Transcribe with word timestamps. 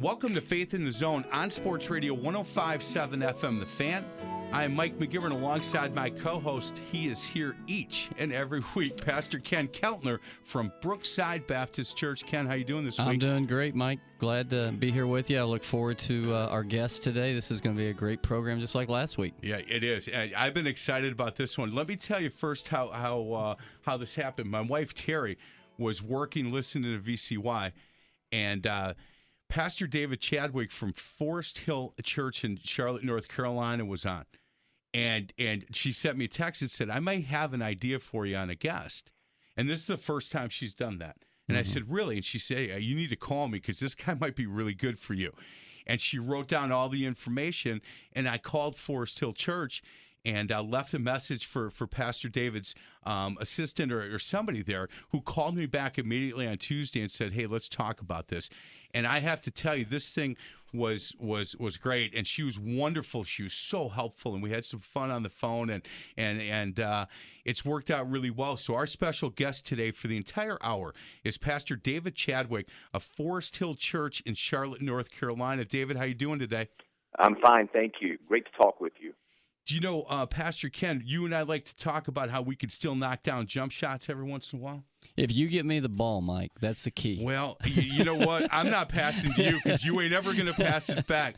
Welcome 0.00 0.34
to 0.34 0.40
Faith 0.40 0.74
in 0.74 0.84
the 0.84 0.90
Zone 0.90 1.24
on 1.30 1.52
Sports 1.52 1.88
Radio 1.88 2.14
1057 2.14 3.20
FM 3.20 3.60
The 3.60 3.66
Fan. 3.66 4.04
I 4.50 4.64
am 4.64 4.74
Mike 4.74 4.98
McGivern 4.98 5.30
alongside 5.30 5.94
my 5.94 6.10
co 6.10 6.40
host. 6.40 6.78
He 6.90 7.06
is 7.06 7.22
here 7.22 7.54
each 7.68 8.10
and 8.18 8.32
every 8.32 8.60
week, 8.74 8.96
Pastor 8.96 9.38
Ken 9.38 9.68
Keltner 9.68 10.18
from 10.42 10.72
Brookside 10.80 11.46
Baptist 11.46 11.96
Church. 11.96 12.26
Ken, 12.26 12.44
how 12.44 12.54
you 12.54 12.64
doing 12.64 12.84
this 12.84 12.98
week? 12.98 13.06
I'm 13.06 13.18
doing 13.20 13.46
great, 13.46 13.76
Mike. 13.76 14.00
Glad 14.18 14.50
to 14.50 14.72
be 14.72 14.90
here 14.90 15.06
with 15.06 15.30
you. 15.30 15.38
I 15.38 15.44
look 15.44 15.62
forward 15.62 15.98
to 16.00 16.34
uh, 16.34 16.48
our 16.48 16.64
guest 16.64 17.04
today. 17.04 17.32
This 17.32 17.52
is 17.52 17.60
going 17.60 17.76
to 17.76 17.80
be 17.80 17.90
a 17.90 17.94
great 17.94 18.20
program, 18.20 18.58
just 18.58 18.74
like 18.74 18.88
last 18.88 19.16
week. 19.16 19.34
Yeah, 19.42 19.60
it 19.68 19.84
is. 19.84 20.08
I've 20.36 20.54
been 20.54 20.66
excited 20.66 21.12
about 21.12 21.36
this 21.36 21.56
one. 21.56 21.72
Let 21.72 21.86
me 21.86 21.94
tell 21.94 22.20
you 22.20 22.30
first 22.30 22.66
how 22.66 22.88
how 22.88 23.32
uh, 23.32 23.54
how 23.82 23.96
this 23.96 24.16
happened. 24.16 24.50
My 24.50 24.60
wife 24.60 24.92
Terry 24.92 25.38
was 25.78 26.02
working 26.02 26.50
listening 26.50 27.00
to 27.00 27.12
VCY, 27.12 27.70
and 28.32 28.66
uh, 28.66 28.94
Pastor 29.48 29.86
David 29.86 30.20
Chadwick 30.20 30.70
from 30.70 30.92
Forest 30.92 31.58
Hill 31.58 31.94
Church 32.02 32.44
in 32.44 32.58
Charlotte, 32.62 33.04
North 33.04 33.28
Carolina 33.28 33.84
was 33.84 34.06
on. 34.06 34.24
And 34.92 35.32
and 35.38 35.64
she 35.72 35.92
sent 35.92 36.16
me 36.16 36.26
a 36.26 36.28
text 36.28 36.62
and 36.62 36.70
said, 36.70 36.88
I 36.88 37.00
might 37.00 37.24
have 37.24 37.52
an 37.52 37.62
idea 37.62 37.98
for 37.98 38.26
you 38.26 38.36
on 38.36 38.50
a 38.50 38.54
guest. 38.54 39.10
And 39.56 39.68
this 39.68 39.80
is 39.80 39.86
the 39.86 39.96
first 39.96 40.32
time 40.32 40.48
she's 40.48 40.74
done 40.74 40.98
that. 40.98 41.16
And 41.48 41.56
mm-hmm. 41.56 41.60
I 41.60 41.62
said, 41.62 41.90
Really? 41.90 42.16
And 42.16 42.24
she 42.24 42.38
said, 42.38 42.82
You 42.82 42.94
need 42.94 43.10
to 43.10 43.16
call 43.16 43.48
me 43.48 43.58
because 43.58 43.80
this 43.80 43.94
guy 43.94 44.14
might 44.20 44.36
be 44.36 44.46
really 44.46 44.74
good 44.74 44.98
for 44.98 45.14
you. 45.14 45.32
And 45.86 46.00
she 46.00 46.18
wrote 46.18 46.48
down 46.48 46.72
all 46.72 46.88
the 46.88 47.06
information. 47.06 47.82
And 48.12 48.28
I 48.28 48.38
called 48.38 48.76
Forest 48.76 49.20
Hill 49.20 49.32
Church 49.32 49.82
and 50.24 50.50
uh, 50.50 50.62
left 50.62 50.94
a 50.94 50.98
message 50.98 51.46
for 51.46 51.70
for 51.70 51.86
Pastor 51.86 52.28
David's 52.28 52.74
um, 53.04 53.36
assistant 53.40 53.92
or, 53.92 54.14
or, 54.14 54.18
somebody 54.18 54.62
there 54.62 54.88
who 55.10 55.20
called 55.20 55.56
me 55.56 55.66
back 55.66 55.98
immediately 55.98 56.46
on 56.46 56.56
Tuesday 56.56 57.00
and 57.00 57.10
said, 57.10 57.32
"Hey, 57.32 57.46
let's 57.46 57.68
talk 57.68 58.00
about 58.00 58.28
this." 58.28 58.50
And 58.94 59.06
I 59.06 59.18
have 59.18 59.40
to 59.42 59.50
tell 59.50 59.74
you, 59.74 59.84
this 59.84 60.10
thing 60.10 60.36
was 60.72 61.14
was 61.18 61.56
was 61.56 61.76
great, 61.76 62.14
and 62.14 62.26
she 62.26 62.42
was 62.42 62.58
wonderful. 62.58 63.24
She 63.24 63.42
was 63.42 63.52
so 63.52 63.88
helpful, 63.88 64.34
and 64.34 64.42
we 64.42 64.50
had 64.50 64.64
some 64.64 64.80
fun 64.80 65.10
on 65.10 65.22
the 65.22 65.28
phone, 65.28 65.70
and 65.70 65.82
and 66.16 66.40
and 66.40 66.80
uh, 66.80 67.06
it's 67.44 67.64
worked 67.64 67.90
out 67.90 68.10
really 68.10 68.30
well. 68.30 68.56
So 68.56 68.74
our 68.74 68.86
special 68.86 69.30
guest 69.30 69.66
today 69.66 69.90
for 69.90 70.08
the 70.08 70.16
entire 70.16 70.58
hour 70.62 70.94
is 71.22 71.38
Pastor 71.38 71.76
David 71.76 72.14
Chadwick 72.14 72.68
of 72.92 73.02
Forest 73.02 73.56
Hill 73.56 73.74
Church 73.74 74.22
in 74.26 74.34
Charlotte, 74.34 74.82
North 74.82 75.10
Carolina. 75.10 75.64
David, 75.64 75.96
how 75.96 76.04
you 76.04 76.14
doing 76.14 76.38
today? 76.38 76.68
I'm 77.18 77.36
fine, 77.36 77.68
thank 77.72 77.94
you. 78.00 78.18
Great 78.26 78.44
to 78.46 78.50
talk 78.60 78.80
with 78.80 78.94
you. 79.00 79.12
Do 79.66 79.74
you 79.74 79.80
know, 79.80 80.02
uh, 80.02 80.26
Pastor 80.26 80.68
Ken, 80.68 81.02
you 81.04 81.24
and 81.24 81.34
I 81.34 81.42
like 81.42 81.64
to 81.64 81.76
talk 81.76 82.08
about 82.08 82.28
how 82.28 82.42
we 82.42 82.54
could 82.54 82.70
still 82.70 82.94
knock 82.94 83.22
down 83.22 83.46
jump 83.46 83.72
shots 83.72 84.10
every 84.10 84.24
once 84.24 84.52
in 84.52 84.58
a 84.58 84.62
while? 84.62 84.84
If 85.16 85.34
you 85.34 85.48
get 85.48 85.64
me 85.64 85.80
the 85.80 85.88
ball, 85.88 86.20
Mike, 86.20 86.52
that's 86.60 86.84
the 86.84 86.90
key. 86.90 87.20
Well, 87.22 87.56
you, 87.64 87.82
you 87.82 88.04
know 88.04 88.16
what? 88.16 88.48
I'm 88.52 88.68
not 88.68 88.88
passing 88.90 89.32
to 89.32 89.42
you 89.42 89.60
because 89.62 89.84
you 89.84 90.00
ain't 90.00 90.12
ever 90.12 90.34
going 90.34 90.46
to 90.46 90.52
pass 90.52 90.90
it 90.90 91.06
back. 91.06 91.36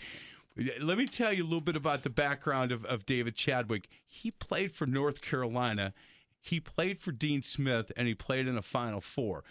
Let 0.80 0.98
me 0.98 1.06
tell 1.06 1.32
you 1.32 1.42
a 1.42 1.44
little 1.44 1.60
bit 1.60 1.76
about 1.76 2.02
the 2.02 2.10
background 2.10 2.72
of, 2.72 2.84
of 2.86 3.06
David 3.06 3.36
Chadwick. 3.36 3.88
He 4.06 4.30
played 4.30 4.72
for 4.72 4.86
North 4.86 5.20
Carolina, 5.20 5.92
he 6.40 6.58
played 6.60 7.00
for 7.00 7.12
Dean 7.12 7.42
Smith, 7.42 7.92
and 7.96 8.08
he 8.08 8.14
played 8.14 8.48
in 8.48 8.56
a 8.56 8.62
Final 8.62 9.00
Four. 9.00 9.44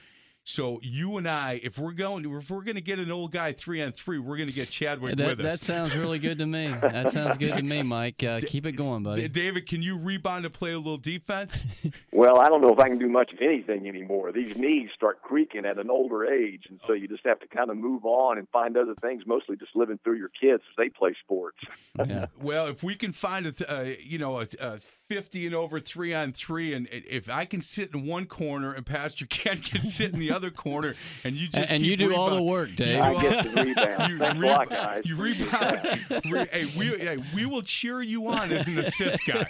So 0.47 0.79
you 0.83 1.17
and 1.17 1.27
I, 1.27 1.59
if 1.63 1.79
we're 1.79 1.91
going, 1.91 2.23
if 2.23 2.51
we're 2.51 2.61
going 2.61 2.75
to 2.75 2.81
get 2.81 2.99
an 2.99 3.11
old 3.11 3.31
guy 3.31 3.51
three 3.51 3.81
on 3.81 3.91
three, 3.91 4.19
we're 4.19 4.37
going 4.37 4.47
to 4.47 4.53
get 4.53 4.69
Chadwick 4.69 5.15
that, 5.17 5.37
with 5.37 5.43
us. 5.43 5.53
That 5.53 5.59
sounds 5.59 5.95
really 5.95 6.19
good 6.19 6.37
to 6.37 6.45
me. 6.45 6.67
That 6.67 7.11
sounds 7.11 7.35
good 7.37 7.55
to 7.55 7.63
me, 7.63 7.81
Mike. 7.81 8.23
Uh, 8.23 8.39
keep 8.45 8.67
it 8.67 8.73
going, 8.73 9.01
buddy. 9.01 9.27
David, 9.27 9.67
can 9.67 9.81
you 9.81 9.97
rebound 9.97 10.45
and 10.45 10.53
play 10.53 10.73
a 10.73 10.77
little 10.77 10.97
defense? 10.97 11.59
well, 12.13 12.37
I 12.37 12.47
don't 12.47 12.61
know 12.61 12.69
if 12.69 12.79
I 12.79 12.89
can 12.89 12.99
do 12.99 13.09
much 13.09 13.33
of 13.33 13.39
anything 13.41 13.87
anymore. 13.87 14.31
These 14.31 14.55
knees 14.55 14.89
start 14.93 15.23
creaking 15.23 15.65
at 15.65 15.79
an 15.79 15.89
older 15.89 16.31
age, 16.31 16.65
and 16.69 16.79
so 16.85 16.93
you 16.93 17.07
just 17.07 17.25
have 17.25 17.39
to 17.39 17.47
kind 17.47 17.71
of 17.71 17.77
move 17.77 18.05
on 18.05 18.37
and 18.37 18.47
find 18.49 18.77
other 18.77 18.93
things. 19.01 19.23
Mostly 19.25 19.55
just 19.55 19.75
living 19.75 19.99
through 20.03 20.17
your 20.17 20.29
kids 20.29 20.61
as 20.69 20.75
they 20.77 20.89
play 20.89 21.15
sports. 21.23 21.57
Yeah. 21.97 22.27
well, 22.39 22.67
if 22.67 22.83
we 22.83 22.93
can 22.93 23.13
find 23.13 23.47
a, 23.47 23.71
uh, 23.71 23.93
you 23.99 24.19
know, 24.19 24.41
a, 24.41 24.47
a 24.61 24.79
50 25.07 25.45
and 25.45 25.55
over 25.55 25.79
three 25.79 26.13
on 26.13 26.31
three. 26.33 26.73
And 26.73 26.87
if 26.91 27.29
I 27.29 27.45
can 27.45 27.61
sit 27.61 27.93
in 27.93 28.05
one 28.05 28.25
corner 28.25 28.73
and 28.73 28.85
Pastor 28.85 29.25
Ken 29.29 29.59
can 29.59 29.81
sit 29.81 30.13
in 30.13 30.19
the 30.19 30.31
other 30.31 30.49
corner, 30.51 30.95
and 31.23 31.35
you 31.35 31.47
just 31.47 31.71
and 31.71 31.81
you 31.83 31.95
do 31.95 32.09
rebound. 32.09 32.29
all 32.31 32.35
the 32.35 32.41
work, 32.41 32.75
Dave. 32.75 33.01
I 33.01 33.21
get 33.21 33.45
the 33.45 33.63
rebound. 33.63 33.95
You, 34.15 34.19
Thanks 34.19 34.39
re- 34.39 34.47
a 34.49 34.51
lot, 34.51 34.69
guys. 34.69 35.03
You 35.05 35.15
rebound. 35.15 36.05
re- 36.31 36.47
hey, 36.51 36.65
we, 36.77 36.85
hey, 36.97 37.17
we 37.33 37.45
will 37.45 37.61
cheer 37.61 38.01
you 38.01 38.27
on 38.27 38.51
as 38.51 38.67
an 38.67 38.77
assist 38.79 39.19
guy. 39.25 39.47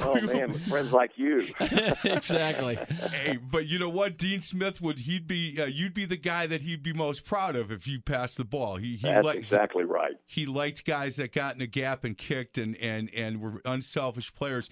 oh 0.00 0.20
man, 0.20 0.52
friends 0.54 0.92
like 0.92 1.12
you. 1.16 1.46
exactly. 2.04 2.76
Hey, 3.12 3.36
but 3.36 3.66
you 3.66 3.78
know 3.78 3.88
what? 3.88 4.18
Dean 4.18 4.40
Smith 4.40 4.80
would 4.80 4.98
he'd 5.00 5.26
be 5.26 5.60
uh, 5.60 5.64
you'd 5.66 5.94
be 5.94 6.04
the 6.04 6.16
guy 6.16 6.46
that 6.46 6.62
he'd 6.62 6.82
be 6.82 6.92
most 6.92 7.24
proud 7.24 7.56
of 7.56 7.70
if 7.72 7.86
you 7.86 8.00
passed 8.00 8.36
the 8.36 8.44
ball. 8.44 8.76
He, 8.76 8.96
he 8.96 9.02
That's 9.06 9.26
li- 9.26 9.36
exactly 9.38 9.84
right. 9.84 10.14
He 10.26 10.46
liked 10.46 10.84
guys 10.84 11.16
that 11.16 11.32
got 11.32 11.54
in 11.54 11.62
a 11.62 11.66
gap 11.66 12.04
and 12.04 12.16
kicked 12.16 12.58
and 12.58 12.76
and 12.76 13.10
and 13.14 13.40
were 13.40 13.60
unselfish 13.64 14.34
players. 14.34 14.69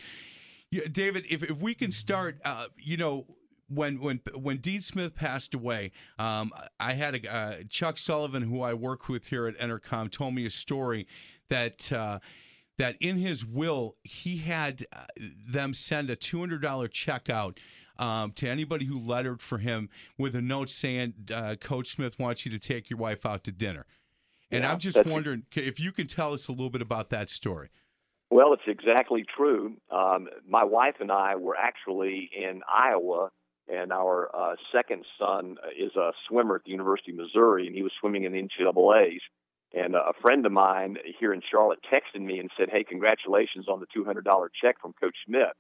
Yeah, 0.70 0.82
David, 0.90 1.24
if, 1.30 1.42
if 1.42 1.56
we 1.58 1.74
can 1.74 1.90
start, 1.90 2.38
uh, 2.44 2.66
you 2.76 2.96
know, 2.96 3.26
when 3.68 4.00
when 4.00 4.20
when 4.34 4.58
Dean 4.58 4.80
Smith 4.80 5.14
passed 5.14 5.54
away, 5.54 5.92
um, 6.18 6.52
I 6.80 6.94
had 6.94 7.14
a 7.14 7.34
uh, 7.34 7.54
Chuck 7.68 7.98
Sullivan, 7.98 8.42
who 8.42 8.62
I 8.62 8.74
work 8.74 9.08
with 9.08 9.26
here 9.26 9.46
at 9.46 9.58
Entercom, 9.58 10.10
told 10.10 10.34
me 10.34 10.46
a 10.46 10.50
story 10.50 11.06
that. 11.48 11.90
Uh, 11.92 12.18
that 12.78 12.96
in 13.00 13.16
his 13.18 13.44
will 13.44 13.96
he 14.04 14.36
had 14.38 14.86
uh, 14.92 15.04
them 15.48 15.74
send 15.74 16.10
a 16.10 16.16
two 16.16 16.38
hundred 16.38 16.62
dollar 16.62 16.86
check 16.86 17.28
out 17.28 17.58
um, 17.98 18.30
to 18.32 18.48
anybody 18.48 18.84
who 18.84 19.00
lettered 19.00 19.42
for 19.42 19.58
him 19.58 19.88
with 20.16 20.36
a 20.36 20.40
note 20.40 20.70
saying, 20.70 21.12
uh, 21.34 21.56
"Coach 21.60 21.88
Smith 21.88 22.18
wants 22.18 22.46
you 22.46 22.52
to 22.52 22.58
take 22.58 22.88
your 22.88 22.98
wife 22.98 23.26
out 23.26 23.44
to 23.44 23.52
dinner." 23.52 23.84
And 24.50 24.62
yeah, 24.62 24.72
I'm 24.72 24.78
just 24.78 25.04
wondering 25.04 25.42
if 25.54 25.78
you 25.78 25.92
can 25.92 26.06
tell 26.06 26.32
us 26.32 26.48
a 26.48 26.52
little 26.52 26.70
bit 26.70 26.80
about 26.80 27.10
that 27.10 27.28
story. 27.28 27.68
Well, 28.30 28.52
it's 28.52 28.62
exactly 28.66 29.24
true. 29.36 29.76
Um, 29.90 30.28
my 30.46 30.64
wife 30.64 30.96
and 31.00 31.10
I 31.10 31.36
were 31.36 31.56
actually 31.56 32.30
in 32.36 32.60
Iowa, 32.70 33.30
and 33.68 33.92
our 33.92 34.30
uh, 34.34 34.56
second 34.70 35.04
son 35.18 35.56
is 35.78 35.96
a 35.96 36.12
swimmer 36.28 36.56
at 36.56 36.64
the 36.64 36.70
University 36.70 37.12
of 37.12 37.18
Missouri, 37.18 37.66
and 37.66 37.74
he 37.74 37.82
was 37.82 37.92
swimming 38.00 38.24
in 38.24 38.32
the 38.32 38.42
NCAA's. 38.42 39.22
And 39.74 39.94
a 39.94 40.12
friend 40.22 40.46
of 40.46 40.52
mine 40.52 40.96
here 41.20 41.32
in 41.32 41.42
Charlotte 41.50 41.80
texted 41.92 42.22
me 42.22 42.38
and 42.38 42.50
said, 42.56 42.70
"Hey, 42.70 42.84
congratulations 42.84 43.68
on 43.68 43.80
the 43.80 43.86
$200 43.86 44.48
check 44.60 44.80
from 44.80 44.94
Coach 44.94 45.16
Smith." 45.26 45.52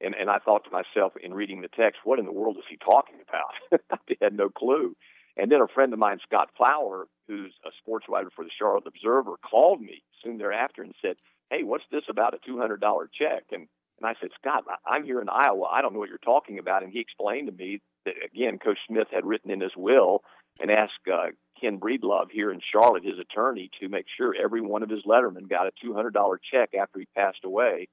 And 0.00 0.14
and 0.14 0.30
I 0.30 0.38
thought 0.38 0.64
to 0.64 0.70
myself 0.70 1.12
in 1.22 1.34
reading 1.34 1.60
the 1.60 1.68
text, 1.68 2.00
"What 2.04 2.18
in 2.18 2.24
the 2.24 2.32
world 2.32 2.56
is 2.56 2.64
he 2.68 2.78
talking 2.78 3.16
about?" 3.20 3.80
I 4.08 4.16
had 4.22 4.34
no 4.34 4.48
clue. 4.48 4.96
And 5.36 5.50
then 5.50 5.60
a 5.60 5.68
friend 5.68 5.92
of 5.92 5.98
mine, 5.98 6.18
Scott 6.26 6.50
Fowler, 6.58 7.06
who's 7.26 7.54
a 7.64 7.70
sports 7.78 8.06
writer 8.08 8.30
for 8.34 8.44
the 8.44 8.50
Charlotte 8.58 8.86
Observer, 8.86 9.36
called 9.38 9.80
me 9.80 10.02
soon 10.22 10.38
thereafter 10.38 10.82
and 10.82 10.94
said, 11.00 11.16
"Hey, 11.50 11.62
what's 11.62 11.84
this 11.90 12.04
about 12.08 12.34
a 12.34 12.38
two 12.44 12.58
hundred 12.58 12.80
dollar 12.80 13.08
check?" 13.12 13.44
And 13.52 13.68
and 14.02 14.08
I 14.10 14.14
said, 14.20 14.30
Scott, 14.40 14.64
I'm 14.84 15.04
here 15.04 15.20
in 15.20 15.28
Iowa. 15.28 15.66
I 15.70 15.80
don't 15.80 15.92
know 15.92 16.00
what 16.00 16.08
you're 16.08 16.18
talking 16.18 16.58
about. 16.58 16.82
And 16.82 16.92
he 16.92 16.98
explained 16.98 17.46
to 17.46 17.52
me 17.52 17.80
that 18.04 18.14
again, 18.24 18.58
Coach 18.58 18.78
Smith 18.88 19.06
had 19.12 19.24
written 19.24 19.50
in 19.50 19.60
his 19.60 19.76
will 19.76 20.22
and 20.58 20.70
asked 20.72 21.06
uh, 21.10 21.28
Ken 21.60 21.78
Breedlove 21.78 22.30
here 22.32 22.50
in 22.50 22.60
Charlotte, 22.72 23.04
his 23.04 23.18
attorney, 23.20 23.70
to 23.80 23.88
make 23.88 24.06
sure 24.16 24.34
every 24.34 24.60
one 24.60 24.82
of 24.82 24.90
his 24.90 25.04
lettermen 25.06 25.48
got 25.48 25.68
a 25.68 25.86
$200 25.86 26.10
check 26.52 26.70
after 26.74 26.98
he 26.98 27.06
passed 27.16 27.44
away, 27.44 27.88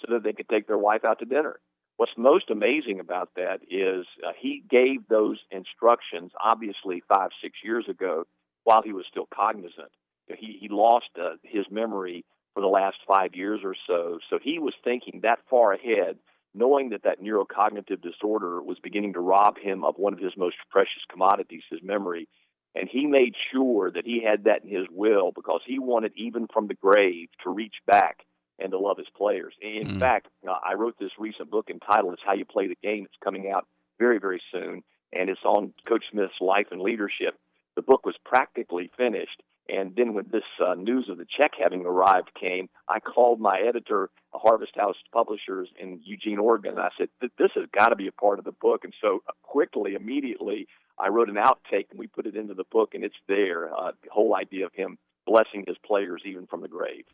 so 0.00 0.12
that 0.12 0.22
they 0.22 0.32
could 0.32 0.48
take 0.48 0.68
their 0.68 0.78
wife 0.78 1.04
out 1.04 1.18
to 1.18 1.24
dinner. 1.24 1.58
What's 1.96 2.12
most 2.16 2.50
amazing 2.50 3.00
about 3.00 3.30
that 3.34 3.58
is 3.68 4.06
uh, 4.24 4.30
he 4.40 4.62
gave 4.70 5.08
those 5.08 5.38
instructions, 5.50 6.30
obviously 6.40 7.02
five, 7.12 7.30
six 7.42 7.58
years 7.64 7.86
ago, 7.88 8.24
while 8.62 8.82
he 8.84 8.92
was 8.92 9.06
still 9.10 9.26
cognizant. 9.34 9.90
He 10.38 10.58
he 10.60 10.68
lost 10.70 11.08
uh, 11.20 11.30
his 11.42 11.64
memory 11.70 12.24
for 12.58 12.62
the 12.62 12.66
last 12.66 12.96
five 13.06 13.36
years 13.36 13.60
or 13.62 13.76
so. 13.86 14.18
So 14.28 14.40
he 14.42 14.58
was 14.58 14.74
thinking 14.82 15.20
that 15.22 15.38
far 15.48 15.74
ahead, 15.74 16.18
knowing 16.52 16.88
that 16.88 17.04
that 17.04 17.22
neurocognitive 17.22 18.02
disorder 18.02 18.60
was 18.60 18.78
beginning 18.82 19.12
to 19.12 19.20
rob 19.20 19.56
him 19.58 19.84
of 19.84 19.94
one 19.96 20.12
of 20.12 20.18
his 20.18 20.32
most 20.36 20.56
precious 20.68 21.04
commodities, 21.08 21.62
his 21.70 21.78
memory. 21.84 22.26
And 22.74 22.88
he 22.90 23.06
made 23.06 23.34
sure 23.52 23.92
that 23.92 24.04
he 24.04 24.24
had 24.24 24.42
that 24.44 24.64
in 24.64 24.76
his 24.76 24.88
will 24.90 25.30
because 25.30 25.60
he 25.64 25.78
wanted, 25.78 26.10
even 26.16 26.48
from 26.52 26.66
the 26.66 26.74
grave, 26.74 27.28
to 27.44 27.50
reach 27.50 27.76
back 27.86 28.26
and 28.58 28.72
to 28.72 28.78
love 28.78 28.98
his 28.98 29.06
players. 29.16 29.54
In 29.62 29.86
mm. 29.86 30.00
fact, 30.00 30.26
uh, 30.44 30.56
I 30.68 30.74
wrote 30.74 30.96
this 30.98 31.12
recent 31.16 31.52
book 31.52 31.70
entitled 31.70 32.14
"It's 32.14 32.22
How 32.26 32.34
You 32.34 32.44
Play 32.44 32.66
the 32.66 32.78
Game." 32.82 33.04
It's 33.04 33.22
coming 33.22 33.52
out 33.54 33.68
very, 34.00 34.18
very 34.18 34.42
soon, 34.50 34.82
and 35.12 35.30
it's 35.30 35.44
on 35.44 35.74
Coach 35.86 36.06
Smith's 36.10 36.40
life 36.40 36.66
and 36.72 36.80
leadership. 36.80 37.38
The 37.76 37.82
book 37.82 38.04
was 38.04 38.16
practically 38.24 38.90
finished, 38.96 39.44
and 39.68 39.94
then 39.96 40.14
when 40.14 40.26
this 40.30 40.44
uh, 40.64 40.74
news 40.74 41.08
of 41.10 41.18
the 41.18 41.26
check 41.26 41.52
having 41.60 41.84
arrived 41.84 42.30
came, 42.38 42.68
I 42.88 43.00
called 43.00 43.40
my 43.40 43.60
editor, 43.60 44.10
Harvest 44.32 44.72
House 44.76 44.96
Publishers 45.12 45.68
in 45.78 46.00
Eugene, 46.04 46.38
Oregon, 46.38 46.72
and 46.72 46.80
I 46.80 46.90
said, 46.96 47.08
"This 47.20 47.50
has 47.54 47.66
got 47.76 47.88
to 47.88 47.96
be 47.96 48.08
a 48.08 48.12
part 48.12 48.38
of 48.38 48.44
the 48.44 48.52
book." 48.52 48.84
And 48.84 48.94
so, 49.00 49.22
uh, 49.28 49.32
quickly, 49.42 49.94
immediately, 49.94 50.66
I 50.98 51.08
wrote 51.08 51.28
an 51.28 51.36
outtake 51.36 51.90
and 51.90 51.98
we 51.98 52.06
put 52.06 52.26
it 52.26 52.36
into 52.36 52.54
the 52.54 52.64
book, 52.64 52.94
and 52.94 53.04
it's 53.04 53.16
there. 53.26 53.74
Uh, 53.74 53.92
the 54.02 54.10
whole 54.10 54.34
idea 54.34 54.66
of 54.66 54.72
him 54.74 54.98
blessing 55.26 55.64
his 55.66 55.76
players 55.84 56.22
even 56.24 56.46
from 56.46 56.62
the 56.62 56.68
grave. 56.68 57.04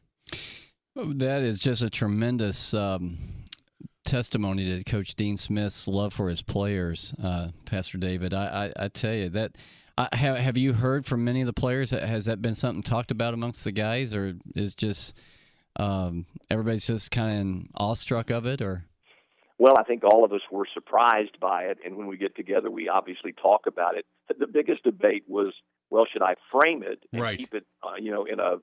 That 0.94 1.42
is 1.42 1.58
just 1.58 1.82
a 1.82 1.90
tremendous 1.90 2.72
um, 2.72 3.18
testimony 4.04 4.78
to 4.78 4.84
Coach 4.84 5.16
Dean 5.16 5.36
Smith's 5.36 5.88
love 5.88 6.12
for 6.12 6.28
his 6.28 6.40
players, 6.40 7.12
uh, 7.22 7.48
Pastor 7.64 7.98
David. 7.98 8.32
I, 8.32 8.72
I, 8.78 8.84
I, 8.84 8.88
tell 8.88 9.14
you 9.14 9.28
that. 9.30 9.56
Uh, 9.96 10.08
have, 10.12 10.36
have 10.36 10.56
you 10.56 10.72
heard 10.72 11.06
from 11.06 11.24
many 11.24 11.40
of 11.40 11.46
the 11.46 11.52
players? 11.52 11.90
Has 11.90 12.24
that 12.24 12.42
been 12.42 12.54
something 12.54 12.82
talked 12.82 13.10
about 13.10 13.32
amongst 13.32 13.62
the 13.62 13.72
guys, 13.72 14.12
or 14.12 14.34
is 14.56 14.74
just 14.74 15.14
um, 15.76 16.26
everybody's 16.50 16.86
just 16.86 17.10
kind 17.10 17.68
of 17.74 17.80
awestruck 17.80 18.30
of 18.30 18.44
it, 18.46 18.60
or? 18.60 18.84
Well, 19.56 19.76
I 19.78 19.84
think 19.84 20.02
all 20.02 20.24
of 20.24 20.32
us 20.32 20.40
were 20.50 20.66
surprised 20.74 21.38
by 21.38 21.64
it, 21.64 21.78
and 21.84 21.96
when 21.96 22.08
we 22.08 22.16
get 22.16 22.34
together, 22.34 22.70
we 22.70 22.88
obviously 22.88 23.32
talk 23.32 23.66
about 23.68 23.96
it. 23.96 24.04
The 24.36 24.48
biggest 24.48 24.82
debate 24.82 25.24
was, 25.28 25.54
well, 25.90 26.06
should 26.12 26.22
I 26.22 26.34
frame 26.50 26.82
it 26.82 27.04
and 27.12 27.22
right. 27.22 27.38
keep 27.38 27.54
it, 27.54 27.64
uh, 27.84 27.94
you 28.00 28.10
know, 28.10 28.24
in 28.24 28.40
a 28.40 28.56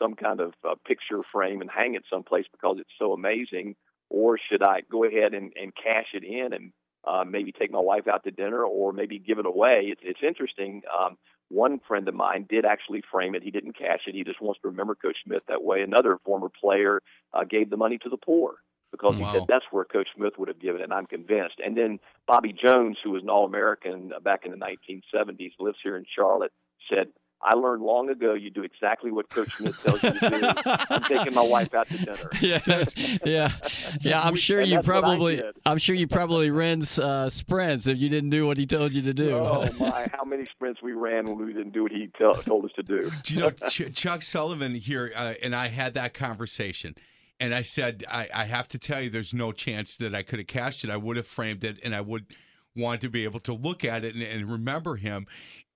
some 0.00 0.14
kind 0.14 0.40
of 0.40 0.54
uh, 0.66 0.74
picture 0.86 1.20
frame 1.32 1.60
and 1.60 1.70
hang 1.70 1.96
it 1.96 2.04
someplace 2.10 2.46
because 2.50 2.76
it's 2.78 2.90
so 2.98 3.12
amazing, 3.12 3.74
or 4.08 4.38
should 4.38 4.62
I 4.62 4.82
go 4.90 5.04
ahead 5.04 5.34
and, 5.34 5.52
and 5.60 5.72
cash 5.74 6.06
it 6.14 6.24
in 6.24 6.52
and 6.52 6.72
uh, 7.06 7.24
maybe 7.24 7.52
take 7.52 7.70
my 7.70 7.80
wife 7.80 8.08
out 8.08 8.24
to 8.24 8.30
dinner, 8.30 8.62
or 8.64 8.92
maybe 8.92 9.18
give 9.18 9.38
it 9.38 9.46
away? 9.46 9.88
It's, 9.92 10.00
it's 10.04 10.20
interesting. 10.26 10.82
Um, 10.98 11.16
one 11.48 11.80
friend 11.86 12.08
of 12.08 12.14
mine 12.14 12.46
did 12.48 12.64
actually 12.64 13.02
frame 13.10 13.34
it. 13.34 13.42
He 13.42 13.50
didn't 13.50 13.78
cash 13.78 14.00
it. 14.06 14.14
He 14.14 14.24
just 14.24 14.40
wants 14.40 14.60
to 14.62 14.68
remember 14.68 14.94
Coach 14.94 15.16
Smith 15.24 15.42
that 15.48 15.62
way. 15.62 15.82
Another 15.82 16.18
former 16.24 16.48
player 16.48 17.00
uh, 17.32 17.44
gave 17.44 17.70
the 17.70 17.76
money 17.76 17.98
to 17.98 18.08
the 18.08 18.16
poor 18.16 18.54
because 18.90 19.16
wow. 19.16 19.26
he 19.26 19.38
said 19.38 19.46
that's 19.48 19.64
where 19.70 19.84
Coach 19.84 20.08
Smith 20.16 20.34
would 20.38 20.48
have 20.48 20.60
given 20.60 20.80
it, 20.80 20.84
and 20.84 20.92
I'm 20.92 21.06
convinced. 21.06 21.56
And 21.64 21.76
then 21.76 21.98
Bobby 22.26 22.52
Jones, 22.52 22.98
who 23.02 23.10
was 23.10 23.22
an 23.22 23.30
All 23.30 23.44
American 23.46 24.12
back 24.22 24.44
in 24.44 24.52
the 24.52 24.56
1970s, 24.58 25.52
lives 25.58 25.78
here 25.82 25.96
in 25.96 26.04
Charlotte, 26.14 26.52
said, 26.90 27.08
I 27.42 27.54
learned 27.54 27.82
long 27.82 28.08
ago 28.08 28.34
you 28.34 28.50
do 28.50 28.62
exactly 28.62 29.10
what 29.10 29.28
Coach 29.28 29.52
Smith 29.52 29.80
tells 29.82 30.02
you 30.02 30.12
to 30.12 30.30
do. 30.30 30.72
I'm 30.90 31.02
taking 31.02 31.34
my 31.34 31.42
wife 31.42 31.74
out 31.74 31.88
to 31.88 31.98
dinner. 31.98 32.30
Yeah, 32.40 32.84
yeah, 33.24 33.52
yeah. 34.00 34.20
I'm 34.20 34.36
sure 34.36 34.60
you 34.60 34.80
probably, 34.80 35.42
I'm 35.64 35.78
sure 35.78 35.94
you 35.94 36.06
probably 36.06 36.50
ran 36.50 36.82
uh, 36.98 37.28
sprints 37.28 37.86
if 37.86 37.98
you 37.98 38.08
didn't 38.08 38.30
do 38.30 38.46
what 38.46 38.56
he 38.56 38.66
told 38.66 38.92
you 38.92 39.02
to 39.02 39.14
do. 39.14 39.32
Oh 39.32 39.68
my, 39.78 40.08
how 40.12 40.24
many 40.24 40.46
sprints 40.46 40.82
we 40.82 40.92
ran 40.92 41.26
when 41.26 41.44
we 41.44 41.52
didn't 41.52 41.72
do 41.72 41.82
what 41.82 41.92
he 41.92 42.08
tell, 42.18 42.34
told 42.34 42.64
us 42.64 42.72
to 42.76 42.82
do. 42.82 43.10
do 43.24 43.34
you 43.34 43.40
know, 43.40 43.50
Ch- 43.68 43.94
Chuck 43.94 44.22
Sullivan 44.22 44.74
here 44.74 45.12
uh, 45.14 45.34
and 45.42 45.54
I 45.54 45.68
had 45.68 45.94
that 45.94 46.14
conversation. 46.14 46.94
And 47.38 47.54
I 47.54 47.62
said, 47.62 48.04
I, 48.08 48.28
I 48.32 48.44
have 48.44 48.68
to 48.68 48.78
tell 48.78 49.02
you, 49.02 49.10
there's 49.10 49.34
no 49.34 49.52
chance 49.52 49.96
that 49.96 50.14
I 50.14 50.22
could 50.22 50.38
have 50.38 50.48
cashed 50.48 50.84
it. 50.84 50.90
I 50.90 50.96
would 50.96 51.18
have 51.18 51.26
framed 51.26 51.64
it, 51.64 51.78
and 51.84 51.94
I 51.94 52.00
would 52.00 52.26
want 52.76 53.00
to 53.02 53.08
be 53.08 53.24
able 53.24 53.40
to 53.40 53.52
look 53.52 53.84
at 53.84 54.04
it 54.04 54.14
and, 54.14 54.22
and 54.22 54.50
remember 54.50 54.96
him. 54.96 55.26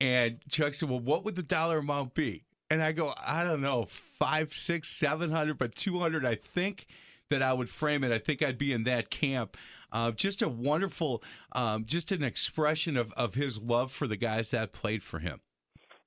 And 0.00 0.38
Chuck 0.48 0.74
said, 0.74 0.88
Well, 0.88 1.00
what 1.00 1.24
would 1.24 1.36
the 1.36 1.42
dollar 1.42 1.78
amount 1.78 2.14
be? 2.14 2.44
And 2.70 2.82
I 2.82 2.92
go, 2.92 3.12
I 3.24 3.42
don't 3.42 3.60
know, 3.60 3.86
five, 3.86 4.54
six, 4.54 4.96
seven 4.98 5.30
hundred, 5.30 5.58
but 5.58 5.74
two 5.74 5.98
hundred, 5.98 6.24
I 6.24 6.36
think 6.36 6.86
that 7.30 7.42
I 7.42 7.52
would 7.52 7.68
frame 7.68 8.04
it. 8.04 8.12
I 8.12 8.18
think 8.18 8.42
I'd 8.42 8.58
be 8.58 8.72
in 8.72 8.84
that 8.84 9.10
camp. 9.10 9.56
Uh, 9.92 10.12
just 10.12 10.42
a 10.42 10.48
wonderful, 10.48 11.22
um, 11.52 11.84
just 11.84 12.12
an 12.12 12.22
expression 12.22 12.96
of, 12.96 13.12
of 13.12 13.34
his 13.34 13.60
love 13.60 13.90
for 13.90 14.06
the 14.06 14.16
guys 14.16 14.50
that 14.50 14.72
played 14.72 15.02
for 15.02 15.18
him. 15.18 15.40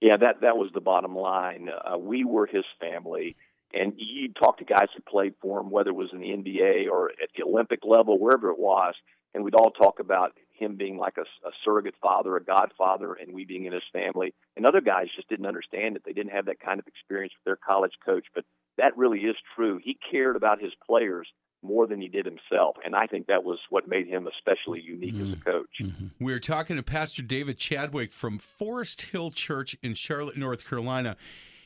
Yeah, 0.02 0.18
that 0.18 0.42
that 0.42 0.58
was 0.58 0.70
the 0.74 0.82
bottom 0.82 1.16
line. 1.16 1.70
Uh, 1.70 1.98
we 1.98 2.26
were 2.26 2.46
his 2.46 2.66
family, 2.80 3.36
and 3.74 3.94
you 3.98 4.34
talk 4.34 4.58
to 4.58 4.66
guys 4.66 4.88
who 4.96 5.02
played 5.02 5.34
for 5.42 5.62
him, 5.62 5.70
whether 5.70 5.92
it 5.92 5.96
was 5.96 6.10
in 6.12 6.20
the 6.20 6.28
NBA 6.28 6.90
or 6.92 7.10
at 7.12 7.30
the 7.38 7.44
Olympic 7.44 7.80
level, 7.86 8.20
wherever 8.20 8.50
it 8.50 8.60
was, 8.60 8.96
and 9.34 9.44
we'd 9.44 9.56
all 9.56 9.72
talk 9.72 10.00
about 10.00 10.34
him 10.64 10.76
being 10.76 10.98
like 10.98 11.18
a, 11.18 11.48
a 11.48 11.52
surrogate 11.64 11.96
father, 12.02 12.36
a 12.38 12.44
godfather, 12.44 13.14
and 13.14 13.34
we 13.34 13.46
being 13.46 13.66
in 13.66 13.74
his 13.74 13.84
family. 13.92 14.34
And 14.56 14.66
other 14.66 14.82
guys 14.82 15.08
just 15.16 15.30
didn't 15.30 15.46
understand 15.46 15.96
it. 15.96 16.04
They 16.06 16.14
didn't 16.14 16.32
have 16.32 16.46
that 16.46 16.60
kind 16.60 16.80
of 16.80 16.88
experience 16.88 17.34
with 17.38 17.46
their 17.46 17.56
college 17.56 17.94
coach. 18.06 18.26
But 18.34 18.46
that 18.78 18.98
really 18.98 19.20
is 19.20 19.36
true. 19.56 19.80
He 19.84 19.98
cared 20.12 20.36
about 20.36 20.62
his 20.62 20.72
players 20.86 21.28
more 21.64 21.88
than 21.88 22.02
he 22.02 22.08
did 22.08 22.26
himself. 22.26 22.76
And 22.84 22.96
I 22.96 23.08
think 23.08 23.28
that 23.28 23.44
was 23.44 23.58
what 23.70 23.88
made 23.88 24.08
him 24.08 24.28
especially 24.28 24.82
unique 24.82 25.16
mm-hmm. 25.16 25.28
as 25.28 25.34
a 25.34 25.36
mm-hmm. 25.36 25.50
coach. 25.50 25.70
Mm-hmm. 25.82 26.26
We 26.26 26.34
are 26.34 26.40
talking 26.40 26.76
to 26.76 26.84
Pastor 26.84 27.22
David 27.22 27.58
Chadwick 27.58 28.12
from 28.12 28.38
Forest 28.38 29.02
Hill 29.02 29.32
Church 29.32 29.76
in 29.82 29.94
Charlotte, 29.94 30.38
North 30.38 30.68
Carolina. 30.68 31.16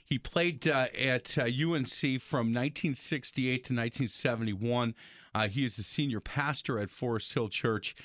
He 0.06 0.18
played 0.18 0.68
uh, 0.68 0.88
at 0.98 1.38
uh, 1.38 1.44
UNC 1.44 2.22
from 2.22 2.54
1968 2.54 3.44
to 3.44 3.74
1971. 3.74 4.96
Uh, 5.36 5.48
he 5.48 5.66
is 5.66 5.76
the 5.76 5.84
senior 5.84 6.22
pastor 6.22 6.80
at 6.80 6.90
Forest 6.90 7.34
Hill 7.34 7.50
Church. 7.50 7.96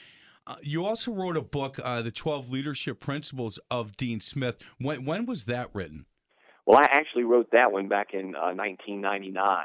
Uh, 0.46 0.56
you 0.62 0.84
also 0.84 1.12
wrote 1.12 1.36
a 1.36 1.42
book, 1.42 1.78
uh, 1.82 2.02
The 2.02 2.10
12 2.10 2.50
Leadership 2.50 3.00
Principles 3.00 3.58
of 3.70 3.96
Dean 3.96 4.20
Smith. 4.20 4.56
When, 4.78 5.04
when 5.04 5.26
was 5.26 5.44
that 5.44 5.70
written? 5.72 6.06
Well, 6.66 6.78
I 6.78 6.88
actually 6.90 7.24
wrote 7.24 7.50
that 7.52 7.72
one 7.72 7.88
back 7.88 8.08
in 8.12 8.32
1999. 8.32 9.36
Uh, 9.38 9.62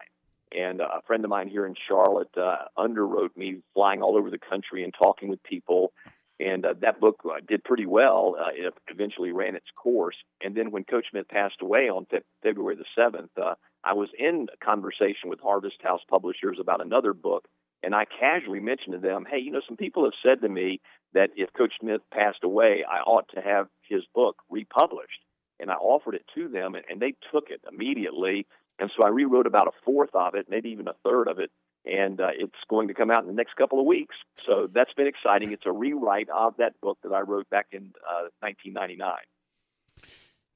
and 0.56 0.80
a 0.80 1.02
friend 1.06 1.26
of 1.26 1.30
mine 1.30 1.50
here 1.50 1.66
in 1.66 1.76
Charlotte 1.88 2.30
uh, 2.38 2.66
underwrote 2.78 3.36
me 3.36 3.58
flying 3.74 4.02
all 4.02 4.18
over 4.18 4.30
the 4.30 4.40
country 4.40 4.84
and 4.84 4.94
talking 4.94 5.28
with 5.28 5.44
people. 5.44 5.92
And 6.40 6.66
uh, 6.66 6.76
that 6.82 7.00
book 7.00 7.22
uh, 7.26 7.42
did 7.46 7.64
pretty 7.64 7.86
well. 7.86 8.36
Uh, 8.40 8.50
it 8.54 8.74
eventually 8.88 9.32
ran 9.32 9.56
its 9.56 9.68
course. 9.76 10.16
And 10.42 10.56
then 10.56 10.72
when 10.72 10.86
Coach 10.86 11.08
Smith 11.12 11.28
passed 11.28 11.62
away 11.62 11.90
on 11.90 12.06
fe- 12.06 12.22
February 12.44 12.78
the 12.78 12.86
7th, 12.98 13.30
uh, 13.42 13.56
I 13.84 13.94
was 13.94 14.10
in 14.18 14.48
conversation 14.64 15.30
with 15.30 15.40
Harvest 15.40 15.82
House 15.82 16.02
Publishers 16.10 16.58
about 16.62 16.82
another 16.82 17.14
book 17.14 17.48
and 17.88 17.96
I 17.96 18.04
casually 18.04 18.60
mentioned 18.60 18.96
to 18.96 19.00
them, 19.00 19.26
hey, 19.32 19.38
you 19.40 19.50
know, 19.50 19.62
some 19.66 19.78
people 19.78 20.04
have 20.04 20.12
said 20.22 20.42
to 20.42 20.50
me 20.50 20.82
that 21.14 21.30
if 21.38 21.54
Coach 21.54 21.72
Smith 21.80 22.02
passed 22.14 22.44
away, 22.44 22.84
I 22.84 22.98
ought 22.98 23.30
to 23.34 23.40
have 23.40 23.68
his 23.88 24.02
book 24.14 24.36
republished. 24.50 25.24
And 25.58 25.72
I 25.72 25.76
offered 25.76 26.16
it 26.16 26.26
to 26.36 26.50
them, 26.50 26.76
and 26.76 27.00
they 27.00 27.14
took 27.32 27.46
it 27.50 27.62
immediately. 27.72 28.46
And 28.78 28.92
so 28.94 29.06
I 29.06 29.08
rewrote 29.08 29.48
about 29.48 29.68
a 29.68 29.72
fourth 29.86 30.10
of 30.14 30.36
it, 30.36 30.48
maybe 30.50 30.68
even 30.72 30.90
a 30.90 30.96
third 31.02 31.30
of 31.30 31.40
it, 31.40 31.50
and 31.86 32.20
uh, 32.20 32.32
it's 32.38 32.60
going 32.70 32.90
to 32.90 32.94
come 32.94 33.10
out 33.10 33.22
in 33.22 33.28
the 33.28 33.34
next 33.34 33.56
couple 33.56 33.80
of 33.80 33.86
weeks. 33.86 34.18
So 34.46 34.68
that's 34.70 34.92
been 34.92 35.08
exciting. 35.08 35.54
It's 35.54 35.66
a 35.66 35.72
rewrite 35.72 36.28
of 36.30 36.56
that 36.58 36.74
book 36.82 36.98
that 37.04 37.14
I 37.14 37.22
wrote 37.22 37.50
back 37.50 37.68
in 37.72 37.94
uh, 38.04 38.28
1999. 38.42 39.16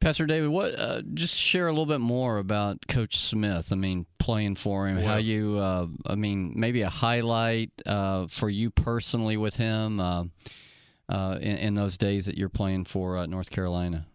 Pastor 0.01 0.25
David, 0.25 0.49
what? 0.49 0.77
Uh, 0.77 1.03
just 1.13 1.35
share 1.35 1.67
a 1.67 1.71
little 1.71 1.85
bit 1.85 2.01
more 2.01 2.39
about 2.39 2.87
Coach 2.87 3.19
Smith. 3.19 3.71
I 3.71 3.75
mean, 3.75 4.07
playing 4.17 4.55
for 4.55 4.87
him, 4.87 4.97
how 4.97 5.17
you. 5.17 5.59
Uh, 5.59 5.87
I 6.07 6.15
mean, 6.15 6.53
maybe 6.55 6.81
a 6.81 6.89
highlight 6.89 7.69
uh, 7.85 8.25
for 8.25 8.49
you 8.49 8.71
personally 8.71 9.37
with 9.37 9.55
him 9.55 9.99
uh, 9.99 10.23
uh, 11.07 11.37
in, 11.39 11.57
in, 11.57 11.73
those 11.75 11.99
days 11.99 12.25
that 12.25 12.35
you're 12.35 12.49
playing 12.49 12.85
for 12.85 13.17
uh, 13.17 13.27
North 13.27 13.51
Carolina. 13.51 14.07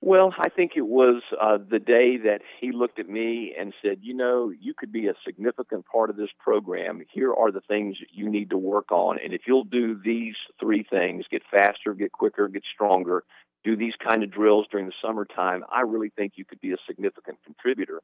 Well, 0.00 0.32
I 0.38 0.48
think 0.48 0.72
it 0.76 0.86
was 0.86 1.22
the 1.32 1.80
day 1.80 2.18
that 2.18 2.42
he 2.60 2.70
looked 2.70 3.00
at 3.00 3.08
me 3.08 3.56
and 3.58 3.74
said, 3.82 3.98
"You 4.02 4.14
know, 4.14 4.52
you 4.60 4.74
could 4.78 4.92
be 4.92 5.08
a 5.08 5.14
significant 5.26 5.86
part 5.86 6.08
of 6.08 6.16
this 6.16 6.30
program. 6.38 7.02
Here 7.12 7.34
are 7.34 7.50
the 7.50 7.62
things 7.62 7.96
that 7.98 8.16
you 8.16 8.30
need 8.30 8.50
to 8.50 8.56
work 8.56 8.92
on, 8.92 9.18
and 9.22 9.34
if 9.34 9.40
you'll 9.48 9.64
do 9.64 10.00
these 10.00 10.36
three 10.60 10.86
things: 10.88 11.24
get 11.28 11.42
faster, 11.50 11.94
get 11.94 12.12
quicker, 12.12 12.46
get 12.46 12.62
stronger." 12.72 13.24
Do 13.64 13.76
these 13.76 13.94
kind 14.06 14.22
of 14.22 14.30
drills 14.30 14.66
during 14.70 14.86
the 14.86 14.92
summertime, 15.02 15.64
I 15.70 15.82
really 15.82 16.10
think 16.16 16.34
you 16.36 16.44
could 16.44 16.60
be 16.60 16.72
a 16.72 16.76
significant 16.86 17.38
contributor. 17.44 18.00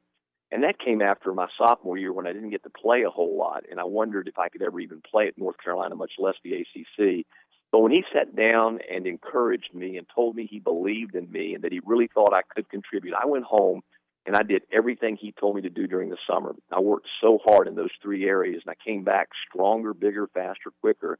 And 0.51 0.63
that 0.63 0.79
came 0.79 1.01
after 1.01 1.33
my 1.33 1.47
sophomore 1.57 1.97
year 1.97 2.13
when 2.13 2.27
I 2.27 2.33
didn't 2.33 2.51
get 2.51 2.63
to 2.63 2.69
play 2.69 3.03
a 3.03 3.09
whole 3.09 3.37
lot, 3.37 3.63
and 3.69 3.79
I 3.79 3.83
wondered 3.85 4.27
if 4.27 4.37
I 4.37 4.49
could 4.49 4.61
ever 4.61 4.79
even 4.79 5.01
play 5.09 5.27
at 5.27 5.37
North 5.37 5.57
Carolina, 5.63 5.95
much 5.95 6.13
less 6.19 6.35
the 6.43 6.53
ACC. 6.53 7.25
But 7.71 7.79
when 7.79 7.91
he 7.91 8.03
sat 8.13 8.35
down 8.35 8.79
and 8.89 9.07
encouraged 9.07 9.73
me 9.73 9.97
and 9.97 10.07
told 10.13 10.35
me 10.35 10.47
he 10.49 10.59
believed 10.59 11.15
in 11.15 11.31
me 11.31 11.55
and 11.55 11.63
that 11.63 11.71
he 11.71 11.81
really 11.83 12.07
thought 12.13 12.33
I 12.33 12.41
could 12.55 12.69
contribute, 12.69 13.15
I 13.15 13.25
went 13.25 13.45
home 13.45 13.81
and 14.25 14.35
I 14.35 14.43
did 14.43 14.63
everything 14.71 15.17
he 15.19 15.33
told 15.33 15.55
me 15.55 15.61
to 15.63 15.69
do 15.69 15.87
during 15.87 16.09
the 16.09 16.17
summer. 16.29 16.55
I 16.71 16.79
worked 16.79 17.07
so 17.21 17.39
hard 17.45 17.67
in 17.67 17.75
those 17.75 17.91
three 18.01 18.27
areas, 18.27 18.61
and 18.65 18.71
I 18.71 18.89
came 18.89 19.03
back 19.03 19.29
stronger, 19.49 19.93
bigger, 19.93 20.27
faster, 20.33 20.71
quicker. 20.81 21.19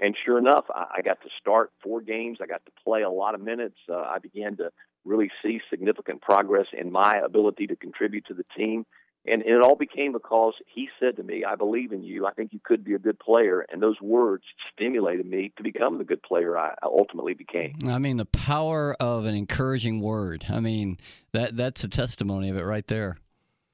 And 0.00 0.14
sure 0.24 0.38
enough, 0.38 0.66
I, 0.74 1.00
got 1.02 1.22
to 1.22 1.28
start 1.40 1.72
four 1.82 2.02
games. 2.02 2.38
I 2.42 2.46
got 2.46 2.64
to 2.66 2.72
play 2.84 3.02
a 3.02 3.10
lot 3.10 3.34
of 3.34 3.40
minutes. 3.40 3.76
Uh, 3.90 3.96
I 3.96 4.18
began 4.18 4.56
to 4.58 4.70
really 5.04 5.30
see 5.42 5.60
significant 5.70 6.20
progress 6.20 6.66
in 6.78 6.92
my 6.92 7.14
ability 7.24 7.68
to 7.68 7.76
contribute 7.76 8.26
to 8.26 8.34
the 8.34 8.44
team. 8.56 8.84
And 9.28 9.42
it 9.42 9.60
all 9.60 9.74
became 9.74 10.12
because 10.12 10.54
he 10.72 10.88
said 11.00 11.16
to 11.16 11.22
me, 11.22 11.44
I 11.44 11.56
believe 11.56 11.92
in 11.92 12.04
you. 12.04 12.26
I 12.26 12.32
think 12.32 12.52
you 12.52 12.60
could 12.62 12.84
be 12.84 12.94
a 12.94 12.98
good 12.98 13.18
player. 13.18 13.66
And 13.72 13.82
those 13.82 14.00
words 14.00 14.44
stimulated 14.72 15.26
me 15.26 15.52
to 15.56 15.64
become 15.64 15.98
the 15.98 16.04
good 16.04 16.22
player 16.22 16.56
I 16.56 16.74
ultimately 16.84 17.34
became. 17.34 17.74
I 17.88 17.98
mean, 17.98 18.18
the 18.18 18.26
power 18.26 18.94
of 19.00 19.24
an 19.24 19.34
encouraging 19.34 20.00
word. 20.00 20.44
I 20.48 20.60
mean, 20.60 20.98
that 21.32 21.56
that's 21.56 21.82
a 21.82 21.88
testimony 21.88 22.50
of 22.50 22.56
it 22.56 22.62
right 22.62 22.86
there. 22.86 23.16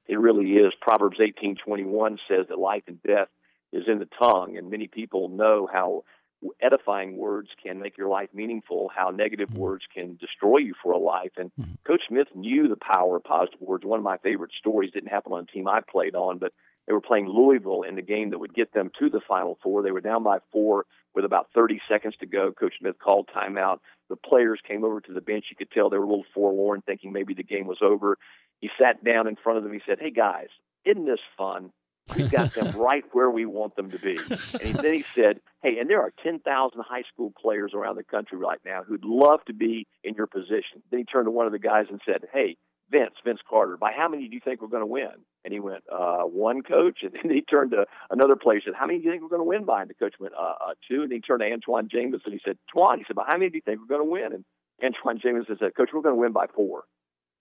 It 0.07 0.19
really 0.19 0.53
is. 0.53 0.73
Proverbs 0.81 1.19
18:21 1.19 2.17
says 2.27 2.47
that 2.49 2.57
life 2.57 2.83
and 2.87 3.01
death 3.03 3.27
is 3.73 3.83
in 3.87 3.99
the 3.99 4.07
tongue, 4.17 4.55
and 4.57 4.69
many 4.69 4.87
people 4.87 5.27
know 5.27 5.67
how 5.71 6.03
edifying 6.61 7.17
words 7.17 7.49
can 7.61 7.79
make 7.79 7.97
your 7.97 8.09
life 8.09 8.29
meaningful, 8.33 8.89
how 8.95 9.09
negative 9.09 9.49
mm-hmm. 9.49 9.59
words 9.59 9.83
can 9.93 10.17
destroy 10.17 10.57
you 10.57 10.73
for 10.81 10.91
a 10.91 10.97
life. 10.97 11.31
And 11.37 11.51
mm-hmm. 11.59 11.73
Coach 11.85 12.01
Smith 12.07 12.27
knew 12.35 12.67
the 12.67 12.75
power 12.77 13.17
of 13.17 13.23
positive 13.23 13.61
words. 13.61 13.85
One 13.85 13.99
of 13.99 14.03
my 14.03 14.17
favorite 14.17 14.51
stories 14.57 14.91
didn't 14.91 15.09
happen 15.09 15.33
on 15.33 15.43
a 15.43 15.51
team 15.51 15.67
I 15.67 15.81
played 15.81 16.15
on, 16.15 16.37
but 16.37 16.53
they 16.85 16.93
were 16.93 17.01
playing 17.01 17.29
Louisville 17.29 17.83
in 17.83 17.95
the 17.95 18.01
game 18.01 18.31
that 18.31 18.39
would 18.39 18.53
get 18.53 18.73
them 18.73 18.91
to 18.99 19.09
the 19.09 19.21
Final 19.27 19.57
Four. 19.63 19.83
They 19.83 19.91
were 19.91 20.01
down 20.01 20.23
by 20.23 20.39
four 20.51 20.85
with 21.15 21.25
about 21.25 21.47
30 21.55 21.79
seconds 21.89 22.15
to 22.19 22.25
go. 22.25 22.51
Coach 22.51 22.73
Smith 22.79 22.95
called 22.99 23.29
timeout. 23.35 23.79
The 24.09 24.15
players 24.15 24.59
came 24.67 24.83
over 24.83 24.99
to 24.99 25.13
the 25.13 25.21
bench. 25.21 25.45
You 25.49 25.55
could 25.55 25.71
tell 25.71 25.89
they 25.89 25.97
were 25.97 26.03
a 26.03 26.09
little 26.09 26.25
forlorn, 26.33 26.81
thinking 26.85 27.13
maybe 27.13 27.33
the 27.33 27.43
game 27.43 27.67
was 27.67 27.79
over. 27.81 28.17
He 28.59 28.69
sat 28.79 29.03
down 29.03 29.27
in 29.27 29.37
front 29.37 29.57
of 29.57 29.63
them. 29.63 29.73
He 29.73 29.81
said, 29.85 29.99
Hey, 29.99 30.11
guys, 30.11 30.47
isn't 30.85 31.05
this 31.05 31.19
fun? 31.37 31.71
We've 32.15 32.31
got 32.31 32.53
them 32.53 32.71
right 32.79 33.03
where 33.11 33.29
we 33.29 33.45
want 33.45 33.75
them 33.75 33.89
to 33.89 33.99
be. 33.99 34.17
And 34.61 34.75
then 34.75 34.93
he 34.93 35.05
said, 35.15 35.39
Hey, 35.61 35.77
and 35.79 35.89
there 35.89 36.01
are 36.01 36.13
10,000 36.23 36.41
high 36.81 37.03
school 37.13 37.33
players 37.39 37.71
around 37.73 37.95
the 37.95 38.03
country 38.03 38.37
right 38.37 38.59
now 38.65 38.83
who'd 38.83 39.05
love 39.05 39.39
to 39.45 39.53
be 39.53 39.87
in 40.03 40.15
your 40.15 40.27
position. 40.27 40.83
Then 40.91 40.99
he 40.99 41.05
turned 41.05 41.25
to 41.25 41.31
one 41.31 41.45
of 41.45 41.51
the 41.51 41.59
guys 41.59 41.85
and 41.89 42.01
said, 42.05 42.25
Hey, 42.33 42.57
Vince, 42.91 43.15
Vince 43.25 43.39
Carter, 43.49 43.77
by 43.77 43.91
how 43.95 44.07
many 44.07 44.27
do 44.27 44.35
you 44.35 44.41
think 44.43 44.61
we're 44.61 44.67
going 44.67 44.81
to 44.81 44.87
win? 44.87 45.09
And 45.43 45.53
he 45.53 45.59
went, 45.59 45.83
uh, 45.91 46.23
one 46.23 46.61
coach. 46.61 46.99
And 47.01 47.13
then 47.13 47.31
he 47.31 47.41
turned 47.41 47.71
to 47.71 47.85
another 48.09 48.35
player 48.35 48.57
and 48.57 48.63
said, 48.65 48.73
How 48.77 48.85
many 48.85 48.99
do 48.99 49.05
you 49.05 49.11
think 49.11 49.23
we're 49.23 49.29
going 49.29 49.41
to 49.41 49.45
win 49.45 49.65
by? 49.65 49.81
And 49.81 49.89
the 49.89 49.95
coach 49.95 50.15
went, 50.19 50.33
uh, 50.35 50.55
uh, 50.69 50.73
two. 50.87 51.01
And 51.01 51.11
he 51.11 51.19
turned 51.19 51.41
to 51.41 51.47
Antawn 51.47 51.89
Jamison 51.89 52.21
and 52.25 52.33
he 52.33 52.41
said, 52.43 52.57
Twan. 52.75 52.97
He 52.97 53.05
said, 53.07 53.15
by 53.15 53.25
how 53.27 53.37
many 53.37 53.49
do 53.49 53.55
you 53.55 53.63
think 53.65 53.79
we're 53.79 53.97
going 53.97 54.05
to 54.05 54.11
win? 54.11 54.33
And 54.33 54.45
Antawn 54.81 55.19
Jamison 55.21 55.57
said, 55.59 55.75
Coach, 55.75 55.89
we're 55.93 56.01
going 56.01 56.15
to 56.15 56.21
win 56.21 56.33
by 56.33 56.47
four 56.53 56.83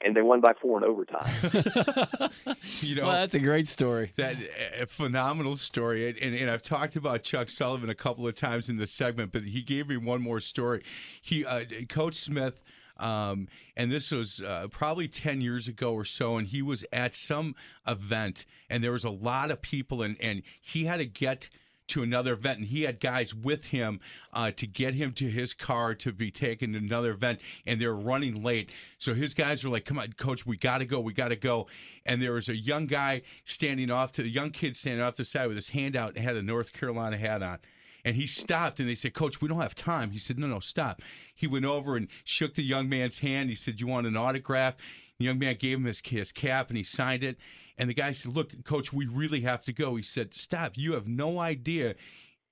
and 0.05 0.17
they 0.17 0.23
won 0.23 0.41
by 0.41 0.53
four 0.61 0.79
in 0.79 0.85
overtime. 0.85 1.25
you 2.81 2.97
know, 2.97 3.03
well, 3.03 3.13
that's 3.13 3.35
a 3.35 3.41
great 3.41 3.69
story. 3.69 4.13
That 4.17 4.37
a 4.81 4.87
phenomenal 4.87 5.57
story, 5.57 6.09
and, 6.09 6.35
and 6.35 6.51
I've 6.51 6.63
talked 6.63 6.97
about 6.97 7.23
Chuck 7.23 7.49
Sullivan 7.49 7.91
a 7.91 7.95
couple 7.95 8.27
of 8.27 8.35
times 8.35 8.69
in 8.69 8.77
this 8.77 8.91
segment, 8.91 9.33
but 9.33 9.43
he 9.43 9.63
gave 9.63 9.89
me 9.89 9.97
one 9.97 10.21
more 10.21 10.41
story. 10.41 10.83
He, 11.21 11.45
uh, 11.45 11.65
Coach 11.89 12.15
Smith. 12.15 12.63
Um, 12.99 13.49
and 13.77 13.91
this 13.91 14.13
was 14.13 14.43
uh, 14.43 14.69
probably 14.71 15.09
10 15.09 15.41
years 15.41 15.67
ago 15.67 15.93
or 15.93 16.05
so 16.05 16.37
and 16.37 16.47
he 16.47 16.63
was 16.63 16.85
at 16.93 17.15
some 17.15 17.57
event 17.89 18.45
and 18.71 18.85
there 18.85 18.93
was 18.93 19.05
a 19.05 19.11
lot 19.11 19.51
of 19.51 19.61
people 19.61 20.03
and, 20.03 20.17
and 20.21 20.43
he 20.61 20.85
had 20.85 20.99
to 20.99 21.07
get 21.07 21.49
to 21.93 22.03
another 22.03 22.33
event, 22.35 22.59
and 22.59 22.69
he 22.69 22.83
had 22.83 23.01
guys 23.01 23.35
with 23.35 23.67
him 23.67 24.01
uh, 24.33 24.51
to 24.53 24.67
get 24.67 24.95
him 24.95 25.13
to 25.13 25.29
his 25.29 25.55
car 25.55 25.95
to 25.95 26.13
be 26.13 26.31
taken 26.31 26.73
to 26.73 26.79
another 26.79 27.13
event, 27.13 27.41
and 27.67 27.81
they 27.81 27.87
were 27.87 27.95
running 27.95 28.43
late. 28.43 28.71
So 28.99 29.15
his 29.15 29.35
guys 29.35 29.65
were 29.65 29.71
like, 29.71 29.85
"Come 29.85 29.99
on, 29.99 30.13
coach, 30.15 30.47
we 30.47 30.57
got 30.57 30.79
to 30.79 30.85
go, 30.85 31.01
we 31.01 31.13
got 31.13 31.29
to 31.29 31.37
go." 31.37 31.67
And 32.05 32.21
there 32.21 32.33
was 32.33 32.49
a 32.49 32.57
young 32.57 32.87
guy 32.87 33.23
standing 33.45 33.91
off 33.91 34.13
to 34.13 34.23
the 34.23 34.31
young 34.31 34.51
kid 34.51 34.77
standing 34.77 35.03
off 35.03 35.17
the 35.17 35.25
side 35.25 35.47
with 35.47 35.57
his 35.57 35.69
hand 35.71 35.97
out 35.97 36.17
and 36.17 36.25
had 36.25 36.37
a 36.37 36.43
North 36.43 36.73
Carolina 36.73 37.17
hat 37.17 37.43
on. 37.43 37.59
And 38.05 38.17
he 38.17 38.27
stopped 38.27 38.81
and 38.81 38.89
they 38.89 38.95
said, 38.95 39.15
Coach, 39.15 39.41
we 39.41 39.49
don't 39.49 39.61
have 39.61 39.75
time. 39.75 40.11
He 40.11 40.19
said, 40.19 40.39
No, 40.39 40.47
no, 40.47 40.59
stop. 40.59 41.03
He 41.35 41.47
went 41.47 41.65
over 41.65 41.97
and 41.97 42.09
shook 42.25 42.55
the 42.55 42.63
young 42.63 42.89
man's 42.89 43.21
hand. 43.21 43.49
He 43.49 43.55
said, 43.55 43.81
You 43.81 43.87
want 43.87 44.07
an 44.07 44.17
autograph? 44.17 44.75
The 45.19 45.27
young 45.27 45.39
man 45.39 45.57
gave 45.59 45.79
him 45.79 45.85
his, 45.85 46.01
his 46.05 46.33
cap 46.33 46.69
and 46.69 46.77
he 46.77 46.83
signed 46.83 47.23
it. 47.23 47.39
And 47.79 47.89
the 47.89 47.95
guy 47.95 48.13
said, 48.13 48.35
Look, 48.35 48.65
coach, 48.65 48.93
we 48.93 49.07
really 49.07 49.41
have 49.41 49.65
to 49.65 49.73
go. 49.73 49.97
He 49.97 50.03
said, 50.03 50.35
Stop. 50.35 50.73
You 50.77 50.93
have 50.93 51.09
no 51.09 51.39
idea 51.39 51.95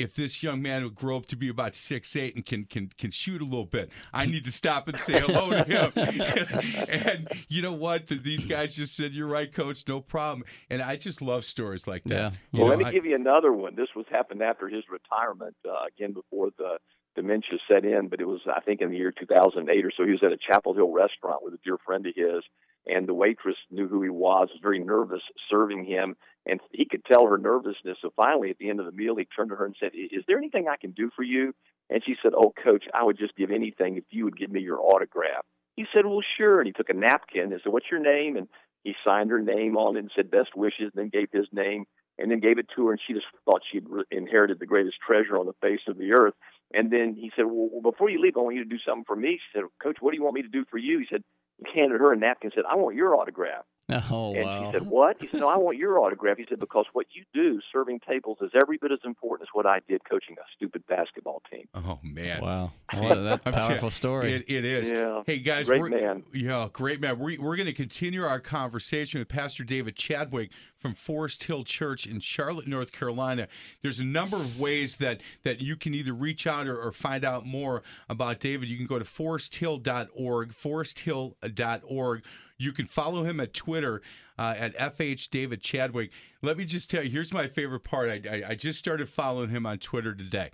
if 0.01 0.15
this 0.15 0.43
young 0.43 0.63
man 0.63 0.83
would 0.83 0.95
grow 0.95 1.19
up 1.19 1.27
to 1.27 1.37
be 1.37 1.51
about 1.51 1.75
six 1.75 2.17
eight 2.17 2.35
and 2.35 2.45
can 2.45 2.65
can 2.65 2.89
can 2.99 3.11
shoot 3.11 3.43
a 3.43 3.45
little 3.45 3.67
bit, 3.67 3.93
I 4.15 4.25
need 4.25 4.45
to 4.45 4.51
stop 4.51 4.89
and 4.89 4.99
say 4.99 5.21
hello 5.21 5.51
to 5.51 5.63
him. 5.65 5.93
and 6.89 7.29
you 7.49 7.61
know 7.61 7.75
what? 7.75 8.09
These 8.09 8.47
guys 8.47 8.75
just 8.75 8.97
said, 8.97 9.13
"You're 9.13 9.29
right, 9.29 9.53
coach. 9.53 9.87
No 9.87 10.01
problem." 10.01 10.45
And 10.71 10.81
I 10.81 10.97
just 10.97 11.21
love 11.21 11.45
stories 11.45 11.87
like 11.87 12.03
that. 12.05 12.33
Yeah. 12.33 12.61
well, 12.61 12.63
know, 12.63 12.71
let 12.71 12.79
me 12.79 12.85
I, 12.87 12.93
give 12.93 13.05
you 13.05 13.15
another 13.15 13.53
one. 13.53 13.77
This 13.77 13.89
was 13.95 14.07
happened 14.11 14.43
after 14.43 14.69
his 14.69 14.85
retirement. 14.91 15.55
Uh, 15.69 15.85
again, 15.87 16.15
before 16.15 16.49
the 16.57 16.79
dementia 17.15 17.59
set 17.69 17.85
in, 17.85 18.09
but 18.09 18.21
it 18.21 18.27
was 18.27 18.41
I 18.47 18.61
think 18.61 18.81
in 18.81 18.91
the 18.91 18.97
year 18.97 19.13
2008 19.13 19.85
or 19.85 19.91
so. 19.95 20.05
He 20.05 20.13
was 20.13 20.23
at 20.23 20.33
a 20.33 20.39
Chapel 20.39 20.73
Hill 20.73 20.93
restaurant 20.93 21.43
with 21.43 21.53
a 21.53 21.59
dear 21.63 21.77
friend 21.85 22.07
of 22.07 22.15
his, 22.17 22.43
and 22.87 23.07
the 23.07 23.15
waitress 23.15 23.57
knew 23.71 23.89
who 23.89 24.03
he 24.03 24.11
was, 24.11 24.49
was 24.51 24.61
very 24.63 24.79
nervous 24.79 25.23
serving 25.51 25.85
him, 25.85 26.17
and 26.47 26.61
he 26.73 26.85
could 26.85 27.05
tell 27.05 27.27
her 27.27 27.39
nervousness. 27.39 27.99
So 28.01 28.13
finally, 28.17 28.51
at 28.51 28.59
the 28.59 28.71
end 28.71 28.81
of 28.81 28.87
the 28.87 28.93
meal, 28.93 29.17
he 29.17 29.25
turned 29.25 29.51
to 29.51 29.57
her 29.57 29.67
and 29.67 29.77
said, 29.79 29.93
"Is 29.95 30.25
there 30.27 30.39
anything 30.39 30.69
I 30.69 30.77
can 30.77 30.93
do 30.93 31.11
for 31.15 31.23
you?" 31.23 31.55
And 31.91 32.03
she 32.05 32.17
said, 32.23 32.33
"Oh, 32.35 32.53
coach, 32.63 32.85
I 32.95 33.03
would 33.03 33.19
just 33.19 33.37
give 33.37 33.51
anything 33.51 33.97
if 33.97 34.05
you 34.11 34.25
would 34.25 34.39
give 34.39 34.51
me 34.51 34.61
your 34.61 34.81
autograph." 34.81 35.45
He 35.77 35.87
said, 35.93 36.07
"Well, 36.07 36.23
sure." 36.37 36.59
And 36.59 36.67
he 36.67 36.73
took 36.73 36.91
a 36.91 36.95
napkin 36.95 37.53
and 37.53 37.61
said, 37.63 37.73
"What's 37.73 37.91
your 37.91 38.01
name?" 38.01 38.37
And 38.37 38.49
he 38.85 38.95
signed 39.05 39.31
her 39.31 39.41
name 39.41 39.77
on 39.77 39.97
it 39.97 40.01
and 40.01 40.11
said, 40.15 40.31
"Best 40.31 40.57
wishes," 40.57 40.93
and 40.95 40.95
then 40.95 41.09
gave 41.09 41.31
his 41.33 41.49
name 41.53 41.87
and 42.21 42.31
then 42.31 42.41
gave 42.41 42.59
it 42.59 42.69
to 42.77 42.87
her, 42.87 42.93
and 42.93 43.01
she 43.05 43.15
just 43.15 43.27
thought 43.45 43.63
she'd 43.71 43.87
inherited 44.11 44.59
the 44.59 44.67
greatest 44.67 44.97
treasure 45.05 45.39
on 45.39 45.47
the 45.47 45.55
face 45.63 45.81
of 45.89 45.97
the 45.97 46.13
earth. 46.13 46.35
And 46.73 46.91
then 46.93 47.15
he 47.15 47.33
said, 47.35 47.47
well, 47.47 47.81
before 47.83 48.11
you 48.11 48.21
leave, 48.21 48.37
I 48.37 48.41
want 48.41 48.57
you 48.57 48.63
to 48.63 48.69
do 48.69 48.79
something 48.87 49.05
for 49.07 49.17
me. 49.17 49.41
She 49.41 49.59
said, 49.59 49.65
Coach, 49.83 49.97
what 50.01 50.13
do 50.13 50.19
you 50.19 50.23
want 50.23 50.35
me 50.35 50.43
to 50.43 50.49
do 50.49 50.65
for 50.71 50.79
you? 50.79 50.99
He 50.99 51.07
said, 51.11 51.25
handed 51.75 52.01
her 52.01 52.13
a 52.13 52.17
napkin 52.17 52.49
and 52.49 52.53
said, 52.55 52.65
I 52.71 52.77
want 52.77 52.97
your 52.97 53.15
autograph. 53.17 53.65
Oh, 54.11 54.35
and 54.35 54.45
wow. 54.45 54.71
she 54.71 54.79
said, 54.79 54.87
What? 54.89 55.17
He 55.21 55.27
said, 55.27 55.41
No, 55.41 55.49
I 55.49 55.57
want 55.57 55.77
your 55.77 55.99
autograph. 55.99 56.39
He 56.39 56.47
said, 56.49 56.59
Because 56.59 56.87
what 56.93 57.07
you 57.13 57.25
do 57.33 57.61
serving 57.73 58.01
tables 58.01 58.39
is 58.41 58.51
every 58.61 58.77
bit 58.77 58.91
as 58.93 58.99
important 59.05 59.49
as 59.49 59.51
what 59.53 59.67
I 59.67 59.81
did 59.89 60.03
coaching 60.09 60.37
a 60.39 60.45
stupid 60.57 60.87
basketball 60.87 61.43
team. 61.51 61.69
Oh, 61.75 61.99
man. 62.03 62.43
Wow. 62.43 62.73
Well, 63.01 63.23
that's 63.25 63.47
a 63.47 63.53
powerful 63.53 63.91
story. 63.91 64.33
It, 64.33 64.51
it 64.51 64.65
is. 64.65 64.91
Yeah. 64.91 65.23
Hey, 65.25 65.39
guys. 65.39 65.67
Great 65.67 65.81
we're, 65.81 65.89
man. 65.89 66.23
Yeah, 66.35 66.69
great 66.73 67.01
man. 67.01 67.19
We, 67.19 67.39
we're 67.39 67.57
going 67.57 67.67
to 67.67 67.73
continue 67.73 68.25
our 68.25 68.41
conversation 68.41 69.21
with 69.21 69.29
Pastor 69.29 69.65
David 69.65 69.97
Chadwick 69.97 70.51
from 70.77 70.95
Forest 70.95 71.45
Hill 71.45 71.65
Church 71.65 72.07
in 72.07 72.21
Charlotte, 72.21 72.67
North 72.67 72.91
Carolina. 72.93 73.49
There's 73.81 74.01
a 74.01 74.05
number 74.05 74.37
of 74.37 74.59
ways 74.59 74.97
that, 74.99 75.21
that 75.45 75.61
you 75.61 75.77
can 75.77 75.95
either 75.95 76.13
reach 76.13 76.47
out 76.47 76.67
or, 76.67 76.79
or 76.81 76.93
find 76.93 77.25
out 77.25 77.47
more 77.47 77.83
about 78.09 78.41
David. 78.41 78.69
You 78.69 78.77
can 78.77 78.87
go 78.87 78.99
to 78.99 79.05
foresthill.org, 79.05 80.53
foresthill.org 80.53 82.23
you 82.61 82.73
can 82.73 82.87
follow 82.87 83.25
him 83.25 83.41
at 83.41 83.55
Twitter 83.55 84.03
uh, 84.39 84.55
at 84.57 84.77
FH 84.77 85.31
David 85.31 85.63
Chadwick. 85.63 86.11
Let 86.43 86.57
me 86.59 86.65
just 86.65 86.91
tell 86.91 87.03
you, 87.03 87.11
here's 87.11 87.33
my 87.33 87.49
favorite 87.49 87.85
part. 87.85 88.11
I, 88.11 88.21
I, 88.31 88.43
I 88.51 88.55
just 88.55 88.79
started 88.79 89.09
following 89.09 89.49
him 89.51 89.67
on 89.67 89.79
Twitter 89.79 90.15
today. 90.15 90.51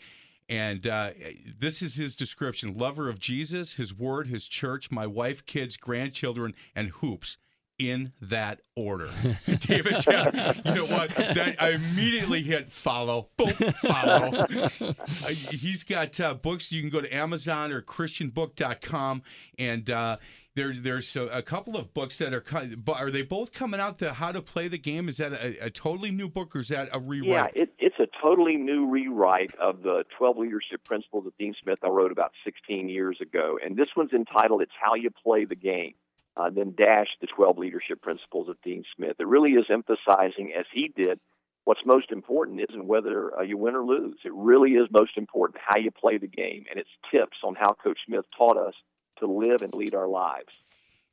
And 0.49 0.87
uh, 0.87 1.11
this 1.59 1.83
is 1.83 1.97
his 1.97 2.15
description 2.15 2.77
lover 2.77 3.09
of 3.09 3.19
Jesus, 3.19 3.75
his 3.75 3.93
word, 3.93 4.29
his 4.29 4.47
church, 4.47 4.93
my 4.93 5.07
wife, 5.07 5.45
kids, 5.45 5.77
grandchildren, 5.77 6.55
and 6.77 6.91
hoops 6.91 7.37
in 7.79 8.13
that 8.23 8.61
order. 8.75 9.11
David, 9.59 10.05
you 10.07 10.13
know 10.13 10.87
what? 10.87 11.11
That, 11.15 11.57
I 11.59 11.71
immediately 11.71 12.43
hit 12.43 12.73
follow. 12.73 13.29
Boom, 13.37 13.49
follow. 13.83 14.47
uh, 14.81 15.29
he's 15.29 15.85
got 15.85 16.19
uh, 16.21 16.35
books. 16.35 16.73
You 16.73 16.81
can 16.81 16.91
go 16.91 17.01
to 17.01 17.15
Amazon 17.15 17.73
or 17.73 17.83
ChristianBook.com 17.83 19.23
and 19.59 19.91
uh, 19.91 20.17
there, 20.57 20.73
there's 20.73 21.15
a, 21.17 21.27
a, 21.27 21.43
couple 21.43 21.77
of 21.77 21.93
books 21.93 22.17
that 22.19 22.33
are 22.33 22.43
are 22.89 23.11
they 23.11 23.23
both 23.23 23.53
coming 23.53 23.79
out 23.79 23.99
to 23.99 24.13
how 24.15 24.33
to 24.33 24.41
play 24.41 24.69
the 24.69 24.79
game? 24.79 25.09
Is 25.09 25.19
that 25.19 25.33
a, 25.33 25.67
a 25.67 25.71
totally 25.71 26.11
new 26.11 26.29
book 26.29 26.57
or 26.57 26.61
is 26.61 26.69
that 26.69 26.89
a 26.93 26.99
rewrite? 26.99 27.53
Yeah, 27.55 27.63
it, 27.63 27.73
it's 27.79 27.99
a 28.01 28.09
totally 28.21 28.57
new 28.57 28.89
rewrite 28.89 29.55
of 29.61 29.83
the 29.83 30.05
12 30.17 30.39
leadership 30.39 30.83
principles 30.83 31.27
of 31.27 31.37
Dean 31.39 31.55
Smith 31.63 31.79
I 31.85 31.89
wrote 31.89 32.11
about 32.11 32.33
16 32.45 32.89
years 32.89 33.19
ago, 33.21 33.59
and 33.63 33.77
this 33.77 33.89
one's 33.95 34.13
entitled 34.13 34.63
"It's 34.63 34.73
How 34.81 34.95
You 34.95 35.11
Play 35.11 35.45
the 35.45 35.55
Game." 35.55 35.95
Uh, 36.37 36.51
then 36.51 36.75
dash 36.77 37.09
the 37.23 37.27
12 37.27 37.57
leadership 37.57 38.03
principles 38.03 38.49
of 38.51 38.57
Dean 38.63 38.85
Smith. 38.95 39.17
It 39.19 39.27
really 39.27 39.53
is 39.53 39.65
emphasizing, 39.71 40.53
as 40.59 40.67
he 40.71 40.93
did, 40.95 41.19
what's 41.65 41.81
most 41.87 42.13
important 42.13 42.61
isn't 42.69 42.87
whether 42.87 43.39
uh, 43.39 43.43
you 43.43 43.57
win 43.57 43.75
or 43.75 43.85
lose. 43.85 44.19
It 44.23 44.35
really 44.35 44.73
is 44.73 44.87
most 44.91 45.17
important 45.17 45.61
how 45.67 45.79
you 45.79 45.91
play 45.91 46.19
the 46.19 46.27
game, 46.27 46.65
and 46.69 46.79
it's 46.79 46.91
tips 47.11 47.39
on 47.43 47.55
how 47.55 47.73
Coach 47.73 47.99
Smith 48.07 48.27
taught 48.37 48.59
us 48.59 48.75
to 49.17 49.27
live 49.27 49.63
and 49.63 49.75
lead 49.75 49.95
our 49.95 50.09
lives. 50.09 50.53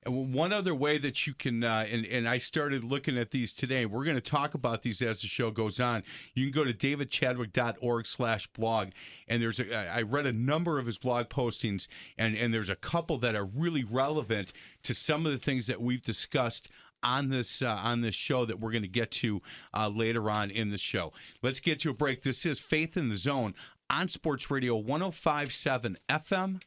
And 0.05 0.33
one 0.33 0.51
other 0.51 0.75
way 0.75 0.97
that 0.97 1.25
you 1.25 1.33
can, 1.33 1.63
uh, 1.63 1.85
and, 1.89 2.05
and 2.05 2.27
I 2.27 2.37
started 2.37 2.83
looking 2.83 3.17
at 3.17 3.31
these 3.31 3.53
today. 3.53 3.85
We're 3.85 4.03
going 4.03 4.15
to 4.15 4.21
talk 4.21 4.53
about 4.53 4.81
these 4.81 5.01
as 5.01 5.21
the 5.21 5.27
show 5.27 5.49
goes 5.49 5.79
on. 5.79 6.03
You 6.33 6.45
can 6.45 6.53
go 6.53 6.69
to 6.69 6.73
davidchadwick.org 6.73 8.05
slash 8.05 8.47
blog. 8.47 8.89
And 9.27 9.41
there's 9.41 9.59
a, 9.59 9.75
I 9.75 10.01
read 10.01 10.25
a 10.25 10.33
number 10.33 10.77
of 10.77 10.85
his 10.85 10.97
blog 10.97 11.29
postings, 11.29 11.87
and, 12.17 12.35
and 12.35 12.53
there's 12.53 12.69
a 12.69 12.75
couple 12.75 13.17
that 13.19 13.35
are 13.35 13.45
really 13.45 13.85
relevant 13.85 14.53
to 14.83 14.93
some 14.93 15.25
of 15.25 15.31
the 15.31 15.37
things 15.37 15.67
that 15.67 15.79
we've 15.79 16.03
discussed 16.03 16.69
on 17.03 17.27
this 17.27 17.61
uh, 17.61 17.79
on 17.83 17.99
this 17.99 18.15
show 18.15 18.45
that 18.45 18.57
we're 18.57 18.71
going 18.71 18.81
to 18.83 18.87
get 18.87 19.11
to 19.11 19.41
uh, 19.73 19.89
later 19.89 20.29
on 20.29 20.49
in 20.51 20.69
the 20.69 20.77
show. 20.77 21.11
Let's 21.41 21.59
get 21.59 21.79
to 21.81 21.89
a 21.89 21.93
break. 21.93 22.21
This 22.21 22.45
is 22.45 22.59
Faith 22.59 22.95
in 22.95 23.09
the 23.09 23.17
Zone 23.17 23.53
on 23.89 24.07
Sports 24.07 24.49
Radio 24.49 24.77
1057 24.77 25.97
FM, 26.09 26.61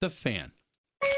The 0.00 0.08
Fan. 0.10 0.52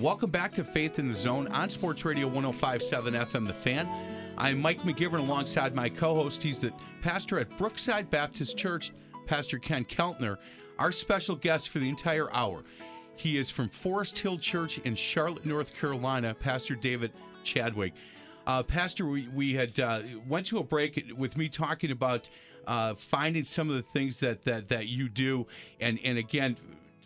Welcome 0.00 0.30
back 0.30 0.52
to 0.52 0.62
Faith 0.62 1.00
in 1.00 1.08
the 1.08 1.14
Zone 1.14 1.48
on 1.48 1.68
Sports 1.68 2.04
Radio 2.04 2.28
1057 2.28 3.14
FM 3.14 3.48
The 3.48 3.52
Fan. 3.52 3.88
I'm 4.36 4.60
Mike 4.60 4.82
McGivern 4.82 5.18
alongside 5.18 5.74
my 5.74 5.88
co 5.88 6.14
host. 6.14 6.40
He's 6.40 6.60
the 6.60 6.72
pastor 7.02 7.40
at 7.40 7.48
Brookside 7.58 8.08
Baptist 8.08 8.56
Church, 8.56 8.92
Pastor 9.26 9.58
Ken 9.58 9.84
Keltner, 9.84 10.38
our 10.78 10.92
special 10.92 11.34
guest 11.34 11.70
for 11.70 11.80
the 11.80 11.88
entire 11.88 12.32
hour. 12.32 12.62
He 13.16 13.38
is 13.38 13.50
from 13.50 13.68
Forest 13.68 14.16
Hill 14.16 14.38
Church 14.38 14.78
in 14.78 14.94
Charlotte, 14.94 15.44
North 15.44 15.74
Carolina, 15.74 16.32
Pastor 16.32 16.76
David 16.76 17.10
Chadwick. 17.42 17.92
Uh, 18.46 18.62
Pastor, 18.62 19.04
we, 19.04 19.26
we 19.34 19.52
had 19.52 19.80
uh, 19.80 20.02
went 20.28 20.46
to 20.46 20.58
a 20.58 20.64
break 20.64 21.12
with 21.16 21.36
me 21.36 21.48
talking 21.48 21.90
about 21.90 22.30
uh, 22.68 22.94
finding 22.94 23.42
some 23.42 23.68
of 23.68 23.74
the 23.74 23.82
things 23.82 24.20
that, 24.20 24.44
that, 24.44 24.68
that 24.68 24.86
you 24.86 25.08
do. 25.08 25.44
And, 25.80 25.98
and 26.04 26.18
again, 26.18 26.56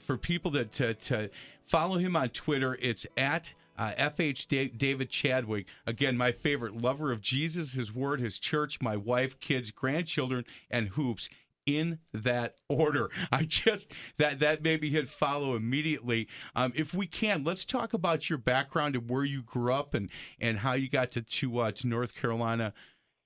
for 0.03 0.19
people 0.19 0.51
that 0.51 0.73
to, 0.73 0.95
to 0.95 1.31
follow 1.66 1.99
him 1.99 2.16
on 2.16 2.31
Twitter, 2.31 2.78
it's 2.81 3.07
at 3.16 3.52
uh, 3.78 3.92
FH 3.99 4.76
David 4.76 5.11
Chadwick. 5.11 5.66
Again, 5.87 6.16
my 6.16 6.33
favorite 6.33 6.83
lover 6.83 7.11
of 7.12 7.21
Jesus, 7.21 7.73
his 7.73 7.95
word, 7.95 8.21
his 8.21 8.38
church, 8.38 8.81
my 8.81 8.97
wife, 8.97 9.40
kids, 9.40 9.71
grandchildren, 9.71 10.45
and 10.71 10.88
hoops 10.88 11.28
in 11.66 11.99
that 12.12 12.57
order. 12.69 13.11
I 13.33 13.45
just 13.45 13.92
that 14.19 14.40
that 14.40 14.62
made 14.62 14.83
me 14.83 14.90
hit 14.90 15.09
follow 15.09 15.57
immediately. 15.57 16.28
Um, 16.54 16.73
if 16.75 16.95
we 16.95 17.07
can, 17.07 17.45
let's 17.45 17.64
talk 17.64 17.95
about 17.95 18.28
your 18.28 18.38
background 18.38 18.97
and 18.97 19.09
where 19.09 19.25
you 19.25 19.42
grew 19.42 19.73
up 19.73 19.95
and 19.95 20.11
and 20.40 20.59
how 20.59 20.73
you 20.75 20.88
got 20.88 21.12
to 21.12 21.23
to 21.23 21.59
uh, 21.59 21.73
to 21.73 21.87
North 21.87 22.14
Carolina 22.14 22.73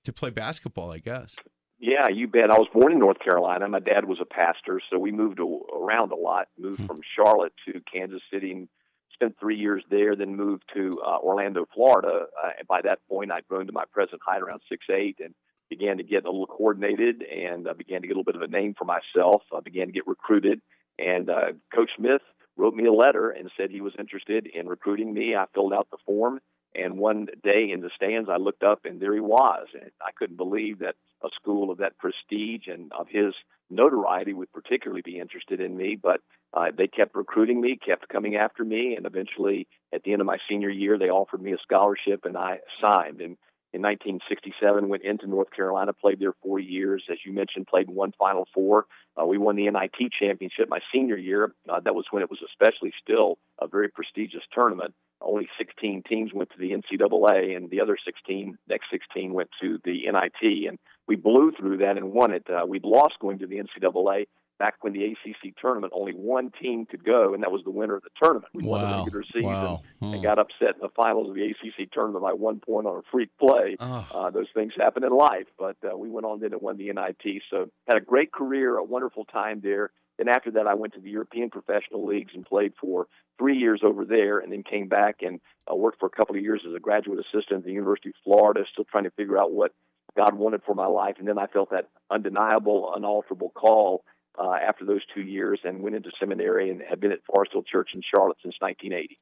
to 0.05 0.13
play 0.13 0.29
basketball. 0.29 0.91
I 0.91 0.99
guess. 0.99 1.35
Yeah, 1.79 2.07
you 2.09 2.27
bet. 2.27 2.49
I 2.49 2.57
was 2.57 2.67
born 2.73 2.91
in 2.91 2.99
North 2.99 3.19
Carolina. 3.19 3.67
My 3.67 3.79
dad 3.79 4.05
was 4.05 4.17
a 4.19 4.25
pastor, 4.25 4.81
so 4.89 4.97
we 4.97 5.11
moved 5.11 5.39
around 5.39 6.11
a 6.11 6.15
lot. 6.15 6.47
Moved 6.57 6.81
Hmm. 6.81 6.87
from 6.87 6.97
Charlotte 7.15 7.53
to 7.65 7.81
Kansas 7.91 8.21
City 8.31 8.51
and 8.51 8.67
spent 9.13 9.37
three 9.39 9.57
years 9.57 9.83
there. 9.89 10.15
Then 10.15 10.35
moved 10.35 10.63
to 10.73 10.99
uh, 11.05 11.17
Orlando, 11.19 11.65
Florida. 11.73 12.27
Uh, 12.43 12.49
and 12.57 12.67
by 12.67 12.81
that 12.81 12.99
point, 13.07 13.31
I'd 13.31 13.47
grown 13.47 13.67
to 13.67 13.73
my 13.73 13.85
present 13.91 14.21
height, 14.25 14.41
around 14.41 14.61
six 14.67 14.85
eight, 14.89 15.19
and 15.23 15.35
began 15.69 15.97
to 15.97 16.03
get 16.03 16.25
a 16.25 16.31
little 16.31 16.47
coordinated 16.47 17.21
and 17.23 17.67
uh, 17.67 17.73
began 17.73 18.01
to 18.01 18.07
get 18.07 18.13
a 18.15 18.17
little 18.17 18.31
bit 18.31 18.35
of 18.35 18.41
a 18.41 18.47
name 18.47 18.73
for 18.73 18.85
myself. 18.85 19.43
I 19.55 19.59
began 19.59 19.87
to 19.87 19.93
get 19.93 20.07
recruited, 20.07 20.61
and 20.97 21.29
uh, 21.29 21.51
Coach 21.75 21.91
Smith 21.97 22.21
wrote 22.55 22.73
me 22.73 22.85
a 22.85 22.93
letter 22.93 23.29
and 23.29 23.51
said 23.55 23.69
he 23.69 23.81
was 23.81 23.93
interested 23.99 24.47
in 24.47 24.67
recruiting 24.67 25.13
me. 25.13 25.35
I 25.35 25.45
filled 25.53 25.73
out 25.73 25.89
the 25.91 25.97
form. 26.05 26.39
And 26.77 26.97
one 26.97 27.27
day 27.43 27.71
in 27.73 27.81
the 27.81 27.89
stands, 27.95 28.29
I 28.29 28.37
looked 28.37 28.63
up 28.63 28.85
and 28.85 28.99
there 28.99 29.13
he 29.13 29.19
was. 29.19 29.67
And 29.73 29.91
I 30.01 30.11
couldn't 30.17 30.37
believe 30.37 30.79
that 30.79 30.95
a 31.23 31.29
school 31.35 31.71
of 31.71 31.79
that 31.79 31.97
prestige 31.97 32.67
and 32.67 32.91
of 32.93 33.07
his 33.09 33.33
notoriety 33.69 34.33
would 34.33 34.51
particularly 34.53 35.01
be 35.01 35.19
interested 35.19 35.59
in 35.59 35.75
me. 35.75 35.97
But 36.01 36.21
uh, 36.53 36.67
they 36.77 36.87
kept 36.87 37.15
recruiting 37.15 37.59
me, 37.59 37.77
kept 37.83 38.07
coming 38.09 38.35
after 38.35 38.63
me, 38.63 38.95
and 38.95 39.05
eventually, 39.05 39.67
at 39.93 40.03
the 40.03 40.13
end 40.13 40.21
of 40.21 40.27
my 40.27 40.37
senior 40.49 40.69
year, 40.69 40.97
they 40.97 41.09
offered 41.09 41.41
me 41.41 41.53
a 41.53 41.57
scholarship, 41.61 42.25
and 42.25 42.37
I 42.37 42.59
signed. 42.81 43.21
And 43.21 43.37
in 43.73 43.81
1967, 43.81 44.87
went 44.87 45.03
into 45.03 45.27
North 45.27 45.51
Carolina, 45.51 45.91
played 45.93 46.19
there 46.19 46.33
four 46.41 46.57
years. 46.57 47.03
As 47.11 47.17
you 47.25 47.33
mentioned, 47.33 47.67
played 47.67 47.89
in 47.89 47.95
one 47.95 48.13
Final 48.17 48.47
Four. 48.53 48.85
Uh, 49.19 49.25
we 49.25 49.37
won 49.37 49.55
the 49.55 49.69
NIT 49.69 50.11
championship 50.17 50.69
my 50.69 50.79
senior 50.93 51.17
year. 51.17 51.53
Uh, 51.67 51.79
that 51.81 51.93
was 51.93 52.05
when 52.11 52.23
it 52.23 52.29
was 52.29 52.39
especially 52.47 52.93
still 53.01 53.37
a 53.59 53.67
very 53.67 53.89
prestigious 53.89 54.43
tournament. 54.53 54.93
Only 55.21 55.47
16 55.57 56.03
teams 56.07 56.33
went 56.33 56.49
to 56.51 56.57
the 56.59 56.71
NCAA, 56.71 57.55
and 57.55 57.69
the 57.69 57.81
other 57.81 57.97
16, 58.03 58.57
next 58.69 58.85
16, 58.91 59.33
went 59.33 59.49
to 59.61 59.79
the 59.83 60.03
NIT. 60.11 60.67
And 60.67 60.77
we 61.07 61.15
blew 61.15 61.51
through 61.57 61.77
that 61.77 61.97
and 61.97 62.11
won 62.13 62.31
it. 62.31 62.45
Uh, 62.49 62.65
we'd 62.67 62.85
lost 62.85 63.15
going 63.19 63.39
to 63.39 63.47
the 63.47 63.57
NCAA 63.57 64.27
back 64.59 64.75
when 64.81 64.91
the 64.93 65.03
ACC 65.05 65.55
tournament 65.61 65.93
only 65.95 66.13
one 66.13 66.51
team 66.59 66.85
could 66.87 67.03
go, 67.03 67.33
and 67.35 67.43
that 67.43 67.51
was 67.51 67.63
the 67.63 67.69
winner 67.69 67.95
of 67.95 68.01
the 68.03 68.09
tournament. 68.21 68.47
We 68.55 68.63
won 68.63 68.81
the 68.81 68.97
regular 68.97 69.23
season 69.25 69.43
Wow. 69.43 69.81
and 70.01 70.15
Hmm. 70.15 70.21
got 70.23 70.39
upset 70.39 70.75
in 70.75 70.81
the 70.81 70.89
finals 70.89 71.29
of 71.29 71.35
the 71.35 71.43
ACC 71.45 71.85
tournament 71.91 72.23
by 72.23 72.33
one 72.33 72.59
point 72.59 72.87
on 72.87 72.97
a 72.97 73.01
freak 73.11 73.29
play. 73.39 73.75
Oh. 73.79 74.07
Uh, 74.11 74.29
those 74.31 74.47
things 74.55 74.73
happen 74.75 75.03
in 75.03 75.11
life, 75.11 75.45
but 75.59 75.77
uh, 75.83 75.95
we 75.95 76.09
went 76.09 76.25
on 76.25 76.39
then 76.39 76.53
and 76.53 76.61
won 76.61 76.77
the 76.77 76.89
NIT. 76.91 77.43
So 77.51 77.69
had 77.87 77.97
a 77.97 78.01
great 78.01 78.31
career, 78.31 78.77
a 78.77 78.83
wonderful 78.83 79.25
time 79.25 79.59
there. 79.61 79.91
Then 80.17 80.29
after 80.29 80.51
that, 80.51 80.67
I 80.67 80.73
went 80.73 80.93
to 80.93 80.99
the 80.99 81.09
European 81.09 81.49
professional 81.49 82.05
leagues 82.05 82.31
and 82.33 82.45
played 82.45 82.73
for 82.79 83.07
three 83.37 83.57
years 83.57 83.81
over 83.83 84.03
there, 84.03 84.39
and 84.39 84.51
then 84.51 84.63
came 84.63 84.87
back 84.87 85.17
and 85.21 85.39
uh, 85.71 85.75
worked 85.75 85.99
for 85.99 86.07
a 86.07 86.17
couple 86.17 86.35
of 86.35 86.41
years 86.41 86.63
as 86.67 86.75
a 86.75 86.79
graduate 86.79 87.19
assistant 87.19 87.59
at 87.59 87.65
the 87.65 87.71
University 87.71 88.09
of 88.09 88.15
Florida, 88.23 88.61
still 88.71 88.85
trying 88.85 89.03
to 89.03 89.11
figure 89.11 89.37
out 89.37 89.51
what 89.51 89.73
God 90.15 90.33
wanted 90.33 90.61
for 90.65 90.73
my 90.73 90.87
life. 90.87 91.15
And 91.19 91.27
then 91.27 91.37
I 91.37 91.45
felt 91.47 91.69
that 91.69 91.89
undeniable, 92.09 92.91
unalterable 92.95 93.51
call 93.51 94.03
uh, 94.37 94.53
after 94.53 94.85
those 94.85 95.01
two 95.13 95.21
years, 95.21 95.59
and 95.63 95.81
went 95.81 95.95
into 95.95 96.11
seminary 96.19 96.69
and 96.69 96.81
have 96.89 96.99
been 96.99 97.11
at 97.11 97.19
Forest 97.33 97.53
Hill 97.53 97.63
Church 97.63 97.89
in 97.93 98.01
Charlotte 98.13 98.37
since 98.43 98.55
1980. 98.59 99.17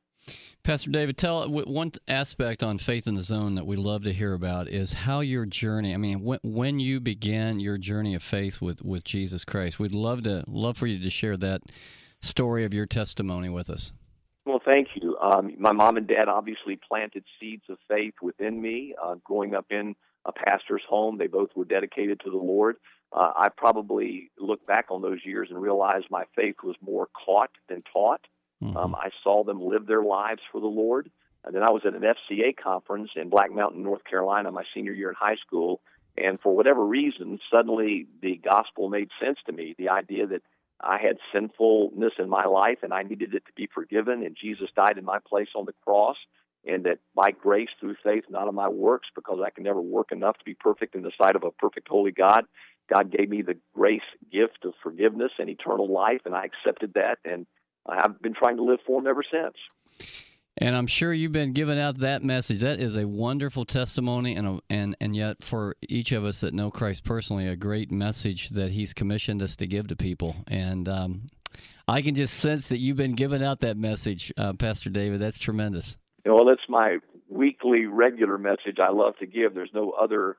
Pastor 0.63 0.89
David, 0.89 1.17
tell 1.17 1.47
one 1.47 1.91
aspect 2.08 2.63
on 2.63 2.80
Faith 2.80 3.06
in 3.06 3.13
the 3.13 3.21
Zone 3.21 3.54
that 3.56 3.67
we 3.67 3.75
love 3.75 4.04
to 4.04 4.12
hear 4.12 4.34
about 4.34 4.67
is 4.67 4.91
how 4.91 5.19
your 5.19 5.45
journey. 5.45 5.93
I 5.93 5.97
mean, 5.97 6.23
when, 6.23 6.39
when 6.41 6.80
you 6.80 6.99
began 6.99 7.60
your 7.60 7.78
journey 7.78 8.15
of 8.15 8.23
faith 8.23 8.62
with, 8.62 8.84
with 8.84 9.04
Jesus 9.04 9.45
Christ, 9.45 9.80
we'd 9.80 9.91
love 9.91 10.23
to 10.23 10.43
love 10.47 10.78
for 10.78 10.88
you 10.88 10.97
to 11.04 11.10
share 11.12 11.38
that 11.38 11.62
story 12.21 12.65
of 12.65 12.73
your 12.73 12.88
testimony 12.88 13.49
with 13.49 13.69
us. 13.69 13.93
Well, 14.45 14.62
thank 14.63 14.89
you. 14.95 15.17
Um, 15.17 15.54
my 15.60 15.71
mom 15.71 15.97
and 15.97 16.08
dad 16.08 16.28
obviously 16.28 16.80
planted 16.88 17.23
seeds 17.39 17.63
of 17.69 17.78
faith 17.88 18.15
within 18.21 18.60
me. 18.60 18.95
Uh, 19.04 19.15
growing 19.23 19.54
up 19.54 19.67
in 19.69 19.95
a 20.25 20.32
pastor's 20.32 20.84
home, 20.88 21.17
they 21.17 21.28
both 21.28 21.49
were 21.56 21.65
dedicated 21.65 22.19
to 22.21 22.32
the 22.32 22.38
Lord. 22.38 22.78
Uh, 23.12 23.32
I 23.36 23.50
probably 23.50 24.32
look 24.38 24.65
back 24.65 24.88
on 24.89 25.02
those 25.02 25.20
years 25.24 25.50
and 25.50 25.62
realize 25.62 26.04
my 26.10 26.26
faith 26.36 26.58
was 26.63 26.76
more 26.82 27.08
caught 27.26 27.52
than 27.70 27.84
taught. 27.94 28.22
Mhm. 28.63 28.76
Um, 28.76 28.96
I 28.96 29.10
saw 29.24 29.44
them 29.44 29.62
live 29.62 29.86
their 29.86 30.04
lives 30.04 30.41
for 30.52 30.60
the 30.60 30.68
Lord. 30.68 31.10
And 31.44 31.54
then 31.54 31.63
I 31.63 31.72
was 31.72 31.84
at 31.86 31.94
an 31.94 32.04
FCA 32.04 32.54
conference 32.54 33.12
in 33.15 33.30
Black 33.30 33.52
Mountain, 33.52 33.84
North 33.84 34.04
Carolina, 34.04 34.52
my 34.52 34.63
senior 34.74 34.94
year 34.94 35.10
in 35.10 35.15
high 35.15 35.36
school. 35.36 35.80
And 36.18 36.39
for 36.39 36.56
whatever 36.56 36.84
reason, 36.84 37.39
suddenly 37.52 38.08
the 38.22 38.38
gospel 38.38 38.89
made 38.89 39.10
sense 39.22 39.38
to 39.46 39.52
me. 39.52 39.76
The 39.78 39.89
idea 39.89 40.26
that 40.28 40.41
I 40.82 40.98
had 40.98 41.18
sinfulness 41.34 42.13
in 42.18 42.30
my 42.30 42.46
life 42.46 42.80
and 42.84 42.94
I 42.94 43.04
needed 43.04 43.34
it 43.34 43.46
to 43.46 43.54
be 43.56 43.68
forgiven, 43.68 44.24
and 44.24 44.36
Jesus 44.36 44.70
died 44.76 44.98
in 44.98 45.06
my 45.06 45.20
place 45.20 45.50
on 45.56 45.65
the 45.65 45.74
cross, 45.86 46.18
and 46.65 46.84
that 46.86 47.00
by 47.13 47.32
grace 47.32 47.70
through 47.80 47.96
faith, 48.04 48.24
not 48.30 48.48
of 48.48 48.54
my 48.54 48.68
works, 48.68 49.08
because 49.13 49.39
I 49.46 49.52
can 49.52 49.63
never 49.63 49.82
work 49.82 50.12
enough 50.12 50.38
to 50.39 50.46
be 50.46 50.56
perfect 50.56 50.96
in 50.96 51.04
the 51.04 51.12
sight 51.18 51.36
of 51.36 51.44
a 51.44 51.52
perfect, 51.52 51.88
holy 51.88 52.12
God. 52.12 52.46
God 52.93 53.12
gave 53.12 53.30
me 53.30 53.41
the 53.41 53.58
grace 53.74 54.02
gift 54.32 54.65
of 54.65 54.74
forgiveness 54.84 55.32
and 55.39 55.50
eternal 55.50 55.91
life, 55.91 56.21
and 56.26 56.36
I 56.36 56.45
accepted 56.45 56.93
that, 56.95 57.17
and 57.26 57.45
I've 57.88 58.21
been 58.21 58.34
trying 58.34 58.58
to 58.58 58.63
live 58.63 58.80
for 58.86 59.00
Him 59.00 59.08
ever 59.08 59.24
since. 59.30 59.56
And 60.58 60.76
I'm 60.76 60.88
sure 60.88 61.13
you've 61.13 61.34
been 61.34 61.52
giving 61.52 61.80
out 61.80 62.00
that 62.00 62.24
message. 62.24 62.62
That 62.62 62.80
is 62.80 62.95
a 62.95 63.06
wonderful 63.06 63.65
testimony, 63.65 64.36
and 64.36 64.48
a, 64.48 64.60
and 64.69 64.95
and 65.02 65.15
yet 65.15 65.43
for 65.43 65.76
each 65.89 66.12
of 66.12 66.24
us 66.24 66.41
that 66.41 66.54
know 66.54 66.71
Christ 66.71 67.04
personally, 67.04 67.48
a 67.48 67.56
great 67.56 67.91
message 67.91 68.50
that 68.52 68.71
He's 68.71 68.93
commissioned 68.93 69.41
us 69.41 69.56
to 69.58 69.67
give 69.67 69.88
to 69.88 69.95
people. 69.95 70.36
And 70.48 70.88
um, 70.88 71.28
I 71.88 72.02
can 72.02 72.15
just 72.15 72.36
sense 72.36 72.69
that 72.69 72.78
you've 72.78 72.98
been 72.98 73.15
giving 73.15 73.43
out 73.43 73.60
that 73.62 73.78
message, 73.78 74.32
uh, 74.38 74.54
Pastor 74.54 74.89
David. 74.89 75.19
That's 75.19 75.38
tremendous. 75.38 75.98
You 76.24 76.32
know, 76.32 76.36
well, 76.36 76.45
that's 76.45 76.69
my 76.69 77.00
weekly 77.30 77.86
regular 77.86 78.38
message 78.38 78.78
I 78.82 78.91
love 78.91 79.17
to 79.19 79.26
give. 79.26 79.54
There's 79.54 79.74
no 79.74 79.91
other 79.91 80.38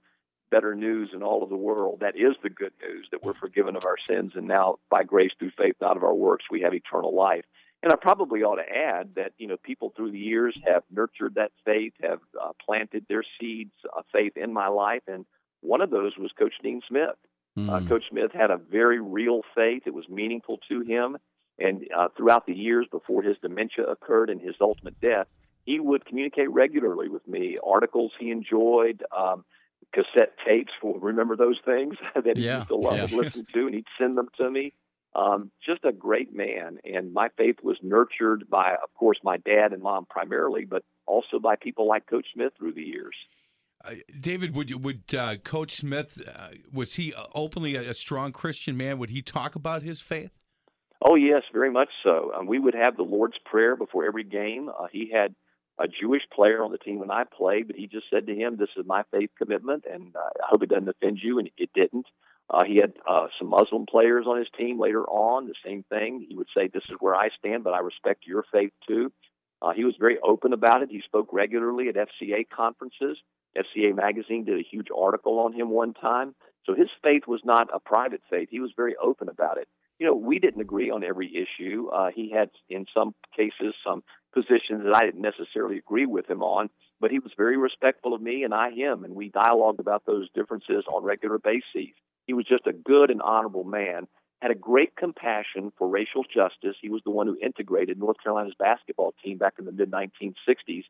better 0.51 0.75
news 0.75 1.11
in 1.13 1.23
all 1.23 1.43
of 1.43 1.51
the 1.51 1.57
world. 1.57 2.01
That 2.01 2.17
is 2.17 2.35
the 2.43 2.51
good 2.51 2.73
news 2.83 3.09
that 3.11 3.23
we're 3.23 3.35
forgiven 3.35 3.77
of 3.77 3.87
our 3.87 3.97
sins, 4.09 4.33
and 4.35 4.47
now 4.47 4.79
by 4.91 5.05
grace 5.05 5.33
through 5.39 5.53
faith, 5.57 5.77
not 5.81 5.97
of 5.97 6.05
our 6.05 6.15
works, 6.15 6.47
we 6.51 6.63
have 6.63 6.75
eternal 6.75 7.15
life. 7.15 7.45
And 7.83 7.93
I 7.93 7.97
probably 7.97 8.43
ought 8.43 8.57
to 8.57 8.69
add 8.69 9.15
that 9.17 9.33
you 9.39 9.47
know 9.47 9.57
people 9.57 9.93
through 9.95 10.13
the 10.13 10.19
years 10.19 10.59
have 10.67 10.83
nurtured 10.91 11.35
that 11.35 11.53
faith, 11.65 11.93
have 12.03 12.21
uh, 12.41 12.53
planted 12.65 13.07
their 13.09 13.23
seeds 13.41 13.75
of 13.97 14.05
faith 14.13 14.37
in 14.37 14.53
my 14.53 14.69
life, 14.69 15.03
and 15.07 15.27
one 15.61 15.81
of 15.81 15.91
those 15.91 16.17
was 16.17 16.33
Coach 16.39 16.55
Dean 16.63 16.81
Smith. 16.89 17.17
Mm. 17.59 17.71
Uh, 17.71 17.89
Coach 17.89 18.05
Smith 18.11 18.33
had 18.33 18.51
a 18.51 18.57
very 18.57 19.01
real 19.01 19.43
faith; 19.55 19.83
it 19.87 19.95
was 19.95 20.09
meaningful 20.09 20.59
to 20.69 20.81
him. 20.81 21.17
And 21.59 21.87
uh, 21.97 22.09
throughout 22.17 22.47
the 22.47 22.55
years 22.55 22.87
before 22.91 23.23
his 23.23 23.37
dementia 23.41 23.87
occurred 23.87 24.29
and 24.29 24.41
his 24.41 24.55
ultimate 24.61 25.01
death, 25.01 25.27
he 25.65 25.81
would 25.81 26.05
communicate 26.05 26.51
regularly 26.51 27.09
with 27.09 27.27
me. 27.27 27.57
Articles 27.65 28.13
he 28.19 28.31
enjoyed, 28.31 29.03
um, 29.17 29.45
cassette 29.97 30.35
tapes. 30.47 30.73
For 30.81 30.99
remember 30.99 31.37
those 31.37 31.59
things 31.65 31.97
that 32.15 32.37
he 32.37 32.45
yeah, 32.45 32.59
used 32.59 32.69
to 32.69 32.77
love 32.77 32.97
yeah. 32.97 33.07
to 33.07 33.17
listen 33.17 33.47
to, 33.55 33.67
and 33.67 33.75
he'd 33.75 33.87
send 33.99 34.15
them 34.15 34.29
to 34.41 34.51
me. 34.51 34.73
Um, 35.15 35.51
just 35.65 35.85
a 35.85 35.93
great 35.93 36.35
man, 36.35 36.79
and 36.85 37.15
my 37.15 37.29
faith 37.39 37.57
was 37.63 37.79
nurtured 37.83 38.51
by, 38.51 38.73
of 38.73 38.93
course, 38.95 39.19
my 39.25 39.39
dad 39.39 39.73
and 39.73 39.83
mom 39.83 40.05
primarily, 40.05 40.67
but 40.67 40.83
also 41.07 41.39
by 41.39 41.57
people 41.57 41.89
like 41.89 42.07
Coach 42.07 42.27
Smith 42.35 42.53
through 42.59 42.75
the 42.75 42.83
years. 42.83 43.15
Uh, 43.83 43.93
David, 44.21 44.55
would 44.55 44.85
would 44.85 45.15
uh, 45.15 45.37
Coach 45.37 45.73
Smith 45.73 46.21
uh, 46.35 46.49
was 46.71 46.95
he 46.95 47.15
openly 47.35 47.77
a, 47.77 47.91
a, 47.91 47.95
strong 47.95 48.31
Christian 48.33 48.77
man? 48.77 48.99
Would 48.99 49.11
he 49.11 49.23
talk 49.23 49.55
about 49.55 49.83
his 49.83 50.03
faith? 50.03 50.33
Oh 51.03 51.15
yes, 51.15 51.43
very 51.53 51.71
much 51.71 51.91
so. 52.03 52.33
Um, 52.37 52.47
we 52.47 52.59
would 52.59 52.75
have 52.75 52.97
the 52.97 53.03
Lord's 53.03 53.39
Prayer 53.45 53.77
before 53.77 54.05
every 54.05 54.25
game. 54.25 54.69
Uh, 54.69 54.87
he 54.91 55.11
had 55.13 55.35
a 55.79 55.87
Jewish 55.89 56.23
player 56.35 56.63
on 56.63 56.73
the 56.73 56.79
team 56.79 56.99
when 56.99 57.11
I 57.11 57.25
played, 57.25 57.67
but 57.67 57.77
he 57.77 57.87
just 57.87 58.07
said 58.11 58.27
to 58.27 58.35
him, 58.35 58.57
"This 58.57 58.71
is 58.77 58.87
my 58.87 59.03
faith 59.11 59.31
commitment, 59.37 59.85
and 59.91 60.15
uh, 60.17 60.21
I 60.43 60.47
hope 60.49 60.63
it 60.63 60.71
doesn't 60.71 60.89
offend 60.89 61.19
you." 61.23 61.39
And 61.39 61.51
it 61.57 61.71
didn't. 61.75 62.07
Uh, 62.49 62.65
he 62.65 62.77
had 62.77 62.93
uh, 63.09 63.27
some 63.39 63.49
Muslim 63.49 63.87
players 63.87 64.27
on 64.27 64.39
his 64.39 64.49
team 64.57 64.81
later 64.81 65.05
on. 65.05 65.47
The 65.47 65.55
same 65.65 65.85
thing. 65.89 66.25
He 66.29 66.37
would 66.37 66.49
say, 66.57 66.69
"This 66.69 66.85
is 66.89 66.97
where 67.01 67.15
I 67.15 67.29
stand, 67.39 67.65
but 67.65 67.75
I 67.75 67.81
respect 67.81 68.27
your 68.27 68.45
faith 68.53 68.73
too." 68.87 69.13
Uh, 69.63 69.73
he 69.73 69.85
was 69.85 69.95
very 69.99 70.19
open 70.23 70.53
about 70.53 70.83
it. 70.83 70.91
He 70.91 71.01
spoke 71.01 71.29
regularly 71.33 71.89
at 71.89 71.97
FCA 71.97 72.49
conferences. 72.49 73.19
FCA 73.57 73.95
magazine 73.95 74.45
did 74.45 74.59
a 74.59 74.63
huge 74.63 74.89
article 74.97 75.39
on 75.41 75.53
him 75.53 75.71
one 75.71 75.95
time. 75.95 76.35
So 76.65 76.75
his 76.75 76.89
faith 77.03 77.23
was 77.27 77.41
not 77.45 77.69
a 77.73 77.81
private 77.81 78.21
faith. 78.29 78.49
He 78.51 78.61
was 78.61 78.73
very 78.77 78.97
open 78.97 79.29
about 79.29 79.57
it. 79.59 79.69
You 79.99 80.07
know, 80.07 80.15
we 80.15 80.39
didn't 80.39 80.61
agree 80.61 80.91
on 80.91 81.03
every 81.03 81.33
issue. 81.35 81.89
Uh, 81.89 82.11
he 82.15 82.31
had, 82.31 82.51
in 82.69 82.87
some 82.93 83.15
cases, 83.35 83.75
some 83.85 84.03
positions 84.35 84.85
that 84.85 84.95
I 84.95 85.07
didn't 85.07 85.23
necessarily 85.23 85.79
agree 85.79 86.05
with 86.05 86.29
him 86.29 86.43
on, 86.43 86.69
but 87.01 87.11
he 87.11 87.19
was 87.19 87.33
very 87.37 87.57
respectful 87.57 88.13
of 88.13 88.21
me 88.21 88.43
and 88.43 88.53
I 88.53 88.71
him, 88.71 89.05
and 89.05 89.15
we 89.15 89.31
dialogued 89.31 89.81
about 89.81 90.05
those 90.05 90.29
differences 90.35 90.85
on 90.93 91.03
regular 91.03 91.39
bases. 91.39 91.95
He 92.27 92.35
was 92.35 92.45
just 92.45 92.67
a 92.67 92.73
good 92.73 93.11
and 93.11 93.23
honorable 93.23 93.65
man, 93.65 94.07
had 94.43 94.51
a 94.51 94.55
great 94.55 94.95
compassion 94.97 95.73
for 95.79 95.89
racial 95.89 96.25
justice. 96.25 96.77
He 96.83 96.91
was 96.91 97.03
the 97.05 97.11
one 97.11 97.27
who 97.27 97.39
integrated 97.41 97.99
North 97.99 98.17
Carolina's 98.23 98.55
basketball 98.59 99.15
team 99.25 99.39
back 99.39 99.55
in 99.59 99.65
the 99.65 99.73
mid 99.73 99.91
1960s. 99.91 100.85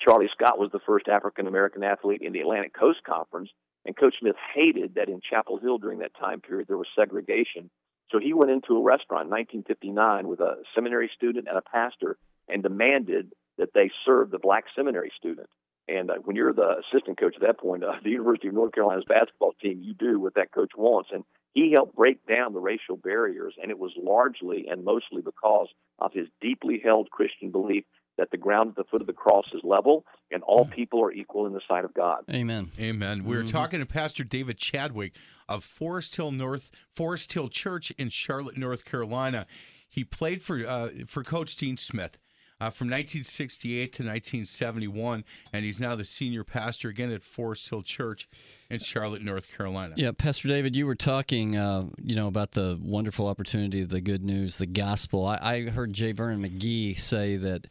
Charlie 0.00 0.30
Scott 0.32 0.58
was 0.58 0.70
the 0.72 0.80
first 0.86 1.08
African 1.08 1.46
American 1.46 1.82
athlete 1.82 2.22
in 2.22 2.32
the 2.32 2.40
Atlantic 2.40 2.74
Coast 2.74 3.00
Conference, 3.04 3.50
and 3.84 3.96
Coach 3.96 4.14
Smith 4.20 4.36
hated 4.54 4.94
that 4.94 5.08
in 5.08 5.20
Chapel 5.28 5.58
Hill 5.58 5.78
during 5.78 6.00
that 6.00 6.16
time 6.18 6.40
period 6.40 6.68
there 6.68 6.78
was 6.78 6.88
segregation. 6.96 7.70
So 8.10 8.18
he 8.18 8.32
went 8.32 8.50
into 8.50 8.76
a 8.76 8.82
restaurant 8.82 9.26
in 9.26 9.30
1959 9.30 10.28
with 10.28 10.40
a 10.40 10.56
seminary 10.74 11.10
student 11.14 11.48
and 11.48 11.58
a 11.58 11.62
pastor 11.62 12.16
and 12.48 12.62
demanded 12.62 13.32
that 13.58 13.72
they 13.74 13.90
serve 14.04 14.30
the 14.30 14.38
black 14.38 14.64
seminary 14.76 15.12
student. 15.16 15.48
And 15.88 16.10
uh, 16.10 16.14
when 16.24 16.36
you're 16.36 16.52
the 16.52 16.82
assistant 16.82 17.18
coach 17.18 17.34
at 17.36 17.42
that 17.42 17.58
point, 17.58 17.84
uh, 17.84 17.92
the 18.04 18.10
University 18.10 18.48
of 18.48 18.54
North 18.54 18.72
Carolina's 18.72 19.04
basketball 19.08 19.52
team, 19.60 19.80
you 19.82 19.94
do 19.94 20.20
what 20.20 20.34
that 20.34 20.52
coach 20.52 20.72
wants. 20.76 21.10
And 21.12 21.24
he 21.54 21.72
helped 21.72 21.96
break 21.96 22.26
down 22.26 22.52
the 22.52 22.60
racial 22.60 22.96
barriers, 22.96 23.54
and 23.60 23.70
it 23.70 23.78
was 23.78 23.92
largely 23.96 24.66
and 24.68 24.84
mostly 24.84 25.22
because 25.22 25.68
of 25.98 26.12
his 26.12 26.28
deeply 26.40 26.80
held 26.84 27.10
Christian 27.10 27.50
belief 27.50 27.84
that 28.18 28.30
the 28.30 28.36
ground 28.36 28.70
at 28.70 28.76
the 28.76 28.84
foot 28.84 29.00
of 29.00 29.06
the 29.06 29.12
cross 29.12 29.46
is 29.52 29.60
level 29.62 30.04
and 30.30 30.42
all 30.42 30.64
people 30.64 31.02
are 31.02 31.12
equal 31.12 31.46
in 31.46 31.52
the 31.52 31.60
sight 31.68 31.84
of 31.84 31.94
God. 31.94 32.24
Amen. 32.30 32.70
Amen. 32.78 33.24
We 33.24 33.36
are 33.36 33.40
mm-hmm. 33.40 33.48
talking 33.48 33.80
to 33.80 33.86
Pastor 33.86 34.24
David 34.24 34.58
Chadwick 34.58 35.14
of 35.48 35.64
Forest 35.64 36.16
Hill 36.16 36.30
North 36.30 36.70
Forest 36.94 37.32
Hill 37.32 37.48
Church 37.48 37.90
in 37.92 38.08
Charlotte, 38.08 38.56
North 38.56 38.84
Carolina. 38.84 39.46
He 39.88 40.04
played 40.04 40.42
for 40.42 40.66
uh, 40.66 40.88
for 41.06 41.22
Coach 41.22 41.56
Dean 41.56 41.76
Smith 41.76 42.18
uh, 42.60 42.70
from 42.70 42.86
1968 42.86 43.92
to 43.92 44.02
1971, 44.02 45.24
and 45.52 45.64
he's 45.64 45.78
now 45.78 45.94
the 45.94 46.04
senior 46.04 46.42
pastor 46.42 46.88
again 46.88 47.12
at 47.12 47.22
Forest 47.22 47.68
Hill 47.68 47.82
Church 47.82 48.28
in 48.70 48.78
Charlotte, 48.78 49.22
North 49.22 49.46
Carolina. 49.54 49.94
Yeah, 49.96 50.12
Pastor 50.16 50.48
David, 50.48 50.74
you 50.74 50.86
were 50.86 50.94
talking, 50.94 51.56
uh, 51.56 51.84
you 52.02 52.16
know, 52.16 52.28
about 52.28 52.52
the 52.52 52.78
wonderful 52.82 53.28
opportunity, 53.28 53.84
the 53.84 54.00
good 54.00 54.24
news, 54.24 54.56
the 54.56 54.66
gospel. 54.66 55.26
I, 55.26 55.38
I 55.42 55.62
heard 55.68 55.92
J. 55.92 56.12
Vernon 56.12 56.42
McGee 56.42 56.98
say 56.98 57.36
that. 57.36 57.66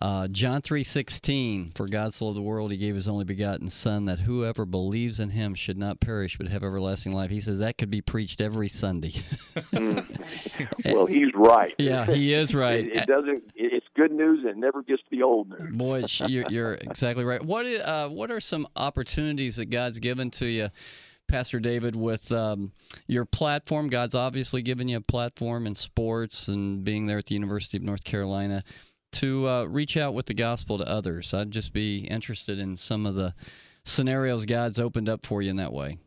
Uh, 0.00 0.26
John 0.28 0.62
3:16 0.62 1.76
For 1.76 1.86
God 1.86 2.14
so 2.14 2.26
loved 2.26 2.38
the 2.38 2.42
world 2.42 2.70
he 2.70 2.78
gave 2.78 2.94
his 2.94 3.06
only 3.06 3.24
begotten 3.24 3.68
son 3.68 4.06
that 4.06 4.20
whoever 4.20 4.64
believes 4.64 5.20
in 5.20 5.28
him 5.28 5.54
should 5.54 5.76
not 5.76 6.00
perish 6.00 6.38
but 6.38 6.48
have 6.48 6.64
everlasting 6.64 7.12
life. 7.12 7.30
He 7.30 7.40
says 7.40 7.58
that 7.58 7.76
could 7.76 7.90
be 7.90 8.00
preached 8.00 8.40
every 8.40 8.70
Sunday. 8.70 9.12
well, 10.86 11.04
he's 11.04 11.34
right. 11.34 11.74
Yeah, 11.78 12.06
he 12.06 12.32
is 12.32 12.54
right. 12.54 12.86
It, 12.86 12.96
it 12.96 13.06
doesn't 13.06 13.52
it's 13.54 13.86
good 13.94 14.12
news 14.12 14.40
and 14.40 14.50
it 14.50 14.56
never 14.56 14.82
gets 14.82 15.02
to 15.02 15.10
be 15.10 15.22
old 15.22 15.50
news. 15.50 15.76
Boy, 15.76 16.04
you're, 16.26 16.46
you're 16.48 16.74
exactly 16.74 17.24
right. 17.24 17.44
What 17.44 17.66
uh, 17.66 18.08
what 18.08 18.30
are 18.30 18.40
some 18.40 18.66
opportunities 18.76 19.56
that 19.56 19.66
God's 19.66 19.98
given 19.98 20.30
to 20.32 20.46
you? 20.46 20.70
Pastor 21.28 21.60
David, 21.60 21.94
with 21.94 22.32
um, 22.32 22.72
your 23.06 23.24
platform. 23.24 23.88
God's 23.88 24.16
obviously 24.16 24.62
given 24.62 24.88
you 24.88 24.96
a 24.96 25.00
platform 25.00 25.68
in 25.68 25.76
sports 25.76 26.48
and 26.48 26.82
being 26.82 27.06
there 27.06 27.18
at 27.18 27.26
the 27.26 27.34
University 27.34 27.76
of 27.76 27.84
North 27.84 28.02
Carolina 28.02 28.62
to 29.12 29.48
uh, 29.48 29.64
reach 29.64 29.96
out 29.96 30.14
with 30.14 30.26
the 30.26 30.34
gospel 30.34 30.78
to 30.78 30.88
others. 30.88 31.34
I'd 31.34 31.50
just 31.50 31.72
be 31.72 32.00
interested 32.00 32.58
in 32.58 32.76
some 32.76 33.06
of 33.06 33.14
the 33.14 33.34
scenarios 33.84 34.46
God's 34.46 34.78
opened 34.78 35.08
up 35.08 35.24
for 35.24 35.42
you 35.42 35.50
in 35.50 35.56
that 35.56 35.72
way. 35.72 35.98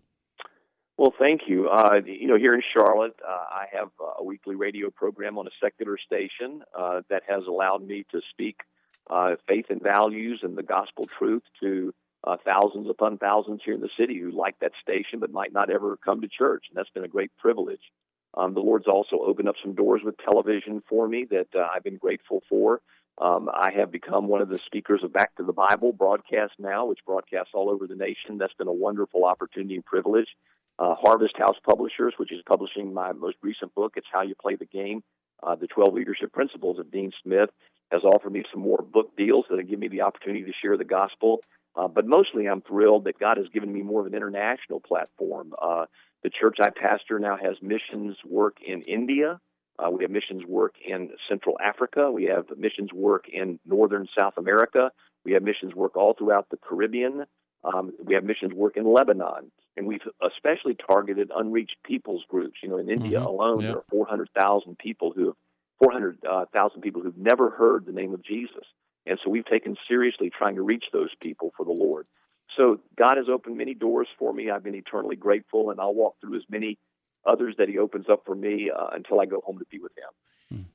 Well, 0.98 1.14
thank 1.18 1.42
you. 1.48 1.70
Uh, 1.70 2.02
you 2.06 2.28
know, 2.28 2.38
here 2.38 2.54
in 2.54 2.62
Charlotte, 2.76 3.16
uh, 3.28 3.32
I 3.32 3.66
have 3.74 3.90
a 4.20 4.24
weekly 4.24 4.56
radio 4.56 4.92
program 4.92 5.38
on 5.38 5.48
a 5.48 5.52
secular 5.62 5.98
station 5.98 6.62
uh, 6.78 7.02
that 7.10 7.24
has 7.28 7.44
allowed 7.48 7.86
me 7.86 8.06
to 8.12 8.22
speak 8.30 8.58
uh, 9.10 9.36
faith 9.48 9.66
and 9.70 9.82
values 9.82 10.42
and 10.44 10.56
the 10.56 10.64
gospel 10.64 11.10
truth 11.18 11.42
to 11.62 11.94
uh, 12.24 12.38
thousands 12.46 12.90
upon 12.90 13.18
thousands 13.18 13.62
here 13.66 13.74
in 13.74 13.82
the 13.82 13.90
city 14.00 14.20
who 14.20 14.32
like 14.32 14.58
that 14.60 14.72
station 14.82 15.20
but 15.20 15.32
might 15.32 15.52
not 15.52 15.70
ever 15.70 15.98
come 15.98 16.22
to 16.22 16.28
church, 16.28 16.66
and 16.70 16.78
that's 16.78 16.90
been 16.92 17.04
a 17.04 17.10
great 17.10 17.32
privilege. 17.38 17.82
Um, 18.36 18.54
the 18.54 18.62
Lord's 18.62 18.88
also 18.88 19.18
opened 19.20 19.50
up 19.50 19.56
some 19.62 19.74
doors 19.74 20.02
with 20.04 20.16
television 20.18 20.82
for 20.90 21.08
me 21.08 21.26
that 21.30 21.48
uh, 21.56 21.68
I've 21.74 21.84
been 21.84 21.98
grateful 21.98 22.42
for. 22.50 22.82
Um, 23.20 23.50
I 23.54 23.72
have 23.78 23.92
become 23.92 24.28
one 24.28 24.42
of 24.42 24.50
the 24.50 24.60
speakers 24.66 25.02
of 25.04 25.14
Back 25.14 25.36
to 25.36 25.44
the 25.44 25.54
Bible 25.54 25.94
broadcast 25.94 26.54
now, 26.58 26.86
which 26.86 27.00
broadcasts 27.06 27.52
all 27.54 27.70
over 27.70 27.86
the 27.86 27.96
nation. 27.96 28.38
That's 28.40 28.54
been 28.54 28.68
a 28.68 28.74
wonderful 28.74 29.26
opportunity 29.26 29.76
and 29.76 29.86
privilege. 29.86 30.30
Uh, 30.80 30.96
Harvest 30.96 31.38
House 31.38 31.58
Publishers, 31.64 32.16
which 32.18 32.32
is 32.32 32.42
publishing 32.48 32.94
my 32.94 33.12
most 33.12 33.38
recent 33.44 33.76
book, 33.76 33.94
It's 33.96 34.08
How 34.12 34.24
You 34.24 34.34
Play 34.34 34.56
the 34.56 34.66
Game, 34.66 35.04
uh, 35.44 35.56
the 35.56 35.68
12 35.68 35.94
Leadership 35.94 36.34
Principles 36.34 36.80
of 36.80 36.92
Dean 36.92 37.12
Smith, 37.22 37.52
has 37.92 38.02
offered 38.04 38.32
me 38.32 38.44
some 38.52 38.62
more 38.62 38.82
book 38.82 39.16
deals 39.16 39.46
that 39.52 39.62
give 39.70 39.78
me 39.78 39.88
the 39.88 40.02
opportunity 40.02 40.44
to 40.46 40.54
share 40.60 40.78
the 40.78 40.84
gospel. 40.84 41.42
Uh, 41.76 41.88
but 41.88 42.08
mostly, 42.08 42.48
I'm 42.48 42.62
thrilled 42.62 43.06
that 43.06 43.20
God 43.20 43.38
has 43.38 43.48
given 43.50 43.72
me 43.72 43.84
more 43.84 44.02
of 44.02 44.08
an 44.08 44.16
international 44.16 44.80
platform. 44.80 45.54
Uh, 45.60 45.86
the 46.24 46.30
church 46.30 46.58
I 46.62 46.70
pastor 46.70 47.20
now 47.20 47.38
has 47.38 47.58
missions 47.62 48.18
work 48.26 48.58
in 48.66 48.82
India. 48.84 49.40
Uh, 49.78 49.90
we 49.90 50.04
have 50.04 50.12
missions 50.12 50.44
work 50.48 50.76
in 50.86 51.10
Central 51.28 51.58
Africa. 51.64 52.12
We 52.12 52.26
have 52.26 52.46
missions 52.58 52.92
work 52.94 53.26
in 53.32 53.60
Northern 53.66 54.08
South 54.18 54.34
America. 54.38 54.92
We 55.26 55.34
have 55.34 55.44
missions 55.44 55.74
work 55.74 55.98
all 55.98 56.14
throughout 56.14 56.50
the 56.50 56.58
Caribbean. 56.58 57.26
Um, 57.64 57.92
we 58.04 58.14
have 58.14 58.24
missions 58.24 58.54
work 58.54 58.78
in 58.78 58.86
Lebanon. 58.86 59.52
And 59.76 59.88
we've 59.88 60.02
especially 60.22 60.76
targeted 60.76 61.32
unreached 61.36 61.78
peoples 61.84 62.24
groups. 62.30 62.58
You 62.62 62.70
know, 62.70 62.78
in 62.78 62.90
India 62.90 63.20
mm-hmm. 63.20 63.28
alone, 63.28 63.62
yep. 63.62 63.70
there 63.70 63.78
are 63.78 63.86
400,000 63.90 64.78
people 64.78 65.12
who 65.16 65.28
have 65.28 65.36
400,000 65.82 66.82
people 66.82 67.02
who've 67.02 67.18
never 67.18 67.50
heard 67.50 67.86
the 67.86 67.92
name 67.92 68.14
of 68.14 68.24
Jesus. 68.24 68.66
And 69.06 69.20
so 69.24 69.30
we've 69.30 69.46
taken 69.46 69.76
seriously 69.88 70.30
trying 70.30 70.56
to 70.56 70.62
reach 70.62 70.86
those 70.94 71.10
people 71.20 71.52
for 71.58 71.66
the 71.66 71.72
Lord. 71.72 72.06
So 72.58 72.80
God 72.98 73.18
has 73.18 73.26
opened 73.30 73.58
many 73.58 73.74
doors 73.74 74.08
for 74.18 74.34
me. 74.34 74.50
I've 74.50 74.64
been 74.64 74.76
eternally 74.76 75.16
grateful, 75.16 75.72
and 75.72 75.80
I'll 75.80 75.94
walk 75.94 76.16
through 76.22 76.36
as 76.36 76.44
many 76.50 76.78
others 77.26 77.56
that 77.58 77.70
He 77.70 77.78
opens 77.78 78.06
up 78.10 78.24
for 78.26 78.36
me 78.36 78.70
uh, 78.70 78.88
until 78.94 79.20
I 79.20 79.26
go 79.26 79.42
home 79.46 79.60
to 79.60 79.66
be 79.70 79.80
with 79.80 79.94
Him. 79.98 80.10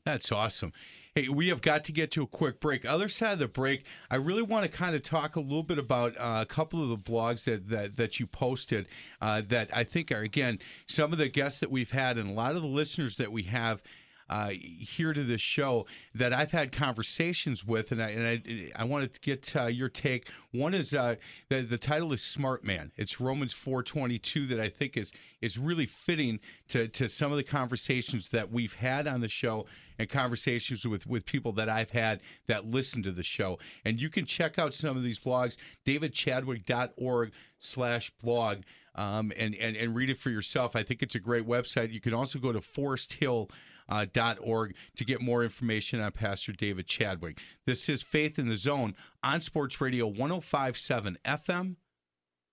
That's 0.05 0.33
awesome. 0.33 0.73
Hey, 1.15 1.29
we 1.29 1.49
have 1.49 1.61
got 1.61 1.85
to 1.85 1.93
get 1.93 2.11
to 2.13 2.23
a 2.23 2.27
quick 2.27 2.61
break. 2.61 2.89
Other 2.89 3.09
side 3.09 3.35
of 3.35 3.39
the 3.39 3.49
break, 3.49 3.85
I 4.11 4.17
really 4.17 4.43
want 4.43 4.65
to 4.65 4.77
kind 4.77 4.95
of 4.95 5.03
talk 5.03 5.37
a 5.37 5.41
little 5.41 5.63
bit 5.63 5.79
about 5.79 6.17
uh, 6.17 6.39
a 6.41 6.47
couple 6.47 6.83
of 6.83 6.89
the 6.89 6.97
blogs 6.97 7.45
that 7.45 7.69
that, 7.69 7.97
that 7.97 8.19
you 8.19 8.27
posted 8.27 8.87
uh, 9.21 9.43
that 9.49 9.71
I 9.73 9.85
think 9.85 10.11
are 10.11 10.21
again 10.21 10.59
some 10.87 11.13
of 11.13 11.19
the 11.19 11.29
guests 11.29 11.61
that 11.61 11.71
we've 11.71 11.91
had 11.91 12.19
and 12.19 12.31
a 12.31 12.33
lot 12.33 12.57
of 12.57 12.63
the 12.63 12.69
listeners 12.69 13.17
that 13.19 13.31
we 13.31 13.45
have 13.45 13.83
uh, 14.31 14.51
here 14.51 15.13
to 15.13 15.25
this 15.25 15.41
show 15.41 15.87
that 16.15 16.33
I've 16.33 16.51
had 16.51 16.73
conversations 16.73 17.65
with, 17.65 17.93
and 17.93 18.03
I 18.03 18.09
and 18.11 18.73
I, 18.77 18.83
I 18.83 18.85
wanted 18.85 19.15
to 19.15 19.21
get 19.21 19.57
uh, 19.57 19.67
your 19.67 19.89
take. 19.89 20.31
One 20.53 20.75
is 20.75 20.95
uh, 20.95 21.17
the 21.49 21.63
the 21.63 21.79
title 21.79 22.13
is 22.13 22.23
Smart 22.23 22.65
Man. 22.65 22.93
It's 22.97 23.21
Romans 23.21 23.53
four 23.53 23.83
twenty 23.83 24.19
two 24.19 24.47
that 24.47 24.61
I 24.61 24.69
think 24.69 24.97
is 24.97 25.13
is 25.41 25.59
really 25.59 25.87
fitting 25.87 26.41
to 26.69 26.89
to 26.89 27.09
some 27.09 27.31
of 27.31 27.39
the 27.39 27.45
conversations 27.45 28.29
that 28.31 28.51
we've 28.51 28.75
had 28.75 29.07
on 29.07 29.21
the 29.21 29.29
show 29.29 29.67
and 29.99 30.09
conversations 30.09 30.87
with 30.87 31.07
with 31.07 31.25
people 31.25 31.53
that 31.53 31.69
I've 31.69 31.91
had 31.91 32.21
that 32.47 32.67
listen 32.67 33.03
to 33.05 33.13
the 33.13 33.23
show. 33.23 33.59
And 33.85 34.01
you 34.01 34.11
can 34.11 34.27
check 34.27 34.59
out 34.59 34.75
some 34.75 34.97
of 34.97 35.03
these 35.03 35.19
blogs, 35.19 35.57
davidchadwick.org 35.87 37.33
slash 37.59 38.11
blog. 38.23 38.59
Um, 38.95 39.31
and, 39.37 39.55
and, 39.55 39.77
and 39.77 39.95
read 39.95 40.11
it 40.11 40.19
for 40.19 40.31
yourself. 40.31 40.75
I 40.75 40.83
think 40.83 41.05
it's 41.05 41.15
a 41.15 41.21
great 41.21 41.47
website. 41.47 41.93
You 41.93 42.01
can 42.01 42.13
also 42.13 42.41
go 42.41 42.51
to 42.51 42.61
Forest 42.61 43.13
Hill 43.13 43.49
uh, 43.89 44.07
.org 44.41 44.75
to 44.97 45.05
get 45.05 45.21
more 45.21 45.43
information 45.43 46.01
on 46.01 46.13
Pastor 46.13 46.53
David 46.53 46.87
Chadwick. 46.87 47.39
This 47.67 47.89
is 47.89 48.03
Faith 48.03 48.39
in 48.39 48.49
the 48.49 48.57
Zone 48.57 48.95
on 49.23 49.41
Sports 49.41 49.81
Radio 49.81 50.07
1057 50.07 51.19
FM, 51.25 51.77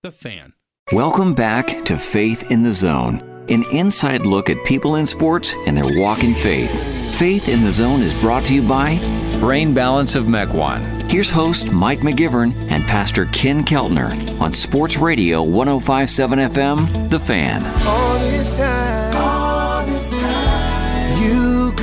The 0.02 0.10
Fan. 0.10 0.54
Welcome 0.92 1.34
back 1.34 1.84
to 1.86 1.98
Faith 1.98 2.50
in 2.50 2.62
the 2.62 2.72
Zone, 2.72 3.44
an 3.48 3.64
inside 3.72 4.24
look 4.24 4.48
at 4.48 4.64
people 4.64 4.96
in 4.96 5.06
sports 5.06 5.52
and 5.66 5.76
their 5.76 6.00
walk 6.00 6.22
in 6.22 6.34
faith. 6.34 6.70
Faith 7.16 7.48
in 7.48 7.62
the 7.64 7.72
Zone 7.72 8.02
is 8.02 8.14
brought 8.14 8.44
to 8.44 8.54
you 8.54 8.62
by 8.62 8.96
Brain 9.40 9.74
Balance 9.74 10.14
of 10.14 10.26
Mequon. 10.26 11.10
Here's 11.10 11.30
host 11.30 11.72
Mike 11.72 12.00
McGivern 12.00 12.54
and 12.70 12.84
Pastor 12.84 13.26
Ken 13.26 13.64
Keltner 13.64 14.40
on 14.40 14.52
Sports 14.52 14.96
Radio 14.96 15.42
1057 15.42 16.38
FM, 16.38 17.10
The 17.10 17.18
Fan. 17.18 19.05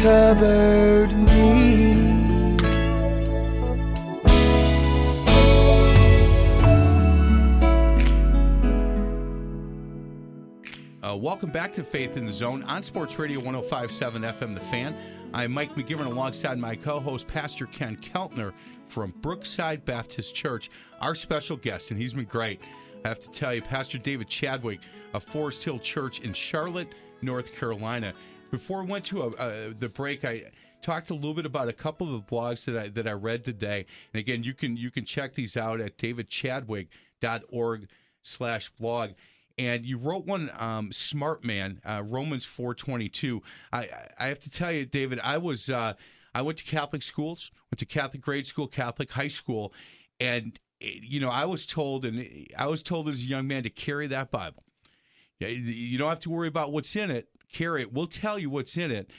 Covered 0.04 1.13
me. 1.13 2.58
Uh, 11.02 11.16
welcome 11.16 11.50
back 11.52 11.72
to 11.72 11.86
Faith 11.86 12.18
in 12.18 12.26
the 12.26 12.34
Zone 12.34 12.63
on 12.63 12.84
Sports 12.84 13.18
Radio 13.18 13.39
1057 13.39 14.24
FM 14.24 14.54
The 14.54 14.60
Fan. 14.60 14.94
I'm 15.34 15.54
Mike 15.54 15.74
McGivern 15.76 16.08
alongside 16.08 16.60
my 16.60 16.76
co 16.76 17.00
host, 17.00 17.26
Pastor 17.26 17.66
Ken 17.68 17.96
Keltner 17.96 18.52
from 18.88 19.12
Brookside 19.22 19.86
Baptist 19.86 20.36
Church, 20.36 20.70
our 21.00 21.16
special 21.16 21.56
guest, 21.56 21.92
and 21.92 22.00
he's 22.00 22.12
been 22.12 22.26
great. 22.26 22.60
I 23.06 23.08
have 23.08 23.22
to 23.22 23.32
tell 23.32 23.54
you, 23.54 23.62
Pastor 23.62 24.00
David 24.00 24.28
Chadwick 24.28 24.82
of 25.13 25.24
Forest 25.24 25.63
Hill 25.63 25.80
Church 25.80 26.20
in 26.20 26.34
Charlotte, 26.34 26.94
North 27.22 27.54
Carolina. 27.54 28.13
Before 28.54 28.82
I 28.82 28.86
went 28.86 29.04
to 29.06 29.24
a, 29.24 29.28
uh, 29.30 29.74
the 29.80 29.89
break, 29.89 30.24
I 30.24 30.44
talked 30.84 31.10
a 31.10 31.16
little 31.16 31.34
bit 31.34 31.48
about 31.48 31.70
a 31.70 31.74
couple 31.74 32.06
of 32.06 32.24
the 32.24 32.36
blogs 32.36 32.66
that 32.66 32.78
I 32.78 32.88
that 32.89 33.08
I 33.08 33.13
read 33.13 33.44
today. 33.44 33.88
And 34.13 34.20
again, 34.20 34.44
you 34.44 34.54
can 34.54 34.78
you 34.78 34.92
can 34.92 35.06
check 35.06 35.34
these 35.34 35.58
out 35.58 35.82
at 35.82 35.98
davidchadwick.org 35.98 37.88
slash 38.22 38.70
blog. 38.70 39.13
And 39.58 39.84
you 39.88 39.98
wrote 39.98 40.28
one 40.28 40.52
um, 40.60 40.92
smart 40.92 41.44
man 41.44 41.82
uh, 41.84 42.04
romans 42.06 42.46
422 42.46 43.42
I, 43.72 43.89
I 44.20 44.28
have 44.28 44.39
to 44.42 44.50
tell 44.50 44.72
you 44.72 44.86
david 44.86 45.20
i 45.24 45.38
was 45.38 45.70
uh, 45.70 45.94
i 46.34 46.42
went 46.42 46.58
to 46.58 46.63
catholic 46.63 47.04
schools 47.04 47.52
went 47.72 47.78
to 47.78 47.86
catholic 47.86 48.22
grade 48.22 48.48
school 48.48 48.68
catholic 48.68 49.12
high 49.12 49.28
school. 49.28 49.74
And 50.20 50.60
eh, 50.80 51.00
you 51.02 51.20
know 51.20 51.30
i 51.30 51.46
was 51.46 51.66
told 51.66 52.06
and 52.06 52.48
i 52.58 52.68
was 52.68 52.84
told 52.84 53.10
as 53.10 53.22
a 53.24 53.26
young 53.26 53.48
man 53.48 53.63
to 53.63 53.72
carry 53.72 54.06
that 54.08 54.30
bible. 54.30 54.63
You 55.39 55.98
don't 55.98 56.10
have 56.10 56.22
to 56.22 56.30
worry 56.30 56.48
about 56.48 56.72
what's 56.72 56.96
in 56.96 57.10
it 57.10 57.28
carry 57.54 57.82
it 57.82 57.94
we'll 57.94 58.08
tell 58.08 58.38
you 58.38 58.50
what's 58.50 58.78
in 58.78 58.92
it 58.92 59.10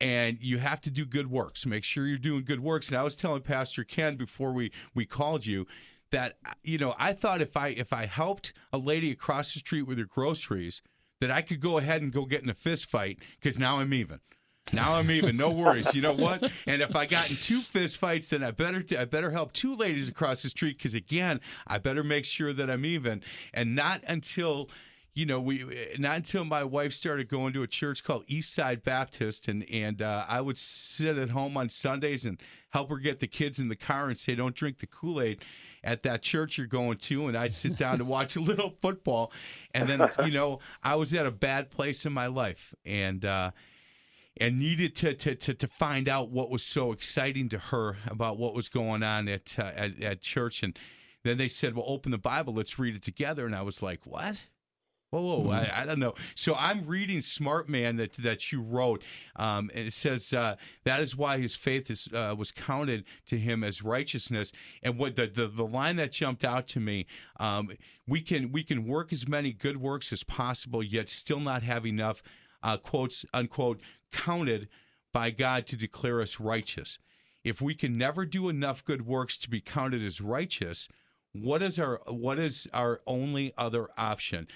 and 0.00 0.38
you 0.40 0.58
have 0.58 0.80
to 0.80 0.90
do 0.90 1.04
good 1.04 1.30
works 1.30 1.66
make 1.66 1.84
sure 1.84 2.06
you're 2.06 2.18
doing 2.18 2.44
good 2.44 2.60
works 2.60 2.88
and 2.88 2.96
i 2.98 3.02
was 3.02 3.16
telling 3.16 3.42
pastor 3.42 3.82
ken 3.84 4.16
before 4.16 4.52
we 4.52 4.70
we 4.94 5.04
called 5.04 5.44
you 5.44 5.66
that 6.10 6.38
you 6.62 6.78
know 6.78 6.94
I 6.98 7.12
thought 7.12 7.40
if 7.40 7.56
I 7.56 7.68
if 7.68 7.92
I 7.92 8.06
helped 8.06 8.52
a 8.72 8.78
lady 8.78 9.10
across 9.10 9.52
the 9.52 9.60
street 9.60 9.82
with 9.82 9.98
her 9.98 10.04
groceries 10.04 10.82
that 11.20 11.30
I 11.30 11.42
could 11.42 11.60
go 11.60 11.78
ahead 11.78 12.02
and 12.02 12.12
go 12.12 12.24
get 12.24 12.42
in 12.42 12.50
a 12.50 12.54
fist 12.54 12.86
fight 12.86 13.18
because 13.40 13.58
now 13.58 13.78
I'm 13.78 13.92
even. 13.92 14.20
Now 14.72 14.94
I'm 14.94 15.10
even. 15.10 15.36
No 15.36 15.50
worries. 15.50 15.94
You 15.94 16.02
know 16.02 16.12
what? 16.12 16.42
And 16.66 16.82
if 16.82 16.94
I 16.94 17.06
got 17.06 17.30
in 17.30 17.36
two 17.36 17.62
fist 17.62 17.96
fights, 17.96 18.28
then 18.28 18.42
I 18.42 18.50
better 18.50 18.84
I 18.98 19.04
better 19.06 19.30
help 19.30 19.52
two 19.52 19.74
ladies 19.74 20.08
across 20.08 20.42
the 20.42 20.50
street 20.50 20.76
because 20.76 20.94
again, 20.94 21.40
I 21.66 21.78
better 21.78 22.04
make 22.04 22.24
sure 22.24 22.52
that 22.52 22.70
I'm 22.70 22.84
even. 22.84 23.22
And 23.54 23.74
not 23.74 24.02
until 24.06 24.68
you 25.14 25.26
know, 25.26 25.40
we 25.40 25.64
not 25.98 26.16
until 26.16 26.44
my 26.44 26.62
wife 26.62 26.92
started 26.92 27.28
going 27.28 27.52
to 27.54 27.62
a 27.62 27.66
church 27.66 28.04
called 28.04 28.26
Eastside 28.26 28.84
Baptist, 28.84 29.48
and 29.48 29.68
and 29.70 30.00
uh, 30.00 30.24
I 30.28 30.40
would 30.40 30.56
sit 30.56 31.18
at 31.18 31.30
home 31.30 31.56
on 31.56 31.68
Sundays 31.68 32.24
and 32.24 32.40
help 32.70 32.90
her 32.90 32.98
get 32.98 33.18
the 33.18 33.26
kids 33.26 33.58
in 33.58 33.68
the 33.68 33.76
car 33.76 34.08
and 34.08 34.16
say, 34.16 34.34
"Don't 34.34 34.54
drink 34.54 34.78
the 34.78 34.86
Kool 34.86 35.20
Aid." 35.20 35.44
At 35.82 36.02
that 36.02 36.22
church 36.22 36.58
you're 36.58 36.66
going 36.66 36.98
to, 36.98 37.28
and 37.28 37.36
I'd 37.36 37.54
sit 37.54 37.76
down 37.76 37.98
to 37.98 38.04
watch 38.04 38.36
a 38.36 38.40
little 38.42 38.70
football, 38.80 39.32
and 39.74 39.88
then 39.88 40.08
you 40.24 40.32
know 40.32 40.60
I 40.82 40.94
was 40.94 41.12
at 41.14 41.26
a 41.26 41.30
bad 41.32 41.70
place 41.70 42.06
in 42.06 42.12
my 42.12 42.26
life, 42.26 42.74
and 42.84 43.24
uh, 43.24 43.50
and 44.36 44.58
needed 44.58 44.94
to, 44.96 45.14
to 45.14 45.34
to 45.34 45.54
to 45.54 45.66
find 45.66 46.08
out 46.08 46.30
what 46.30 46.50
was 46.50 46.62
so 46.62 46.92
exciting 46.92 47.48
to 47.48 47.58
her 47.58 47.96
about 48.06 48.38
what 48.38 48.54
was 48.54 48.68
going 48.68 49.02
on 49.02 49.28
at 49.28 49.58
uh, 49.58 49.72
at, 49.74 50.00
at 50.02 50.20
church, 50.20 50.62
and 50.62 50.78
then 51.24 51.38
they 51.38 51.48
said, 51.48 51.74
"Well, 51.74 51.86
open 51.88 52.12
the 52.12 52.18
Bible, 52.18 52.54
let's 52.54 52.78
read 52.78 52.94
it 52.94 53.02
together," 53.02 53.46
and 53.46 53.54
I 53.54 53.62
was 53.62 53.82
like, 53.82 54.06
"What?" 54.06 54.36
Whoa, 55.10 55.22
whoa, 55.22 55.42
Hmm. 55.44 55.50
I, 55.50 55.80
I 55.82 55.84
don't 55.86 56.00
know. 56.00 56.14
So 56.34 56.54
I'm 56.54 56.84
reading 56.84 57.22
Smart 57.22 57.66
Man 57.66 57.96
that 57.96 58.12
that 58.14 58.52
you 58.52 58.60
wrote, 58.60 59.02
um, 59.36 59.70
and 59.74 59.86
it 59.86 59.94
says 59.94 60.34
uh, 60.34 60.56
that 60.84 61.00
is 61.00 61.16
why 61.16 61.38
his 61.38 61.56
faith 61.56 61.90
is 61.90 62.08
uh, 62.12 62.34
was 62.36 62.52
counted 62.52 63.04
to 63.28 63.38
him 63.38 63.64
as 63.64 63.82
righteousness. 63.82 64.52
And 64.82 64.98
what 64.98 65.16
the, 65.16 65.26
the 65.26 65.48
the 65.48 65.64
line 65.64 65.96
that 65.96 66.12
jumped 66.12 66.44
out 66.44 66.68
to 66.68 66.80
me, 66.80 67.06
um, 67.40 67.70
we 68.06 68.20
can 68.20 68.52
we 68.52 68.62
can 68.62 68.84
work 68.86 69.10
as 69.10 69.26
many 69.26 69.50
good 69.52 69.78
works 69.78 70.12
as 70.12 70.24
possible, 70.24 70.82
yet 70.82 71.08
still 71.08 71.40
not 71.40 71.62
have 71.62 71.86
enough 71.86 72.22
uh, 72.62 72.76
quotes 72.76 73.24
unquote 73.32 73.80
counted 74.12 74.68
by 75.14 75.30
God 75.30 75.66
to 75.68 75.76
declare 75.76 76.20
us 76.20 76.38
righteous. 76.38 76.98
If 77.44 77.62
we 77.62 77.74
can 77.74 77.96
never 77.96 78.26
do 78.26 78.50
enough 78.50 78.84
good 78.84 79.06
works 79.06 79.38
to 79.38 79.48
be 79.48 79.62
counted 79.62 80.04
as 80.04 80.20
righteous, 80.20 80.86
what 81.32 81.62
is 81.62 81.78
our 81.78 82.02
what 82.08 82.38
is 82.38 82.68
our 82.74 83.00
only 83.06 83.54
other 83.56 83.88
option? 83.96 84.48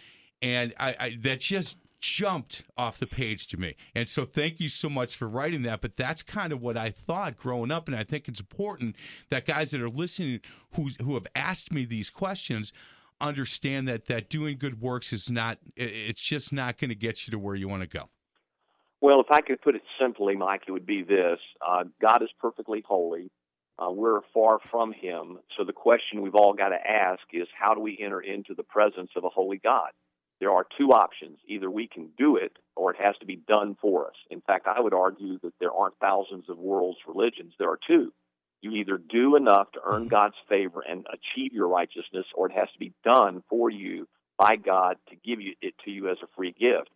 And 0.42 0.74
I, 0.78 0.96
I 0.98 1.18
that 1.22 1.40
just 1.40 1.78
jumped 2.00 2.64
off 2.76 2.98
the 2.98 3.07
page 3.07 3.46
to 3.46 3.57
me. 3.57 3.76
And 3.94 4.09
so 4.09 4.24
thank 4.24 4.61
you 4.61 4.68
so 4.68 4.90
much 4.90 5.16
for 5.16 5.28
writing 5.28 5.62
that. 5.62 5.81
But 5.81 5.96
that's 5.96 6.22
kind 6.22 6.52
of 6.52 6.61
what 6.61 6.76
I 6.76 6.90
thought 6.90 7.37
growing 7.37 7.70
up, 7.70 7.87
and 7.88 7.96
I 7.96 8.02
think 8.02 8.28
it's 8.28 8.40
important 8.40 8.96
that 9.31 9.46
guys 9.46 9.70
that 9.70 9.81
are 9.81 9.88
listening 9.88 10.40
who 10.74 10.90
who 11.00 11.14
have 11.14 11.26
asked 11.35 11.72
me 11.72 11.85
these 11.85 12.11
questions 12.11 12.72
understand 13.20 13.87
that 13.87 14.07
that 14.07 14.28
doing 14.28 14.59
good 14.59 14.81
works 14.81 15.12
is 15.12 15.31
not 15.31 15.59
it's 15.76 16.20
just 16.20 16.52
not 16.52 16.76
going 16.76 16.90
to 16.90 16.96
get 16.96 17.26
you 17.26 17.31
to 17.31 17.38
where 17.38 17.55
you 17.55 17.68
want 17.68 17.83
to 17.83 17.88
go. 17.88 18.11
Well, 19.00 19.20
if 19.20 19.31
I 19.31 19.40
could 19.40 19.61
put 19.61 19.74
it 19.74 19.83
simply, 20.00 20.37
Mike, 20.37 20.62
it 20.68 20.72
would 20.72 20.87
be 20.87 21.02
this 21.02 21.38
uh, 21.66 21.85
God 22.00 22.22
is 22.22 22.31
perfectly 22.40 22.85
holy. 22.87 23.31
Uh, 23.78 23.90
we're 23.90 24.20
far 24.35 24.59
from 24.70 24.92
Him. 24.92 25.38
So 25.57 25.64
the 25.64 25.72
question 25.72 26.20
we've 26.20 26.35
all 26.35 26.52
got 26.52 26.68
to 26.68 26.76
ask 26.76 27.22
is 27.33 27.48
how 27.59 27.74
do 27.74 27.81
we 27.81 27.98
enter 28.00 28.20
into 28.20 28.55
the 28.55 28.62
presence 28.62 29.11
of 29.16 29.24
a 29.24 29.28
holy 29.28 29.59
God? 29.59 29.90
There 30.42 30.50
are 30.50 30.66
two 30.76 30.88
options. 30.88 31.38
Either 31.46 31.70
we 31.70 31.87
can 31.87 32.09
do 32.18 32.35
it 32.35 32.57
or 32.74 32.90
it 32.90 33.00
has 33.00 33.16
to 33.18 33.26
be 33.26 33.37
done 33.37 33.76
for 33.81 34.09
us. 34.09 34.16
In 34.28 34.40
fact, 34.40 34.66
I 34.66 34.81
would 34.81 34.92
argue 34.92 35.38
that 35.38 35.52
there 35.61 35.70
aren't 35.72 36.00
thousands 36.00 36.46
of 36.48 36.59
world's 36.59 36.98
religions. 37.07 37.55
There 37.61 37.70
are 37.70 37.78
two. 37.87 38.12
You 38.61 38.72
either 38.72 38.98
do 38.98 39.37
enough 39.37 39.70
to 39.74 39.81
earn 39.85 40.00
mm-hmm. 40.00 40.09
God's 40.09 40.35
favor 40.48 40.81
and 40.81 41.07
achieve 41.07 41.52
your 41.52 41.68
righteousness, 41.68 42.26
or 42.35 42.46
it 42.50 42.57
has 42.57 42.66
to 42.72 42.78
be 42.81 42.92
done 43.05 43.44
for 43.48 43.70
you 43.70 44.09
by 44.37 44.57
God 44.57 44.96
to 45.11 45.14
give 45.14 45.40
you 45.40 45.55
it 45.62 45.74
to 45.85 45.92
you 45.92 46.11
as 46.11 46.16
a 46.24 46.35
free 46.37 46.50
gift. 46.50 46.90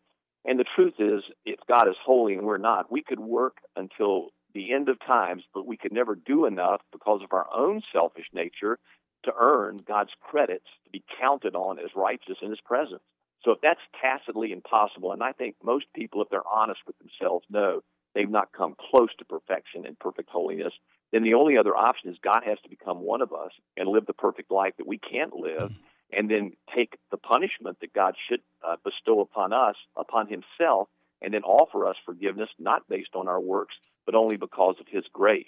And 0.44 0.58
the 0.58 0.64
truth 0.74 0.94
is, 0.98 1.22
if 1.44 1.60
God 1.68 1.86
is 1.86 1.94
holy 2.04 2.34
and 2.34 2.44
we're 2.44 2.58
not, 2.58 2.90
we 2.90 3.00
could 3.00 3.20
work 3.20 3.58
until 3.76 4.30
the 4.54 4.72
end 4.72 4.88
of 4.88 4.98
times, 5.06 5.44
but 5.54 5.68
we 5.68 5.76
could 5.76 5.92
never 5.92 6.16
do 6.16 6.46
enough 6.46 6.80
because 6.90 7.20
of 7.22 7.32
our 7.32 7.46
own 7.54 7.80
selfish 7.92 8.26
nature 8.32 8.80
to 9.22 9.32
earn 9.38 9.84
God's 9.86 10.10
credits 10.20 10.66
to 10.84 10.90
be 10.90 11.04
counted 11.20 11.54
on 11.54 11.78
as 11.78 11.94
righteous 11.94 12.38
in 12.42 12.50
His 12.50 12.60
presence. 12.64 13.02
So 13.46 13.52
if 13.52 13.60
that's 13.62 13.80
tacitly 14.02 14.50
impossible, 14.50 15.12
and 15.12 15.22
I 15.22 15.30
think 15.30 15.54
most 15.62 15.86
people, 15.94 16.20
if 16.20 16.28
they're 16.28 16.46
honest 16.46 16.80
with 16.84 16.96
themselves, 16.98 17.46
know 17.48 17.80
they've 18.12 18.28
not 18.28 18.50
come 18.52 18.74
close 18.90 19.10
to 19.20 19.24
perfection 19.24 19.86
and 19.86 19.96
perfect 20.00 20.30
holiness, 20.30 20.72
then 21.12 21.22
the 21.22 21.34
only 21.34 21.56
other 21.56 21.76
option 21.76 22.10
is 22.10 22.16
God 22.20 22.40
has 22.44 22.58
to 22.64 22.68
become 22.68 22.98
one 22.98 23.22
of 23.22 23.32
us 23.32 23.52
and 23.76 23.88
live 23.88 24.04
the 24.04 24.12
perfect 24.12 24.50
life 24.50 24.72
that 24.78 24.86
we 24.88 24.98
can't 24.98 25.32
live, 25.32 25.70
and 26.12 26.28
then 26.28 26.52
take 26.74 26.96
the 27.12 27.16
punishment 27.16 27.78
that 27.80 27.92
God 27.92 28.14
should 28.28 28.40
uh, 28.66 28.76
bestow 28.84 29.20
upon 29.20 29.52
us, 29.52 29.76
upon 29.96 30.26
Himself, 30.26 30.88
and 31.22 31.32
then 31.32 31.44
offer 31.44 31.86
us 31.86 31.96
forgiveness, 32.04 32.48
not 32.58 32.88
based 32.88 33.14
on 33.14 33.28
our 33.28 33.40
works, 33.40 33.76
but 34.06 34.16
only 34.16 34.36
because 34.36 34.74
of 34.80 34.86
His 34.90 35.04
grace. 35.12 35.44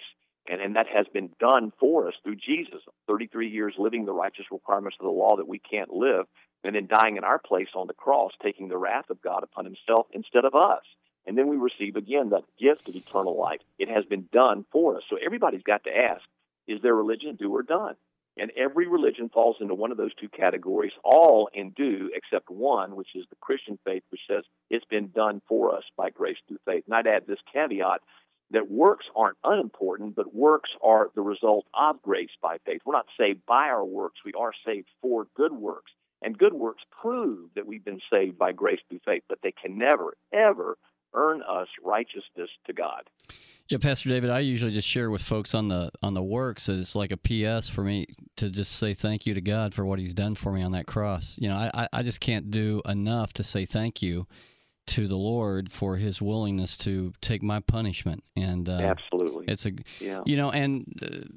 And, 0.47 0.61
and 0.61 0.77
that 0.77 0.87
has 0.87 1.05
been 1.13 1.31
done 1.39 1.73
for 1.79 2.07
us 2.07 2.13
through 2.23 2.37
Jesus, 2.37 2.81
33 3.07 3.49
years 3.49 3.75
living 3.77 4.05
the 4.05 4.13
righteous 4.13 4.45
requirements 4.51 4.97
of 4.99 5.05
the 5.05 5.11
law 5.11 5.35
that 5.35 5.47
we 5.47 5.59
can't 5.59 5.91
live, 5.91 6.25
and 6.63 6.75
then 6.75 6.87
dying 6.87 7.17
in 7.17 7.23
our 7.23 7.39
place 7.39 7.69
on 7.75 7.87
the 7.87 7.93
cross, 7.93 8.31
taking 8.43 8.67
the 8.67 8.77
wrath 8.77 9.09
of 9.09 9.21
God 9.21 9.43
upon 9.43 9.65
Himself 9.65 10.07
instead 10.11 10.45
of 10.45 10.55
us. 10.55 10.83
and 11.29 11.37
then 11.37 11.47
we 11.47 11.57
receive 11.57 11.95
again 11.95 12.29
that 12.31 12.43
gift 12.59 12.89
of 12.89 12.95
eternal 12.95 13.37
life. 13.37 13.59
It 13.77 13.87
has 13.87 14.03
been 14.05 14.27
done 14.31 14.65
for 14.71 14.97
us. 14.97 15.03
So 15.09 15.17
everybody's 15.23 15.61
got 15.61 15.83
to 15.83 15.95
ask, 15.95 16.23
is 16.67 16.81
their 16.81 16.95
religion 16.95 17.35
do 17.35 17.53
or 17.53 17.61
done? 17.61 17.95
And 18.35 18.51
every 18.57 18.87
religion 18.87 19.29
falls 19.29 19.57
into 19.59 19.75
one 19.75 19.91
of 19.91 19.97
those 19.97 20.15
two 20.15 20.29
categories, 20.29 20.93
all 21.03 21.49
in 21.53 21.69
do 21.71 22.09
except 22.15 22.49
one, 22.49 22.95
which 22.95 23.09
is 23.13 23.25
the 23.29 23.35
Christian 23.41 23.77
faith, 23.85 24.03
which 24.09 24.21
says 24.27 24.43
it's 24.71 24.85
been 24.85 25.11
done 25.11 25.41
for 25.47 25.75
us 25.75 25.83
by 25.95 26.09
grace 26.09 26.37
through 26.47 26.59
faith. 26.65 26.85
And 26.87 26.95
I'd 26.95 27.05
add 27.05 27.27
this 27.27 27.39
caveat 27.53 28.01
that 28.51 28.71
works 28.71 29.05
aren't 29.15 29.37
unimportant, 29.43 30.15
but 30.15 30.33
works 30.33 30.71
are 30.81 31.11
the 31.13 31.21
result 31.21 31.67
of 31.75 32.01
grace 32.01 32.29
by 32.41 32.57
faith. 32.65 32.81
We're 32.85 32.93
not 32.93 33.05
saved 33.19 33.45
by 33.45 33.65
our 33.67 33.85
works, 33.85 34.21
we 34.25 34.33
are 34.33 34.53
saved 34.65 34.87
for 35.01 35.27
good 35.35 35.51
works. 35.51 35.91
And 36.21 36.37
good 36.37 36.53
works 36.53 36.83
prove 37.01 37.49
that 37.55 37.65
we've 37.65 37.83
been 37.83 38.01
saved 38.11 38.37
by 38.37 38.51
grace 38.51 38.79
through 38.89 38.99
faith, 39.05 39.23
but 39.29 39.39
they 39.41 39.53
can 39.53 39.77
never, 39.77 40.15
ever 40.33 40.77
earn 41.13 41.41
us 41.41 41.67
righteousness 41.83 42.49
to 42.67 42.73
God. 42.73 43.09
Yeah, 43.69 43.77
Pastor 43.77 44.09
David, 44.09 44.31
I 44.31 44.39
usually 44.39 44.71
just 44.71 44.87
share 44.87 45.11
with 45.11 45.21
folks 45.21 45.53
on 45.53 45.67
the 45.67 45.91
on 46.01 46.15
the 46.15 46.23
works 46.23 46.65
that 46.65 46.79
it's 46.79 46.95
like 46.95 47.11
a 47.11 47.17
PS 47.17 47.69
for 47.69 47.83
me 47.83 48.07
to 48.37 48.49
just 48.49 48.73
say 48.73 48.95
thank 48.95 49.27
you 49.27 49.35
to 49.35 49.41
God 49.41 49.75
for 49.75 49.85
what 49.85 49.99
He's 49.99 50.15
done 50.15 50.33
for 50.33 50.51
me 50.51 50.63
on 50.63 50.71
that 50.71 50.87
cross. 50.87 51.37
You 51.39 51.49
know, 51.49 51.69
I 51.73 51.87
I 51.93 52.01
just 52.01 52.19
can't 52.19 52.49
do 52.49 52.81
enough 52.85 53.31
to 53.33 53.43
say 53.43 53.65
thank 53.65 54.01
you 54.01 54.25
to 54.87 55.07
the 55.07 55.17
Lord 55.17 55.71
for 55.71 55.97
His 55.97 56.19
willingness 56.19 56.77
to 56.77 57.13
take 57.21 57.43
my 57.43 57.59
punishment. 57.59 58.23
And 58.35 58.67
uh, 58.67 58.73
absolutely, 58.81 59.45
it's 59.47 59.67
a 59.67 59.71
yeah. 59.99 60.23
you 60.25 60.35
know, 60.35 60.49
and 60.51 60.85
uh, 61.03 61.31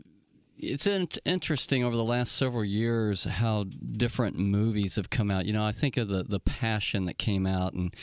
it's 0.62 0.86
in- 0.86 1.08
interesting 1.24 1.82
over 1.82 1.96
the 1.96 2.04
last 2.04 2.32
several 2.32 2.64
years 2.64 3.24
how 3.24 3.64
different 3.64 4.38
movies 4.38 4.94
have 4.96 5.10
come 5.10 5.30
out. 5.30 5.44
You 5.44 5.52
know, 5.52 5.64
I 5.64 5.72
think 5.72 5.96
of 5.96 6.08
the 6.08 6.22
the 6.22 6.40
Passion 6.40 7.06
that 7.06 7.18
came 7.18 7.46
out 7.46 7.74
and 7.74 7.94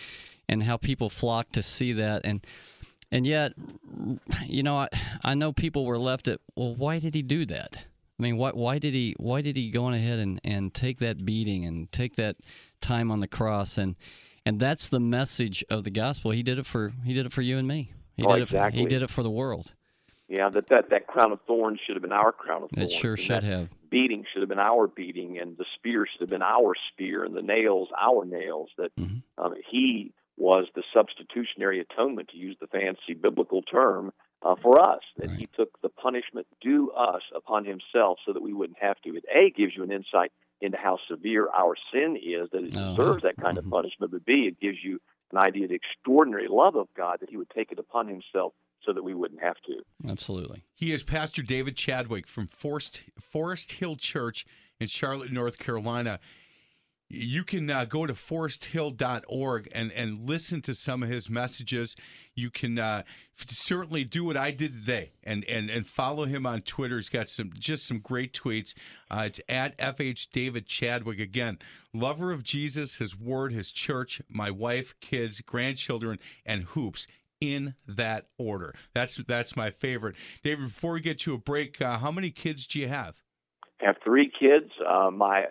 and 0.47 0.63
how 0.63 0.77
people 0.77 1.09
flocked 1.09 1.53
to 1.53 1.63
see 1.63 1.93
that. 1.93 2.21
And 2.25 2.45
and 3.11 3.25
yet 3.25 3.53
you 4.45 4.61
know 4.61 4.77
I, 4.77 4.89
I 5.23 5.33
know 5.33 5.53
people 5.53 5.85
were 5.85 5.97
left 5.97 6.27
at 6.27 6.41
well 6.55 6.75
why 6.75 6.99
did 6.99 7.15
he 7.15 7.21
do 7.21 7.45
that? 7.45 7.85
I 8.19 8.23
mean 8.23 8.37
why 8.37 8.51
why 8.51 8.77
did 8.77 8.93
he 8.93 9.15
why 9.17 9.41
did 9.41 9.55
he 9.55 9.71
go 9.71 9.85
on 9.85 9.93
ahead 9.93 10.19
and, 10.19 10.41
and 10.43 10.73
take 10.73 10.99
that 10.99 11.25
beating 11.25 11.65
and 11.65 11.89
take 11.91 12.17
that 12.17 12.35
time 12.81 13.09
on 13.09 13.21
the 13.21 13.27
cross? 13.27 13.77
And 13.77 13.95
and 14.45 14.59
that's 14.59 14.89
the 14.89 14.99
message 14.99 15.63
of 15.69 15.85
the 15.85 15.91
gospel. 15.91 16.31
He 16.31 16.43
did 16.43 16.59
it 16.59 16.65
for 16.65 16.91
he 17.05 17.13
did 17.13 17.25
it 17.25 17.31
for 17.31 17.41
you 17.41 17.57
and 17.57 17.67
me. 17.67 17.93
He 18.17 18.25
oh, 18.25 18.35
did 18.35 18.43
exactly. 18.43 18.67
it 18.67 18.71
for, 18.71 18.77
he 18.77 18.85
did 18.85 19.03
it 19.03 19.09
for 19.09 19.23
the 19.23 19.29
world 19.29 19.73
yeah 20.29 20.49
that, 20.49 20.67
that 20.69 20.89
that 20.89 21.07
crown 21.07 21.31
of 21.31 21.39
thorns 21.47 21.79
should 21.85 21.95
have 21.95 22.03
been 22.03 22.11
our 22.11 22.31
crown 22.31 22.63
of 22.63 22.69
thorns 22.69 22.91
it 22.91 22.95
sure 22.95 23.17
should 23.17 23.43
have 23.43 23.69
beating 23.89 24.23
should 24.31 24.41
have 24.41 24.49
been 24.49 24.59
our 24.59 24.87
beating 24.87 25.39
and 25.39 25.57
the 25.57 25.65
spear 25.75 26.05
should 26.05 26.21
have 26.21 26.29
been 26.29 26.41
our 26.41 26.73
spear 26.91 27.23
and 27.23 27.35
the 27.35 27.41
nails 27.41 27.89
our 27.99 28.23
nails 28.25 28.69
that 28.77 28.95
mm-hmm. 28.95 29.43
um, 29.43 29.53
he 29.69 30.13
was 30.39 30.67
the 30.73 30.83
substitutionary 30.93 31.81
atonement, 31.81 32.29
to 32.29 32.37
use 32.37 32.55
the 32.59 32.67
fancy 32.67 33.13
biblical 33.13 33.61
term, 33.61 34.11
uh, 34.41 34.55
for 34.61 34.79
us. 34.79 35.01
That 35.17 35.27
right. 35.27 35.37
he 35.37 35.49
took 35.55 35.79
the 35.81 35.89
punishment 35.89 36.47
due 36.61 36.91
us 36.91 37.21
upon 37.35 37.65
himself 37.65 38.19
so 38.25 38.33
that 38.33 38.41
we 38.41 38.53
wouldn't 38.53 38.79
have 38.79 38.99
to. 39.01 39.15
It 39.15 39.25
A 39.35 39.51
gives 39.51 39.75
you 39.75 39.83
an 39.83 39.91
insight 39.91 40.31
into 40.61 40.77
how 40.77 40.97
severe 41.09 41.49
our 41.49 41.75
sin 41.93 42.15
is, 42.15 42.49
that 42.51 42.63
it 42.63 42.75
uh-huh. 42.75 42.95
deserves 42.95 43.23
that 43.23 43.35
kind 43.37 43.57
mm-hmm. 43.57 43.67
of 43.67 43.71
punishment. 43.71 44.11
But 44.13 44.25
B, 44.25 44.49
it 44.49 44.59
gives 44.59 44.77
you 44.81 44.99
an 45.31 45.39
idea 45.39 45.65
of 45.65 45.69
the 45.69 45.75
extraordinary 45.75 46.47
love 46.49 46.75
of 46.75 46.87
God 46.95 47.19
that 47.19 47.29
he 47.29 47.37
would 47.37 47.49
take 47.49 47.71
it 47.71 47.79
upon 47.79 48.07
himself 48.07 48.53
so 48.85 48.93
that 48.93 49.03
we 49.03 49.13
wouldn't 49.13 49.41
have 49.41 49.57
to. 49.67 50.09
Absolutely. 50.09 50.63
He 50.75 50.93
is 50.93 51.03
Pastor 51.03 51.41
David 51.41 51.75
Chadwick 51.75 52.27
from 52.27 52.47
Forest, 52.47 53.03
Forest 53.19 53.73
Hill 53.73 53.95
Church 53.95 54.45
in 54.79 54.87
Charlotte, 54.87 55.31
North 55.31 55.59
Carolina 55.59 56.19
you 57.09 57.43
can 57.43 57.69
uh, 57.71 57.85
go 57.85 58.05
to 58.05 58.13
foresthill.org 58.13 59.69
and, 59.73 59.91
and 59.93 60.25
listen 60.25 60.61
to 60.61 60.75
some 60.75 61.01
of 61.01 61.09
his 61.09 61.29
messages. 61.29 61.95
You 62.35 62.51
can 62.51 62.77
uh, 62.77 63.01
certainly 63.35 64.03
do 64.03 64.23
what 64.23 64.37
I 64.37 64.51
did 64.51 64.73
today 64.73 65.11
and, 65.23 65.43
and, 65.45 65.71
and 65.71 65.87
follow 65.87 66.25
him 66.25 66.45
on 66.45 66.61
Twitter. 66.61 66.97
He's 66.97 67.09
got 67.09 67.27
some 67.27 67.51
just 67.57 67.87
some 67.87 67.99
great 67.99 68.33
tweets. 68.33 68.75
Uh, 69.09 69.23
it's 69.25 69.41
at 69.49 69.77
FH 69.79 70.29
David 70.31 70.67
Chadwick. 70.67 71.19
Again, 71.19 71.57
lover 71.93 72.31
of 72.31 72.43
Jesus, 72.43 72.95
his 72.95 73.19
word, 73.19 73.51
his 73.51 73.71
church, 73.71 74.21
my 74.29 74.51
wife, 74.51 74.93
kids, 75.01 75.41
grandchildren, 75.41 76.19
and 76.45 76.63
hoops 76.63 77.07
in 77.41 77.75
that 77.87 78.27
order. 78.37 78.75
That's 78.93 79.17
that's 79.27 79.55
my 79.55 79.71
favorite. 79.71 80.15
David, 80.43 80.69
before 80.69 80.93
we 80.93 81.01
get 81.01 81.19
to 81.19 81.33
a 81.33 81.37
break, 81.37 81.81
uh, 81.81 81.97
how 81.97 82.11
many 82.11 82.31
kids 82.31 82.67
do 82.67 82.79
you 82.79 82.87
have? 82.87 83.15
I 83.81 83.85
have 83.85 83.97
three 84.03 84.31
kids. 84.39 84.71
Uh, 84.85 85.09
my 85.11 85.45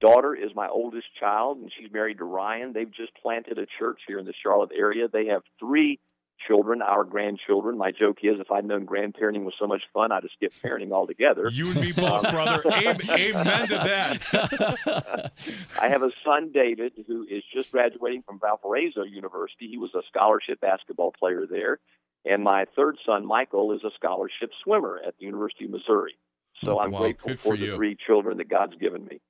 daughter 0.00 0.34
is 0.34 0.50
my 0.54 0.68
oldest 0.68 1.06
child, 1.18 1.58
and 1.58 1.70
she's 1.78 1.92
married 1.92 2.18
to 2.18 2.24
Ryan. 2.24 2.72
They've 2.72 2.92
just 2.92 3.12
planted 3.20 3.58
a 3.58 3.66
church 3.78 4.00
here 4.06 4.18
in 4.18 4.26
the 4.26 4.34
Charlotte 4.42 4.70
area. 4.76 5.08
They 5.12 5.26
have 5.26 5.42
three 5.58 6.00
children, 6.46 6.82
our 6.82 7.04
grandchildren. 7.04 7.78
My 7.78 7.92
joke 7.92 8.18
is, 8.22 8.40
if 8.40 8.50
I'd 8.50 8.64
known 8.64 8.86
grandparenting 8.86 9.44
was 9.44 9.54
so 9.58 9.66
much 9.66 9.82
fun, 9.92 10.12
I'd 10.12 10.22
have 10.22 10.30
skipped 10.34 10.62
parenting 10.62 10.92
altogether. 10.92 11.48
You 11.50 11.70
and 11.70 11.80
me 11.80 11.92
both, 11.92 12.24
um, 12.24 12.32
brother. 12.32 12.62
Amen 12.72 13.68
to 13.68 13.74
that. 13.74 15.32
I 15.80 15.88
have 15.88 16.02
a 16.02 16.10
son, 16.24 16.50
David, 16.52 16.92
who 17.06 17.26
is 17.28 17.42
just 17.52 17.72
graduating 17.72 18.22
from 18.22 18.38
Valparaiso 18.38 19.02
University. 19.02 19.68
He 19.68 19.78
was 19.78 19.94
a 19.94 20.02
scholarship 20.08 20.60
basketball 20.60 21.12
player 21.12 21.46
there. 21.48 21.78
And 22.24 22.42
my 22.42 22.66
third 22.74 22.98
son, 23.06 23.24
Michael, 23.24 23.72
is 23.72 23.84
a 23.84 23.90
scholarship 23.94 24.50
swimmer 24.62 25.00
at 25.06 25.14
the 25.18 25.26
University 25.26 25.66
of 25.66 25.70
Missouri. 25.70 26.16
So 26.64 26.76
oh, 26.76 26.80
I'm 26.80 26.90
wow, 26.90 27.00
grateful 27.00 27.30
for, 27.30 27.36
for 27.36 27.54
you. 27.54 27.70
the 27.70 27.76
three 27.76 27.96
children 28.06 28.38
that 28.38 28.48
God's 28.48 28.74
given 28.76 29.04
me. 29.04 29.20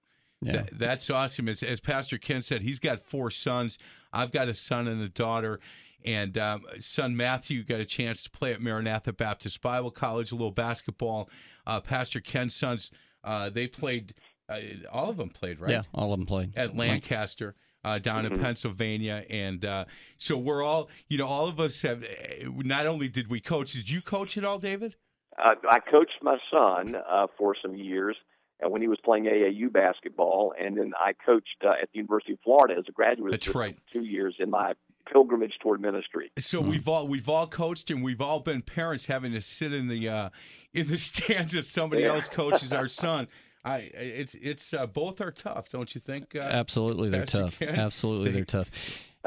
Yeah. 0.42 0.52
That, 0.52 0.78
that's 0.78 1.10
awesome. 1.10 1.48
As, 1.48 1.62
as 1.62 1.80
Pastor 1.80 2.18
Ken 2.18 2.42
said, 2.42 2.62
he's 2.62 2.78
got 2.78 3.00
four 3.00 3.30
sons. 3.30 3.78
I've 4.12 4.32
got 4.32 4.48
a 4.48 4.54
son 4.54 4.86
and 4.86 5.02
a 5.02 5.08
daughter. 5.08 5.60
And 6.06 6.38
um, 6.38 6.62
son 6.80 7.16
Matthew 7.16 7.64
got 7.64 7.80
a 7.80 7.84
chance 7.84 8.22
to 8.22 8.30
play 8.30 8.52
at 8.52 8.62
Maranatha 8.62 9.12
Baptist 9.12 9.60
Bible 9.60 9.90
College, 9.90 10.30
a 10.32 10.36
little 10.36 10.52
basketball. 10.52 11.28
Uh, 11.66 11.80
Pastor 11.80 12.20
Ken's 12.20 12.54
sons, 12.54 12.92
uh, 13.24 13.50
they 13.50 13.66
played, 13.66 14.14
uh, 14.48 14.60
all 14.92 15.10
of 15.10 15.16
them 15.16 15.28
played, 15.30 15.58
right? 15.60 15.72
Yeah, 15.72 15.82
all 15.92 16.12
of 16.12 16.18
them 16.20 16.26
played. 16.26 16.56
At 16.56 16.76
Lancaster. 16.76 17.54
Uh, 17.84 18.00
down 18.00 18.24
Mm-hmm. 18.24 18.34
in 18.34 18.40
Pennsylvania, 18.40 19.24
and 19.30 19.64
uh, 19.64 19.84
so 20.18 20.36
we're 20.36 20.64
all, 20.64 20.88
you 21.06 21.16
know, 21.18 21.28
all 21.28 21.46
of 21.46 21.60
us 21.60 21.82
have. 21.82 22.04
Not 22.44 22.84
only 22.84 23.08
did 23.08 23.30
we 23.30 23.38
coach, 23.38 23.74
did 23.74 23.88
you 23.88 24.02
coach 24.02 24.36
at 24.36 24.44
all, 24.44 24.58
David? 24.58 24.96
Uh, 25.38 25.54
I 25.70 25.78
coached 25.78 26.18
my 26.20 26.36
son 26.50 26.96
uh, 26.96 27.28
for 27.38 27.54
some 27.62 27.76
years, 27.76 28.16
and 28.58 28.72
when 28.72 28.82
he 28.82 28.88
was 28.88 28.98
playing 29.04 29.26
AAU 29.26 29.72
basketball, 29.72 30.52
and 30.60 30.76
then 30.76 30.94
I 30.98 31.12
coached 31.12 31.62
uh, 31.64 31.74
at 31.80 31.88
the 31.92 31.98
University 31.98 32.32
of 32.32 32.40
Florida 32.42 32.74
as 32.76 32.86
a 32.88 32.92
graduate 32.92 33.30
That's 33.30 33.54
right. 33.54 33.78
two 33.92 34.02
years 34.02 34.34
in 34.40 34.50
my 34.50 34.72
pilgrimage 35.12 35.58
toward 35.60 35.80
ministry. 35.80 36.30
So 36.38 36.60
we've 36.60 36.88
all 36.88 37.06
we've 37.06 37.28
all 37.28 37.46
coached 37.46 37.90
and 37.90 38.02
we've 38.02 38.20
all 38.20 38.40
been 38.40 38.62
parents 38.62 39.06
having 39.06 39.32
to 39.32 39.40
sit 39.40 39.72
in 39.72 39.88
the 39.88 40.08
uh, 40.08 40.28
in 40.74 40.86
the 40.88 40.96
stands 40.98 41.54
as 41.54 41.68
somebody 41.68 42.02
Yeah. 42.02 42.08
else 42.14 42.28
coaches 42.28 42.72
our 42.72 42.88
son. 42.88 43.28
I 43.64 43.90
it's 43.94 44.34
it's 44.34 44.72
uh, 44.74 44.86
both 44.86 45.20
are 45.20 45.32
tough, 45.32 45.68
don't 45.70 45.92
you 45.94 46.00
think? 46.00 46.36
Uh, 46.36 46.40
Absolutely, 46.40 47.08
they're 47.10 47.22
Pastor 47.22 47.42
tough. 47.42 47.62
Absolutely, 47.62 48.30
they're 48.30 48.44
tough. 48.44 48.70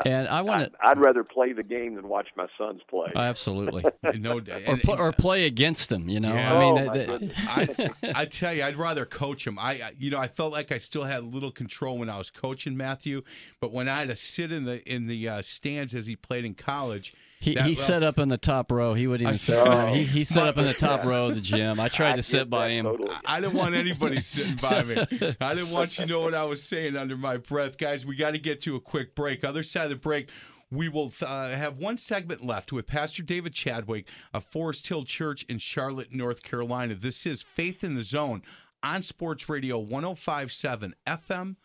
And 0.05 0.27
I 0.27 0.41
want 0.41 0.71
to. 0.71 0.77
I'd 0.87 0.97
rather 0.99 1.23
play 1.23 1.53
the 1.53 1.63
game 1.63 1.95
than 1.95 2.07
watch 2.07 2.27
my 2.35 2.47
sons 2.57 2.81
play. 2.89 3.11
Absolutely. 3.15 3.83
no, 4.19 4.37
or, 4.67 4.77
pl- 4.77 4.99
or 4.99 5.11
play 5.11 5.45
against 5.45 5.89
them. 5.89 6.09
You 6.09 6.19
know, 6.19 6.33
Yeah. 6.33 6.53
I 6.53 6.59
mean, 6.59 6.77
Oh, 6.79 6.85
my 6.85 6.97
that- 6.97 7.93
I, 8.13 8.21
I 8.21 8.25
tell 8.25 8.53
you, 8.53 8.63
I'd 8.63 8.77
rather 8.77 9.05
coach 9.05 9.45
him. 9.45 9.57
I, 9.59 9.71
I- 9.73 9.93
you 9.97 10.09
know, 10.11 10.19
I 10.19 10.27
felt 10.27 10.51
like 10.53 10.71
I 10.71 10.77
still 10.77 11.03
had 11.03 11.23
a 11.23 11.25
little 11.25 11.51
control 11.51 11.97
when 11.97 12.09
I 12.09 12.17
was 12.17 12.29
coaching 12.29 12.75
Matthew, 12.77 13.21
but 13.59 13.71
when 13.71 13.87
I 13.89 13.99
had 13.99 14.07
to 14.09 14.15
sit 14.15 14.51
in 14.51 14.65
the 14.65 14.81
in 14.91 15.07
the 15.07 15.27
uh, 15.29 15.41
stands 15.41 15.93
as 15.95 16.05
he 16.07 16.15
played 16.15 16.45
in 16.45 16.53
college, 16.55 17.13
he, 17.39 17.53
that 17.55 17.63
he 17.63 17.69
was- 17.71 17.79
set 17.83 18.03
up 18.03 18.19
in 18.19 18.29
the 18.29 18.37
top 18.37 18.71
row. 18.71 18.93
He 18.93 19.07
wouldn't 19.07 19.27
even 19.27 19.37
sit. 19.37 19.55
saw- 19.65 19.87
He, 19.91 20.03
he 20.03 20.23
set 20.23 20.45
up 20.47 20.57
in 20.57 20.65
the 20.65 20.73
top 20.87 21.05
row 21.05 21.27
of 21.27 21.35
the 21.35 21.41
gym. 21.41 21.79
I 21.79 21.87
tried 21.87 22.13
I 22.13 22.15
to 22.17 22.23
sit 22.23 22.49
by 22.49 22.69
him. 22.71 22.85
totally. 22.85 23.15
I 23.25 23.39
didn't 23.39 23.55
want 23.55 23.75
anybody 23.75 24.19
sitting 24.21 24.55
by 24.57 24.83
me. 24.83 24.95
I 25.41 25.53
didn't 25.55 25.71
want 25.71 25.97
you 25.97 26.05
to 26.05 26.09
know 26.11 26.21
what 26.21 26.33
I 26.35 26.43
was 26.43 26.61
saying 26.61 26.97
under 26.97 27.15
my 27.17 27.37
breath. 27.37 27.77
Guys, 27.77 28.05
we 28.05 28.15
got 28.15 28.31
to 28.31 28.39
get 28.39 28.61
to 28.61 28.75
a 28.75 28.79
quick 28.81 29.15
break. 29.15 29.43
Other 29.43 29.63
side 29.63 29.85
of 29.85 29.89
the 29.91 29.95
break, 29.95 30.29
we 30.71 30.89
will 30.89 31.11
uh, 31.21 31.49
have 31.49 31.77
one 31.77 31.97
segment 31.97 32.45
left 32.45 32.71
with 32.71 32.85
Pastor 32.87 33.23
David 33.23 33.53
Chadwick 33.53 34.07
of 34.33 34.43
Forest 34.45 34.87
Hill 34.87 35.03
Church 35.05 35.43
in 35.49 35.57
Charlotte, 35.59 36.13
North 36.13 36.43
Carolina. 36.43 36.93
This 36.93 37.25
is 37.25 37.41
Faith 37.41 37.83
in 37.83 37.95
the 37.95 38.03
Zone 38.03 38.43
on 38.83 39.01
Sports 39.01 39.47
Radio 39.49 39.79
1057 39.79 40.93
FM, 41.07 41.55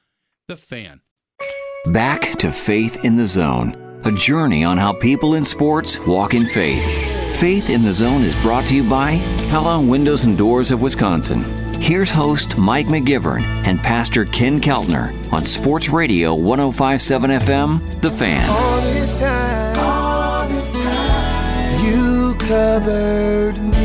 The 0.49 0.57
Fan. 0.57 1.01
Back 1.89 2.39
to 2.39 2.51
Faith 2.51 3.05
in 3.05 3.15
the 3.15 3.27
Zone, 3.27 4.01
a 4.05 4.11
journey 4.11 4.65
on 4.65 4.79
how 4.79 4.95
people 4.95 5.35
in 5.35 5.45
sports 5.45 5.99
walk 6.07 6.33
in 6.33 6.47
faith. 6.47 6.83
Faith 7.39 7.69
in 7.69 7.83
the 7.83 7.93
Zone 7.93 8.23
is 8.23 8.35
brought 8.37 8.65
to 8.69 8.75
you 8.75 8.89
by 8.89 9.19
Pella 9.51 9.79
Windows 9.79 10.25
and 10.25 10.39
Doors 10.39 10.71
of 10.71 10.81
Wisconsin. 10.81 11.43
Here's 11.83 12.11
host 12.11 12.57
Mike 12.57 12.87
McGivern 12.87 13.43
and 13.67 13.79
Pastor 13.81 14.25
Ken 14.25 14.63
Keltner 14.63 15.13
on 15.31 15.45
Sports 15.45 15.91
Radio 15.91 16.35
1057 16.35 17.31
FM, 17.33 18.01
The 18.01 18.11
Fan. 18.11 18.49
All 18.49 18.81
this 18.81 19.21
time, 19.21 19.79
all 19.79 20.49
this 20.49 20.73
time, 20.83 21.85
you 21.85 22.35
covered 22.37 23.59
me. 23.59 23.84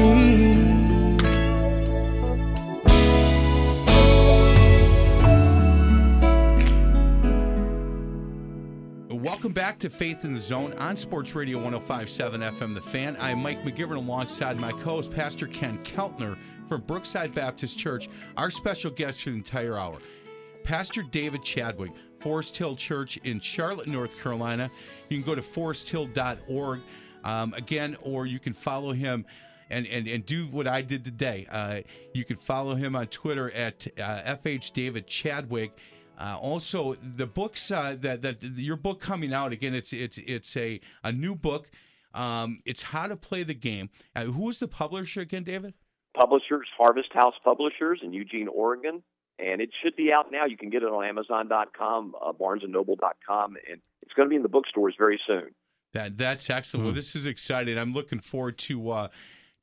Back 9.59 9.77
to 9.77 9.89
Faith 9.89 10.23
in 10.23 10.33
the 10.33 10.39
Zone 10.39 10.71
on 10.77 10.95
Sports 10.95 11.35
Radio 11.35 11.57
1057 11.57 12.39
FM 12.39 12.73
The 12.73 12.79
Fan. 12.79 13.17
I'm 13.19 13.43
Mike 13.43 13.61
McGivern 13.63 13.97
alongside 13.97 14.57
my 14.57 14.71
co 14.71 14.91
host, 14.91 15.11
Pastor 15.11 15.47
Ken 15.47 15.77
Keltner 15.83 16.37
from 16.69 16.79
Brookside 16.83 17.35
Baptist 17.35 17.77
Church, 17.77 18.07
our 18.37 18.49
special 18.51 18.89
guest 18.89 19.21
for 19.21 19.31
the 19.31 19.35
entire 19.35 19.77
hour. 19.77 19.97
Pastor 20.63 21.03
David 21.03 21.43
Chadwick, 21.43 21.91
Forest 22.21 22.55
Hill 22.55 22.77
Church 22.77 23.17
in 23.25 23.41
Charlotte, 23.41 23.89
North 23.89 24.17
Carolina. 24.17 24.71
You 25.09 25.17
can 25.17 25.25
go 25.25 25.35
to 25.35 25.41
foresthill.org 25.41 26.79
um, 27.25 27.53
again, 27.53 27.97
or 28.01 28.25
you 28.25 28.39
can 28.39 28.53
follow 28.53 28.93
him 28.93 29.25
and, 29.69 29.85
and, 29.87 30.07
and 30.07 30.25
do 30.25 30.47
what 30.47 30.69
I 30.69 30.81
did 30.81 31.03
today. 31.03 31.45
Uh, 31.51 31.81
you 32.13 32.23
can 32.23 32.37
follow 32.37 32.75
him 32.75 32.95
on 32.95 33.07
Twitter 33.07 33.51
at 33.51 33.85
uh, 33.97 34.35
FH 34.37 34.71
David 34.71 35.05
Chadwick. 35.05 35.73
Uh, 36.19 36.37
also, 36.41 36.95
the 37.15 37.25
books 37.25 37.71
uh, 37.71 37.95
that 38.01 38.21
that 38.21 38.43
your 38.43 38.75
book 38.75 38.99
coming 38.99 39.33
out 39.33 39.51
again. 39.53 39.73
It's 39.73 39.93
it's 39.93 40.17
it's 40.17 40.55
a 40.57 40.79
a 41.03 41.11
new 41.11 41.33
book. 41.33 41.69
Um, 42.13 42.59
it's 42.65 42.81
how 42.81 43.07
to 43.07 43.15
play 43.15 43.43
the 43.43 43.53
game. 43.53 43.89
Uh, 44.15 44.25
who 44.25 44.49
is 44.49 44.59
the 44.59 44.67
publisher 44.67 45.21
again, 45.21 45.43
David? 45.43 45.73
Publishers, 46.19 46.67
Harvest 46.77 47.09
House 47.13 47.35
Publishers 47.43 48.01
in 48.03 48.11
Eugene, 48.13 48.47
Oregon, 48.49 49.01
and 49.37 49.61
it 49.61 49.69
should 49.81 49.95
be 49.95 50.11
out 50.11 50.31
now. 50.31 50.45
You 50.45 50.57
can 50.57 50.69
get 50.69 50.83
it 50.83 50.87
on 50.89 51.05
Amazon.com, 51.05 52.15
uh, 52.21 52.33
BarnesandNoble.com, 52.33 53.55
and 53.69 53.79
it's 54.01 54.13
going 54.15 54.27
to 54.27 54.29
be 54.29 54.35
in 54.35 54.41
the 54.43 54.49
bookstores 54.49 54.95
very 54.97 55.21
soon. 55.25 55.53
That 55.93 56.17
that's 56.17 56.49
excellent. 56.49 56.83
Well, 56.83 56.91
Hmm. 56.91 56.97
this 56.97 57.15
is 57.15 57.25
exciting. 57.25 57.77
I'm 57.77 57.93
looking 57.93 58.19
forward 58.19 58.57
to 58.59 58.89
uh, 58.91 59.07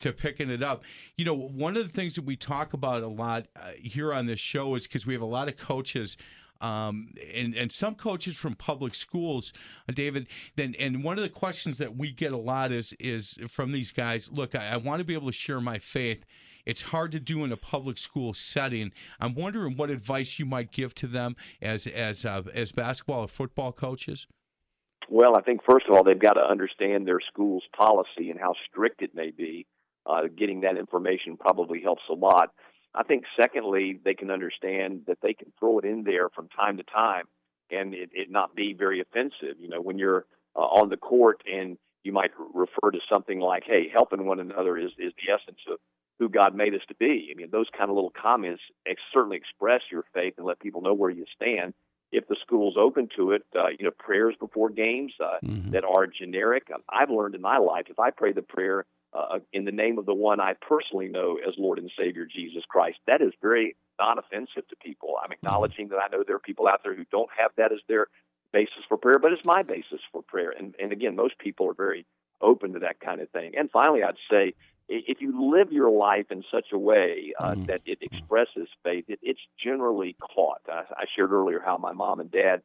to 0.01 0.13
picking 0.13 0.51
it 0.51 0.63
up. 0.63 0.85
You 1.17 1.25
know, 1.25 1.35
one 1.35 1.77
of 1.77 1.83
the 1.85 1.93
things 1.93 2.15
that 2.17 2.25
we 2.25 2.37
talk 2.37 2.73
about 2.73 3.03
a 3.03 3.09
lot 3.09 3.47
uh, 3.57 3.71
here 3.77 4.13
on 4.13 4.27
this 4.27 4.41
show 4.41 4.75
is 4.75 4.87
because 4.87 5.07
we 5.07 5.13
have 5.15 5.23
a 5.23 5.27
lot 5.27 5.49
of 5.49 5.57
coaches. 5.57 6.17
Um, 6.61 7.13
and 7.35 7.55
and 7.55 7.71
some 7.71 7.95
coaches 7.95 8.37
from 8.37 8.55
public 8.55 8.95
schools, 8.95 9.53
uh, 9.89 9.93
David. 9.93 10.27
Then 10.57 10.75
and 10.79 11.05
one 11.05 11.19
of 11.19 11.23
the 11.23 11.29
questions 11.29 11.79
that 11.79 11.97
we 11.97 12.13
get 12.13 12.33
a 12.33 12.37
lot 12.37 12.73
is 12.73 12.95
is 12.99 13.39
from 13.49 13.73
these 13.73 13.93
guys. 13.93 14.31
Look, 14.33 14.55
I, 14.55 14.71
I 14.71 14.77
want 14.77 15.01
to 15.01 15.05
be 15.05 15.15
able 15.15 15.27
to 15.29 15.33
share 15.33 15.61
my 15.61 15.79
faith. 15.79 16.25
It's 16.67 16.83
hard 16.83 17.13
to 17.13 17.21
do 17.21 17.45
in 17.45 17.53
a 17.53 17.57
public 17.57 17.97
school 17.97 18.35
setting. 18.35 18.93
I'm 19.21 19.35
wondering 19.35 19.77
what 19.77 19.91
advice 19.91 20.39
you 20.39 20.47
might 20.47 20.73
give 20.73 20.95
to 20.97 21.07
them 21.07 21.37
as 21.63 21.87
as 21.87 22.25
uh, 22.25 22.43
as 22.55 22.73
basketball 22.73 23.21
or 23.23 23.29
football 23.29 23.73
coaches. 23.73 24.27
Well, 25.09 25.37
I 25.37 25.43
think 25.43 25.61
first 25.69 25.87
of 25.89 25.95
all 25.95 26.03
they've 26.03 26.19
got 26.19 26.35
to 26.35 26.41
understand 26.41 27.07
their 27.07 27.21
school's 27.21 27.65
policy 27.77 28.31
and 28.31 28.41
how 28.41 28.55
strict 28.69 29.03
it 29.03 29.15
may 29.15 29.31
be. 29.31 29.67
Uh, 30.05 30.23
getting 30.37 30.61
that 30.61 30.77
information 30.77 31.37
probably 31.37 31.83
helps 31.83 32.03
a 32.09 32.15
lot. 32.15 32.53
I 32.97 33.03
think 33.03 33.25
secondly 33.41 34.01
they 34.05 34.15
can 34.15 34.31
understand 34.31 35.03
that 35.07 35.19
they 35.23 35.35
can 35.35 35.53
throw 35.59 35.79
it 35.79 35.85
in 35.85 36.05
there 36.05 36.29
from 36.31 36.49
time 36.49 36.79
to 36.79 36.83
time 36.83 37.25
and 37.71 37.95
it, 37.95 38.11
it 38.13 38.31
not 38.31 38.55
be 38.55 38.73
very 38.73 39.01
offensive. 39.01 39.59
You 39.59 39.69
know, 39.69 39.81
when 39.81 39.99
you're 39.99 40.27
uh, 40.55 40.61
on 40.61 40.89
the 40.89 40.97
court 40.97 41.43
and 41.51 41.77
you 42.05 42.13
might 42.13 42.31
refer 42.55 42.91
to 42.93 42.99
something 43.13 43.41
like, 43.41 43.65
"Hey, 43.67 43.89
helping 43.93 44.27
one 44.27 44.41
another 44.41 44.77
is 44.79 44.93
is 44.99 45.13
the 45.17 45.33
essence 45.33 45.61
of 45.71 45.79
who 46.19 46.29
God 46.29 46.55
made 46.55 46.75
us 46.75 46.83
to 46.89 46.95
be." 46.95 47.29
I 47.31 47.35
mean, 47.37 47.49
those 47.51 47.67
kind 47.77 47.91
of 47.91 47.97
little 47.97 48.13
comments 48.21 48.63
ex- 48.87 49.03
certainly 49.13 49.37
express 49.37 49.83
your 49.91 50.05
faith 50.15 50.35
and 50.39 50.47
let 50.47 50.61
people 50.61 50.81
know 50.81 50.95
where 50.95 51.11
you 51.11 51.25
stand 51.35 51.75
if 52.13 52.29
the 52.29 52.37
school's 52.41 52.77
open 52.79 53.09
to 53.17 53.33
it, 53.33 53.43
uh, 53.57 53.67
you 53.77 53.85
know, 53.85 53.91
prayers 53.91 54.35
before 54.39 54.71
games 54.71 55.13
uh, 55.23 55.39
that 55.73 55.85
are 55.85 56.07
generic. 56.07 56.69
Um, 56.73 56.81
I've 56.89 57.11
learned 57.11 57.35
in 57.35 57.41
my 57.41 57.59
life 57.59 57.87
if 57.89 57.99
I 57.99 58.11
pray 58.11 58.33
the 58.33 58.43
prayer 58.43 58.87
uh, 59.13 59.39
in 59.53 59.65
the 59.65 59.73
name 59.73 59.99
of 59.99 60.07
the 60.07 60.15
one 60.15 60.41
I 60.41 60.55
personally 60.55 61.09
know 61.09 61.39
as 61.47 61.55
Lord 61.59 61.79
and 61.79 61.91
Savior 61.99 62.27
Jesus 62.27 62.65
Christ, 62.69 62.99
that 63.07 63.23
is 63.23 63.33
very 63.41 63.77
non 63.99 64.19
offensive 64.19 64.69
to 64.69 64.77
people. 64.77 65.15
I'm 65.23 65.33
acknowledging 65.33 65.89
that 65.89 65.97
I 65.99 66.09
know 66.09 66.23
there 66.27 66.37
are 66.37 66.41
people 66.41 66.69
out 66.69 66.81
there 66.83 66.95
who 66.95 67.05
don't 67.11 67.31
have 67.39 67.53
that 67.57 67.73
as 67.73 67.81
their 67.89 68.09
basis 68.53 68.85
for 68.89 68.97
prayer, 68.97 69.19
but 69.19 69.33
it's 69.33 69.45
my 69.45 69.63
basis 69.63 70.01
for 70.13 70.23
prayer. 70.23 70.51
And, 70.51 70.75
and 70.81 70.93
again, 70.93 71.17
most 71.17 71.39
people 71.39 71.69
are 71.69 71.75
very 71.75 72.07
open 72.41 72.75
to 72.75 72.79
that 72.81 73.01
kind 73.01 73.21
of 73.21 73.31
thing. 73.31 73.53
And 73.57 73.71
finally, 73.71 74.03
I'd 74.03 74.17
say 74.31 74.55
if 74.89 75.21
you 75.21 75.53
live 75.53 75.73
your 75.73 75.91
life 75.91 76.27
in 76.31 76.45
such 76.51 76.67
a 76.73 76.79
way 76.79 77.33
uh, 77.41 77.57
that 77.67 77.81
it 77.87 77.99
expresses 78.03 78.69
faith, 78.85 79.07
it, 79.09 79.19
it's 79.23 79.41
generally 79.63 80.17
caught. 80.21 80.61
I, 80.69 80.85
I 80.91 81.05
shared 81.15 81.33
earlier 81.33 81.61
how 81.65 81.77
my 81.77 81.93
mom 81.93 82.21
and 82.21 82.31
dad 82.31 82.63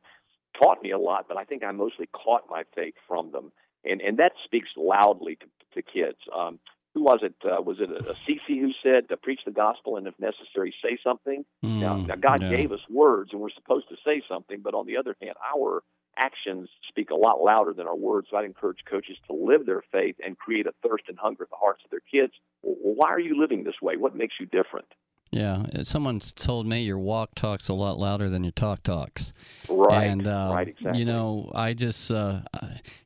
taught 0.62 0.84
me 0.84 0.92
a 0.92 1.00
lot, 1.00 1.26
but 1.28 1.38
I 1.38 1.46
think 1.46 1.64
I 1.64 1.72
mostly 1.72 2.08
caught 2.08 2.44
my 2.50 2.64
faith 2.76 2.94
from 3.08 3.32
them, 3.32 3.52
and 3.84 4.02
and 4.02 4.18
that 4.18 4.34
speaks 4.46 4.70
loudly 4.78 5.36
to, 5.38 5.46
to 5.76 5.82
kids. 5.82 6.18
Um, 6.36 6.60
who 6.94 7.04
was 7.04 7.20
it? 7.24 7.36
Uh, 7.44 7.62
was 7.62 7.78
it 7.80 7.90
a, 7.90 8.12
a 8.12 8.16
CC 8.28 8.60
who 8.60 8.72
said 8.84 9.10
to 9.10 9.18
preach 9.18 9.42
the 9.46 9.52
gospel 9.52 9.98
and 9.98 10.08
if 10.08 10.14
necessary 10.20 10.74
say 10.84 10.98
something? 11.04 11.46
now, 11.64 11.96
Mm, 11.96 12.08
now 12.08 12.16
God 12.16 12.42
gave 12.50 12.72
us 12.72 12.82
words 12.90 13.32
and 13.32 13.42
we're 13.42 13.50
supposed 13.50 13.88
to 13.90 13.96
say 14.06 14.22
something, 14.28 14.60
but 14.62 14.74
on 14.74 14.86
the 14.86 14.98
other 14.98 15.16
hand, 15.22 15.36
our 15.56 15.84
actions 16.18 16.70
speak 16.90 17.10
a 17.10 17.16
lot 17.16 17.42
louder 17.42 17.74
than 17.74 17.88
our 17.88 17.96
words. 17.96 18.28
So 18.30 18.38
I'd 18.38 18.46
encourage 18.46 18.80
coaches 18.90 19.18
to 19.28 19.34
live 19.34 19.66
their 19.66 19.82
faith 19.92 20.16
and 20.24 20.38
create 20.38 20.68
a 20.68 20.74
thirst 20.84 21.06
and 21.08 21.18
hunger 21.18 21.44
in 21.44 21.48
the 21.50 21.58
hearts 21.58 21.82
of 21.86 21.92
their 21.92 22.02
kids. 22.02 22.34
Well, 22.62 22.76
why 22.96 23.10
are 23.10 23.20
you 23.20 23.40
living 23.40 23.64
this 23.64 23.82
way? 23.82 23.96
What 23.98 24.16
makes 24.16 24.36
you 24.40 24.46
different? 24.46 24.88
Yeah, 25.32 25.64
uh, 25.74 25.84
someone's 25.84 26.34
told 26.34 26.68
me 26.68 26.84
your 26.84 27.00
walk 27.00 27.36
talks 27.36 27.70
a 27.70 27.74
lot 27.74 27.98
louder 27.98 28.28
than 28.28 28.44
your 28.44 28.52
talk 28.52 28.84
talks. 28.84 29.32
Right, 29.70 30.08
And 30.08 30.28
uh, 30.28 30.52
right, 30.54 30.68
exactly. 30.68 31.00
you 31.00 31.06
know, 31.06 31.50
I 31.56 31.74
just, 31.74 32.12
uh, 32.12 32.42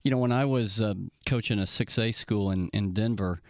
you 0.04 0.10
know, 0.10 0.18
when 0.18 0.32
I 0.32 0.46
was 0.46 0.82
uh, 0.82 0.96
coaching 1.28 1.60
a 1.60 1.68
six 1.68 2.00
A 2.00 2.12
school 2.12 2.50
in 2.52 2.70
in 2.70 2.94
Denver, 2.94 3.42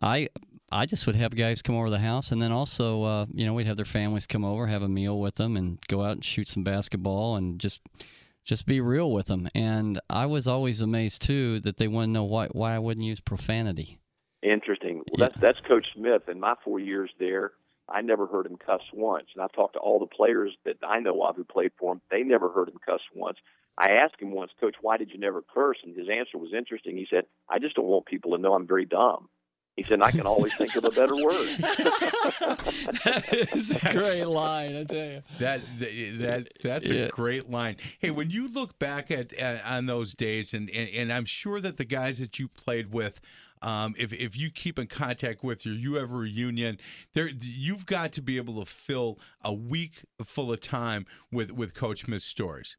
I 0.00 0.28
I 0.72 0.86
just 0.86 1.06
would 1.06 1.16
have 1.16 1.36
guys 1.36 1.60
come 1.60 1.76
over 1.76 1.90
the 1.90 1.98
house, 1.98 2.32
and 2.32 2.40
then 2.40 2.50
also, 2.50 3.02
uh, 3.02 3.26
you 3.32 3.44
know, 3.44 3.52
we'd 3.52 3.66
have 3.66 3.76
their 3.76 3.84
families 3.84 4.26
come 4.26 4.44
over, 4.44 4.66
have 4.66 4.82
a 4.82 4.88
meal 4.88 5.20
with 5.20 5.34
them, 5.34 5.56
and 5.56 5.78
go 5.88 6.02
out 6.02 6.12
and 6.12 6.24
shoot 6.24 6.48
some 6.48 6.64
basketball, 6.64 7.36
and 7.36 7.60
just 7.60 7.82
just 8.44 8.64
be 8.66 8.80
real 8.80 9.10
with 9.12 9.26
them. 9.26 9.48
And 9.54 10.00
I 10.08 10.24
was 10.26 10.46
always 10.46 10.80
amazed 10.80 11.20
too 11.22 11.60
that 11.60 11.76
they 11.76 11.88
wouldn't 11.88 12.12
know 12.14 12.24
why 12.24 12.46
why 12.48 12.74
I 12.74 12.78
wouldn't 12.78 13.04
use 13.04 13.20
profanity. 13.20 13.98
Interesting. 14.42 14.96
Well, 14.96 15.04
Yeah. 15.18 15.28
that's 15.28 15.40
that's 15.40 15.68
Coach 15.68 15.86
Smith. 15.94 16.22
In 16.28 16.40
my 16.40 16.54
four 16.64 16.78
years 16.80 17.10
there, 17.18 17.52
I 17.88 18.00
never 18.00 18.26
heard 18.26 18.46
him 18.46 18.56
cuss 18.56 18.80
once. 18.92 19.26
And 19.34 19.42
I've 19.42 19.52
talked 19.52 19.74
to 19.74 19.78
all 19.80 19.98
the 19.98 20.06
players 20.06 20.52
that 20.64 20.76
I 20.86 21.00
know 21.00 21.22
of 21.22 21.36
who 21.36 21.44
played 21.44 21.72
for 21.78 21.92
him. 21.92 22.00
They 22.10 22.22
never 22.22 22.50
heard 22.50 22.68
him 22.68 22.78
cuss 22.84 23.00
once. 23.14 23.38
I 23.76 23.90
asked 23.92 24.20
him 24.20 24.30
once, 24.30 24.52
Coach, 24.60 24.76
why 24.80 24.96
did 24.96 25.10
you 25.10 25.18
never 25.18 25.42
curse? 25.42 25.78
And 25.84 25.96
his 25.96 26.08
answer 26.08 26.38
was 26.38 26.52
interesting. 26.56 26.96
He 26.96 27.06
said, 27.10 27.24
I 27.48 27.58
just 27.58 27.74
don't 27.76 27.86
want 27.86 28.06
people 28.06 28.32
to 28.36 28.38
know 28.38 28.54
I'm 28.54 28.66
very 28.66 28.84
dumb. 28.84 29.28
He 29.76 29.84
said, 29.88 30.00
I 30.02 30.12
can 30.12 30.20
always 30.20 30.54
think 30.54 30.76
of 30.76 30.84
a 30.84 30.90
better 30.90 31.16
word. 31.16 31.48
that 33.04 33.48
is 33.52 33.72
a 33.72 33.92
great 33.92 34.24
line, 34.24 34.76
I 34.76 34.84
tell 34.84 35.04
you. 35.06 35.22
That 35.40 35.60
that, 35.80 36.18
that 36.18 36.48
that's 36.62 36.88
Yeah. 36.88 37.06
a 37.06 37.08
great 37.08 37.50
line. 37.50 37.76
Hey, 37.98 38.10
when 38.12 38.30
you 38.30 38.46
look 38.46 38.78
back 38.78 39.10
at, 39.10 39.32
at 39.34 39.64
on 39.66 39.86
those 39.86 40.14
days, 40.14 40.54
and, 40.54 40.70
and 40.70 40.88
and 40.90 41.12
I'm 41.12 41.24
sure 41.24 41.60
that 41.60 41.76
the 41.76 41.84
guys 41.84 42.18
that 42.18 42.38
you 42.38 42.48
played 42.48 42.92
with. 42.92 43.20
Um, 43.64 43.94
if, 43.98 44.12
if 44.12 44.36
you 44.36 44.50
keep 44.50 44.78
in 44.78 44.86
contact 44.86 45.42
with 45.42 45.64
your 45.64 45.74
you 45.74 45.94
have 45.94 46.10
a 46.10 46.14
reunion, 46.14 46.78
there 47.14 47.30
you've 47.40 47.86
got 47.86 48.12
to 48.12 48.22
be 48.22 48.36
able 48.36 48.62
to 48.62 48.70
fill 48.70 49.18
a 49.42 49.54
week 49.54 50.04
full 50.22 50.52
of 50.52 50.60
time 50.60 51.06
with 51.32 51.50
with 51.50 51.74
Coach 51.74 52.02
Smith's 52.02 52.26
stories. 52.26 52.76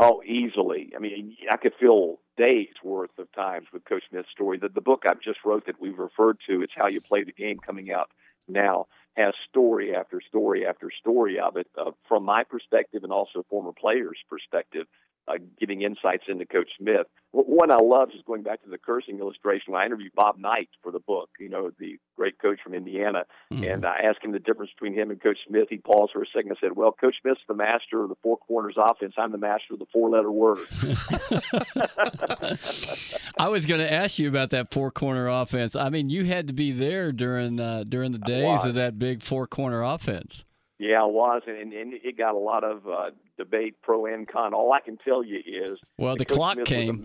Oh, 0.00 0.22
easily. 0.26 0.92
I 0.96 0.98
mean, 0.98 1.36
I 1.52 1.56
could 1.58 1.74
fill 1.78 2.20
days 2.36 2.72
worth 2.82 3.16
of 3.18 3.30
times 3.32 3.66
with 3.72 3.84
Coach 3.84 4.04
Smith's 4.10 4.30
story. 4.32 4.58
The, 4.58 4.68
the 4.68 4.80
book 4.80 5.02
I've 5.08 5.20
just 5.20 5.38
wrote 5.44 5.66
that 5.66 5.80
we've 5.80 5.98
referred 5.98 6.38
to, 6.48 6.62
it's 6.62 6.72
how 6.74 6.88
you 6.88 7.00
play 7.00 7.22
the 7.22 7.32
game, 7.32 7.58
coming 7.58 7.92
out 7.92 8.10
now, 8.48 8.86
has 9.16 9.34
story 9.48 9.94
after 9.94 10.20
story 10.26 10.66
after 10.66 10.90
story 10.98 11.38
of 11.38 11.56
it 11.56 11.68
uh, 11.78 11.92
from 12.08 12.24
my 12.24 12.42
perspective 12.42 13.04
and 13.04 13.12
also 13.12 13.44
former 13.48 13.72
players' 13.72 14.18
perspective, 14.28 14.86
uh, 15.26 15.34
giving 15.58 15.82
insights 15.82 16.24
into 16.28 16.46
Coach 16.46 16.68
Smith. 16.78 17.06
One 17.32 17.72
I 17.72 17.78
love 17.82 18.10
is 18.14 18.22
going 18.26 18.42
back 18.42 18.62
to 18.62 18.70
the 18.70 18.78
cursing 18.78 19.18
illustration. 19.18 19.72
When 19.72 19.82
I 19.82 19.86
interviewed 19.86 20.12
Bob 20.14 20.38
Knight 20.38 20.68
for 20.84 20.92
the 20.92 21.00
book, 21.00 21.30
you 21.40 21.48
know, 21.48 21.72
the 21.80 21.98
great 22.16 22.40
coach 22.40 22.60
from 22.62 22.74
Indiana, 22.74 23.24
and 23.50 23.84
I 23.84 23.96
asked 24.04 24.22
him 24.22 24.30
the 24.30 24.38
difference 24.38 24.70
between 24.72 24.96
him 24.96 25.10
and 25.10 25.20
Coach 25.20 25.38
Smith. 25.48 25.66
He 25.68 25.78
paused 25.78 26.12
for 26.12 26.22
a 26.22 26.26
second 26.26 26.50
and 26.50 26.58
said, 26.60 26.76
"Well, 26.76 26.92
Coach 26.92 27.16
Smith's 27.20 27.40
the 27.48 27.54
master 27.54 28.04
of 28.04 28.08
the 28.08 28.14
four 28.22 28.36
corners 28.36 28.76
offense. 28.78 29.14
I'm 29.18 29.32
the 29.32 29.38
master 29.38 29.74
of 29.74 29.80
the 29.80 29.86
four-letter 29.92 30.30
word." 30.30 30.58
I 33.38 33.48
was 33.48 33.66
going 33.66 33.80
to 33.80 33.92
ask 33.92 34.18
you 34.18 34.28
about 34.28 34.50
that 34.50 34.72
four 34.72 34.92
corner 34.92 35.28
offense. 35.28 35.74
I 35.74 35.88
mean, 35.88 36.08
you 36.08 36.24
had 36.24 36.46
to 36.46 36.52
be 36.52 36.70
there 36.70 37.10
during 37.10 37.58
uh, 37.58 37.84
during 37.88 38.12
the 38.12 38.18
days 38.18 38.64
of 38.64 38.74
that 38.74 38.98
big 38.98 39.22
four 39.22 39.48
corner 39.48 39.82
offense. 39.82 40.44
Yeah, 40.86 41.02
I 41.02 41.06
was, 41.06 41.42
and, 41.46 41.72
and 41.72 41.94
it 41.94 42.18
got 42.18 42.34
a 42.34 42.38
lot 42.38 42.62
of 42.62 42.86
uh, 42.86 43.10
debate, 43.38 43.76
pro 43.82 44.04
and 44.06 44.28
con. 44.28 44.52
All 44.52 44.72
I 44.72 44.80
can 44.80 44.98
tell 44.98 45.24
you 45.24 45.38
is, 45.38 45.78
Well, 45.98 46.14
the 46.16 46.24
Coach 46.26 46.36
clock 46.36 46.52
Smith 46.54 46.68
was 46.68 46.68
came. 46.68 47.04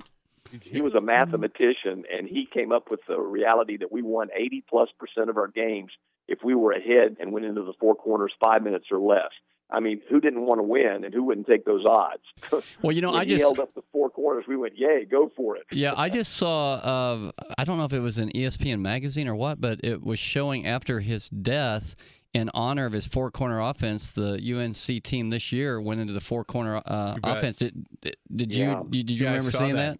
a- 0.54 0.58
he 0.64 0.82
was 0.82 0.96
a 0.96 1.02
mathematician, 1.02 2.04
and 2.12 2.28
he 2.28 2.46
came 2.52 2.72
up 2.72 2.90
with 2.90 3.02
the 3.08 3.20
reality 3.20 3.78
that 3.78 3.92
we 3.92 4.02
won 4.02 4.30
80 4.36 4.64
plus 4.70 4.90
percent 5.00 5.30
of 5.30 5.38
our 5.38 5.48
games 5.48 5.92
if 6.28 6.40
we 6.44 6.56
were 6.56 6.72
ahead 6.72 7.18
and 7.20 7.32
went 7.32 7.46
into 7.46 7.62
the 7.64 7.74
four 7.80 7.94
corners 7.96 8.32
five 8.44 8.64
minutes 8.64 8.88
or 8.92 9.00
less. 9.00 9.30
I 9.72 9.80
mean, 9.80 10.02
who 10.10 10.20
didn't 10.20 10.42
want 10.48 10.58
to 10.58 10.64
win, 10.64 11.04
and 11.06 11.14
who 11.14 11.24
wouldn't 11.24 11.46
take 11.48 11.64
those 11.66 11.86
odds? 11.86 12.24
Well, 12.82 12.92
you 12.92 13.02
know, 13.02 13.14
I 13.14 13.24
just 13.26 13.42
held 13.42 13.60
up 13.60 13.76
the 13.76 13.84
four 13.92 14.10
corners. 14.10 14.46
We 14.48 14.58
went, 14.58 14.74
"Yay, 14.76 15.06
go 15.06 15.30
for 15.36 15.56
it!" 15.58 15.66
yeah, 15.72 15.94
I 15.96 16.10
just 16.20 16.34
saw. 16.34 16.74
Uh, 16.76 17.32
I 17.58 17.64
don't 17.64 17.78
know 17.78 17.86
if 17.86 17.94
it 17.94 18.00
was 18.00 18.18
an 18.18 18.32
ESPN 18.34 18.80
magazine 18.80 19.28
or 19.28 19.36
what, 19.36 19.62
but 19.62 19.80
it 19.84 20.02
was 20.04 20.18
showing 20.18 20.66
after 20.66 21.00
his 21.00 21.30
death 21.30 21.94
in 22.34 22.50
honor 22.54 22.86
of 22.86 22.94
his 22.94 23.08
four 23.08 23.32
corner 23.32 23.60
offense, 23.60 24.12
the 24.12 24.34
UNC 24.36 25.04
team 25.04 25.30
this 25.30 25.52
year 25.52 25.82
went 25.82 26.00
into 26.00 26.14
the 26.14 26.22
four 26.22 26.44
corner 26.44 26.78
uh, 26.86 27.18
offense. 27.24 27.58
Did, 27.58 27.86
did 28.02 28.52
Yeah. 28.52 28.84
you 28.92 29.04
did 29.04 29.10
you 29.10 29.24
Yeah, 29.26 29.32
remember 29.34 29.52
seeing 29.52 29.76
that. 29.76 30.00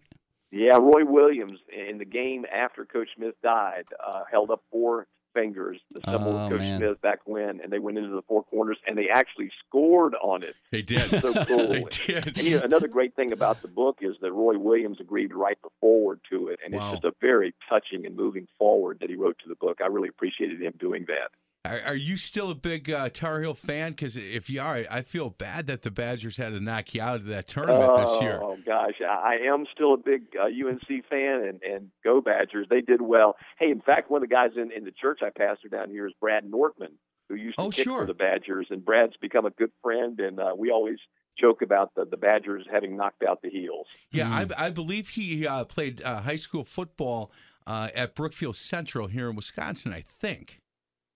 Yeah, 0.52 0.76
Roy 0.78 1.04
Williams 1.04 1.60
in 1.72 1.98
the 1.98 2.04
game 2.04 2.44
after 2.52 2.84
Coach 2.84 3.08
Smith 3.16 3.34
died 3.42 3.84
uh, 4.04 4.22
held 4.30 4.50
up 4.50 4.62
four 4.70 5.06
fingers, 5.32 5.78
the 5.92 6.00
symbol 6.10 6.32
Oh, 6.36 6.38
of 6.38 6.50
Coach 6.50 6.58
man. 6.58 6.78
Smith 6.80 7.00
back 7.00 7.20
when, 7.24 7.60
and 7.60 7.72
they 7.72 7.78
went 7.78 7.98
into 7.98 8.10
the 8.10 8.22
four 8.22 8.42
corners 8.42 8.76
and 8.84 8.98
they 8.98 9.08
actually 9.08 9.48
scored 9.64 10.16
on 10.20 10.42
it. 10.42 10.56
They 10.72 10.82
did. 10.82 11.08
So 11.08 11.32
cool. 11.44 11.68
they 11.68 11.84
did. 11.84 12.26
And 12.26 12.42
you 12.42 12.58
know, 12.58 12.64
another 12.64 12.88
great 12.88 13.14
thing 13.14 13.30
about 13.32 13.62
the 13.62 13.68
book 13.68 13.98
is 14.00 14.16
that 14.22 14.32
Roy 14.32 14.58
Williams 14.58 14.98
agreed 15.00 15.28
to 15.28 15.36
write 15.36 15.58
the 15.62 15.68
foreword 15.80 16.20
to 16.30 16.48
it, 16.48 16.58
and 16.64 16.74
Wow. 16.74 16.94
it's 16.94 17.00
just 17.00 17.04
a 17.04 17.16
very 17.20 17.54
touching 17.68 18.04
and 18.06 18.16
moving 18.16 18.48
foreword 18.58 18.98
that 19.00 19.08
he 19.10 19.14
wrote 19.14 19.38
to 19.44 19.48
the 19.48 19.54
book. 19.54 19.78
I 19.82 19.86
really 19.86 20.08
appreciated 20.08 20.60
him 20.60 20.74
doing 20.80 21.04
that. 21.06 21.30
Are, 21.66 21.80
are 21.88 21.94
you 21.94 22.16
still 22.16 22.50
a 22.50 22.54
big 22.54 22.90
uh, 22.90 23.10
Tar 23.10 23.40
Heel 23.40 23.52
fan? 23.52 23.90
Because 23.92 24.16
if 24.16 24.48
you 24.48 24.62
are, 24.62 24.82
I 24.90 25.02
feel 25.02 25.28
bad 25.28 25.66
that 25.66 25.82
the 25.82 25.90
Badgers 25.90 26.38
had 26.38 26.50
to 26.52 26.60
knock 26.60 26.94
you 26.94 27.02
out 27.02 27.16
of 27.16 27.26
that 27.26 27.48
tournament 27.48 27.94
this 27.96 28.22
year. 28.22 28.38
Oh 28.42 28.56
gosh, 28.64 28.94
I 29.06 29.34
I 29.42 29.52
am 29.52 29.66
still 29.74 29.92
a 29.92 29.98
big 29.98 30.22
uh, 30.40 30.44
UNC 30.46 31.04
fan, 31.10 31.44
and 31.44 31.60
and 31.62 31.88
go 32.02 32.22
Badgers. 32.22 32.66
They 32.70 32.80
did 32.80 33.02
well. 33.02 33.36
Hey, 33.58 33.70
in 33.70 33.82
fact, 33.82 34.10
one 34.10 34.22
of 34.22 34.28
the 34.28 34.34
guys 34.34 34.52
in 34.56 34.72
in 34.72 34.84
the 34.84 34.90
church 34.90 35.20
I 35.22 35.28
pastor 35.28 35.68
down 35.68 35.90
here 35.90 36.06
is 36.06 36.14
Brad 36.18 36.44
Nortman, 36.50 36.92
who 37.28 37.34
used 37.34 37.58
to 37.58 37.64
Oh, 37.64 37.70
kick 37.70 37.84
sure. 37.84 38.00
for 38.00 38.06
the 38.06 38.14
Badgers, 38.14 38.68
and 38.70 38.82
Brad's 38.82 39.16
become 39.20 39.44
a 39.44 39.50
good 39.50 39.70
friend, 39.82 40.18
and 40.18 40.40
uh, 40.40 40.52
we 40.56 40.70
always 40.70 40.98
joke 41.38 41.60
about 41.60 41.94
the 41.94 42.06
the 42.06 42.16
Badgers 42.16 42.64
having 42.72 42.96
knocked 42.96 43.22
out 43.22 43.42
the 43.42 43.50
Heels. 43.50 43.86
Yeah, 44.12 44.44
Mm. 44.46 44.54
I, 44.56 44.66
I 44.68 44.70
believe 44.70 45.10
he 45.10 45.46
uh, 45.46 45.64
played 45.64 46.02
uh, 46.02 46.22
high 46.22 46.36
school 46.36 46.64
football 46.64 47.32
uh, 47.66 47.88
at 47.94 48.14
Brookfield 48.14 48.56
Central 48.56 49.08
here 49.08 49.28
in 49.28 49.36
Wisconsin. 49.36 49.92
I 49.92 50.00
think. 50.00 50.58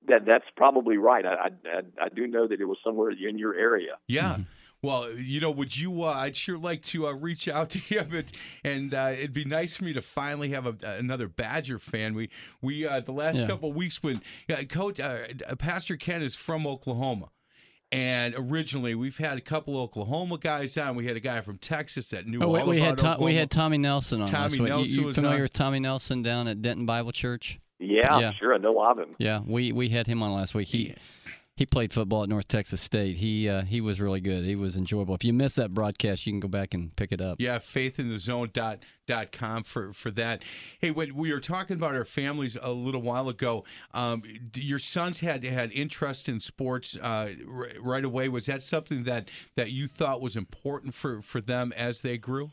That 0.08 0.26
that's 0.26 0.44
probably 0.56 0.96
right. 0.98 1.24
I 1.24 1.34
I, 1.34 1.48
I- 1.78 2.04
I 2.04 2.08
do 2.14 2.26
know 2.26 2.46
that 2.46 2.60
it 2.60 2.64
was 2.66 2.78
somewhere 2.84 3.10
in 3.10 3.38
your 3.38 3.54
area. 3.54 3.92
Yeah. 4.08 4.38
Well, 4.82 5.10
you 5.12 5.40
know, 5.40 5.50
would 5.50 5.74
you? 5.74 6.02
Uh, 6.02 6.12
I'd 6.12 6.36
sure 6.36 6.58
like 6.58 6.82
to 6.82 7.06
uh, 7.06 7.12
reach 7.12 7.48
out 7.48 7.70
to 7.76 7.78
him, 7.78 8.12
and, 8.14 8.32
and 8.64 8.92
uh, 8.94 9.12
it'd 9.14 9.32
be 9.32 9.46
nice 9.46 9.74
for 9.76 9.84
me 9.84 9.94
to 9.94 10.02
finally 10.02 10.50
have 10.50 10.66
a, 10.66 10.76
another 10.98 11.26
Badger 11.26 11.78
fan. 11.78 12.12
We 12.14 12.28
we 12.60 12.86
uh, 12.86 13.00
the 13.00 13.12
last 13.12 13.40
Yeah. 13.40 13.46
couple 13.46 13.70
of 13.70 13.76
weeks 13.76 14.02
when 14.02 14.20
uh, 14.50 14.56
Coach 14.68 15.00
uh, 15.00 15.16
Pastor 15.58 15.96
Ken 15.96 16.20
is 16.20 16.34
from 16.34 16.66
Oklahoma, 16.66 17.30
and 17.92 18.34
originally 18.36 18.94
we've 18.94 19.16
had 19.16 19.38
a 19.38 19.40
couple 19.40 19.78
Oklahoma 19.78 20.36
guys 20.36 20.76
on. 20.76 20.96
We 20.96 21.06
had 21.06 21.16
a 21.16 21.20
guy 21.20 21.40
from 21.40 21.56
Texas 21.56 22.08
that 22.08 22.26
knew 22.26 22.42
Oh, 22.42 22.48
we, 22.48 22.60
all 22.60 22.66
we 22.66 22.76
about 22.76 22.88
had 22.90 22.98
Tom, 22.98 23.20
we 23.22 23.34
had 23.36 23.50
Tommy 23.50 23.78
Nelson 23.78 24.20
on. 24.20 24.26
Tommy 24.26 24.42
last 24.42 24.52
week. 24.52 24.60
You- 24.60 24.68
Nelson 24.68 25.00
you, 25.00 25.06
was 25.06 25.16
familiar 25.16 25.36
on. 25.38 25.42
with 25.44 25.52
Tommy 25.54 25.80
Nelson 25.80 26.22
down 26.22 26.46
at 26.46 26.60
Denton 26.60 26.84
Bible 26.84 27.12
Church? 27.12 27.58
Yeah, 27.84 28.18
Yeah. 28.18 28.32
sure, 28.38 28.54
I 28.54 28.58
know 28.58 28.80
of 28.82 28.98
him. 28.98 29.14
Yeah, 29.18 29.40
we 29.46 29.72
we 29.72 29.88
had 29.88 30.06
him 30.06 30.22
on 30.22 30.32
last 30.32 30.54
week. 30.54 30.68
He 30.68 30.94
he 31.56 31.64
played 31.66 31.92
football 31.92 32.24
at 32.24 32.28
North 32.28 32.48
Texas 32.48 32.80
State. 32.80 33.16
He 33.16 33.48
uh, 33.48 33.62
he 33.62 33.80
was 33.80 34.00
really 34.00 34.20
good. 34.20 34.44
He 34.44 34.56
was 34.56 34.76
enjoyable. 34.76 35.14
If 35.14 35.24
you 35.24 35.32
miss 35.32 35.54
that 35.54 35.72
broadcast, 35.72 36.26
you 36.26 36.32
can 36.32 36.40
go 36.40 36.48
back 36.48 36.74
and 36.74 36.94
pick 36.96 37.12
it 37.12 37.20
up. 37.20 37.40
Yeah, 37.40 37.58
faithinthezone 37.58 38.52
dot 38.52 38.80
dot 39.06 39.30
com 39.30 39.62
for 39.62 39.92
for 39.92 40.10
that. 40.12 40.42
Hey, 40.80 40.90
when 40.90 41.14
we 41.14 41.32
were 41.32 41.38
talking 41.38 41.76
about 41.76 41.94
our 41.94 42.04
families 42.04 42.56
a 42.60 42.72
little 42.72 43.02
while 43.02 43.28
ago, 43.28 43.64
um, 43.92 44.22
your 44.56 44.80
sons 44.80 45.20
had 45.20 45.44
had 45.44 45.70
interest 45.70 46.28
in 46.28 46.40
sports 46.40 46.98
uh, 47.00 47.30
r- 47.48 47.68
right 47.80 48.04
away. 48.04 48.28
Was 48.28 48.46
that 48.46 48.60
something 48.62 49.04
that 49.04 49.28
that 49.54 49.70
you 49.70 49.86
thought 49.86 50.20
was 50.20 50.34
important 50.36 50.92
for 50.92 51.22
for 51.22 51.40
them 51.40 51.72
as 51.76 52.00
they 52.00 52.18
grew? 52.18 52.50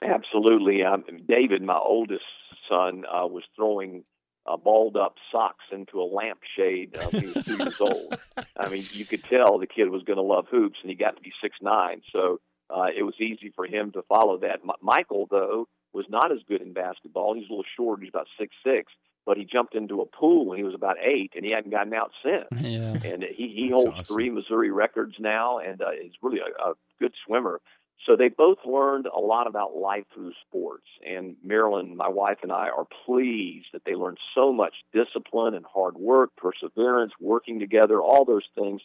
Absolutely. 0.00 0.84
Um, 0.84 1.02
David, 1.26 1.62
my 1.62 1.76
oldest 1.76 2.22
son, 2.68 3.02
uh, 3.12 3.26
was 3.26 3.42
throwing 3.56 4.04
uh, 4.50 4.56
balled 4.56 4.96
up 4.96 5.14
socks 5.30 5.64
into 5.72 6.00
a 6.00 6.04
lampshade 6.04 6.94
uh, 6.96 7.08
when 7.10 7.22
he 7.22 7.28
was 7.28 7.36
two 7.46 7.54
years 7.56 7.76
old. 7.80 8.14
I 8.56 8.68
mean, 8.68 8.88
you 8.92 9.06
could 9.06 9.24
tell 9.24 9.58
the 9.58 9.66
kid 9.66 9.90
was 9.90 10.02
going 10.02 10.16
to 10.16 10.22
love 10.22 10.46
hoops, 10.50 10.78
and 10.82 10.90
he 10.90 10.96
got 10.96 11.16
to 11.16 11.22
be 11.22 11.32
six 11.42 11.56
nine, 11.62 12.02
so 12.12 12.40
uh, 12.70 12.86
it 12.96 13.02
was 13.02 13.14
easy 13.20 13.52
for 13.54 13.66
him 13.66 13.92
to 13.92 14.02
follow 14.02 14.38
that. 14.38 14.60
M- 14.64 14.70
Michael, 14.82 15.26
though, 15.30 15.66
was 15.92 16.06
not 16.08 16.32
as 16.32 16.38
good 16.48 16.60
in 16.62 16.72
basketball. 16.72 17.34
He's 17.34 17.46
a 17.48 17.52
little 17.52 17.64
short. 17.76 18.00
He's 18.00 18.10
about 18.10 18.26
six 18.38 18.54
six, 18.64 18.92
but 19.24 19.36
he 19.36 19.44
jumped 19.44 19.74
into 19.74 20.00
a 20.00 20.06
pool 20.06 20.46
when 20.46 20.58
he 20.58 20.64
was 20.64 20.74
about 20.74 20.96
eight, 21.02 21.32
and 21.36 21.44
he 21.44 21.50
hadn't 21.52 21.70
gotten 21.70 21.94
out 21.94 22.10
since 22.24 22.46
Yeah. 22.62 22.94
and 23.04 23.22
he, 23.22 23.48
he 23.54 23.70
holds 23.72 23.90
awesome. 24.00 24.04
three 24.04 24.30
Missouri 24.30 24.70
records 24.70 25.14
now, 25.18 25.58
and 25.58 25.80
uh, 25.80 25.90
is 25.92 26.12
really 26.22 26.40
a, 26.40 26.70
a 26.70 26.74
good 27.00 27.12
swimmer. 27.26 27.60
So 28.06 28.16
they 28.16 28.28
both 28.28 28.58
learned 28.64 29.06
a 29.06 29.20
lot 29.20 29.46
about 29.46 29.76
life 29.76 30.04
through 30.14 30.32
sports. 30.46 30.86
And 31.06 31.36
Marilyn, 31.42 31.96
my 31.96 32.08
wife, 32.08 32.38
and 32.42 32.52
I 32.52 32.68
are 32.68 32.86
pleased 33.04 33.66
that 33.72 33.82
they 33.84 33.94
learned 33.94 34.18
so 34.34 34.52
much 34.52 34.74
discipline 34.92 35.54
and 35.54 35.66
hard 35.66 35.96
work, 35.96 36.30
perseverance, 36.36 37.12
working 37.20 37.58
together, 37.58 38.00
all 38.00 38.24
those 38.24 38.46
things 38.54 38.80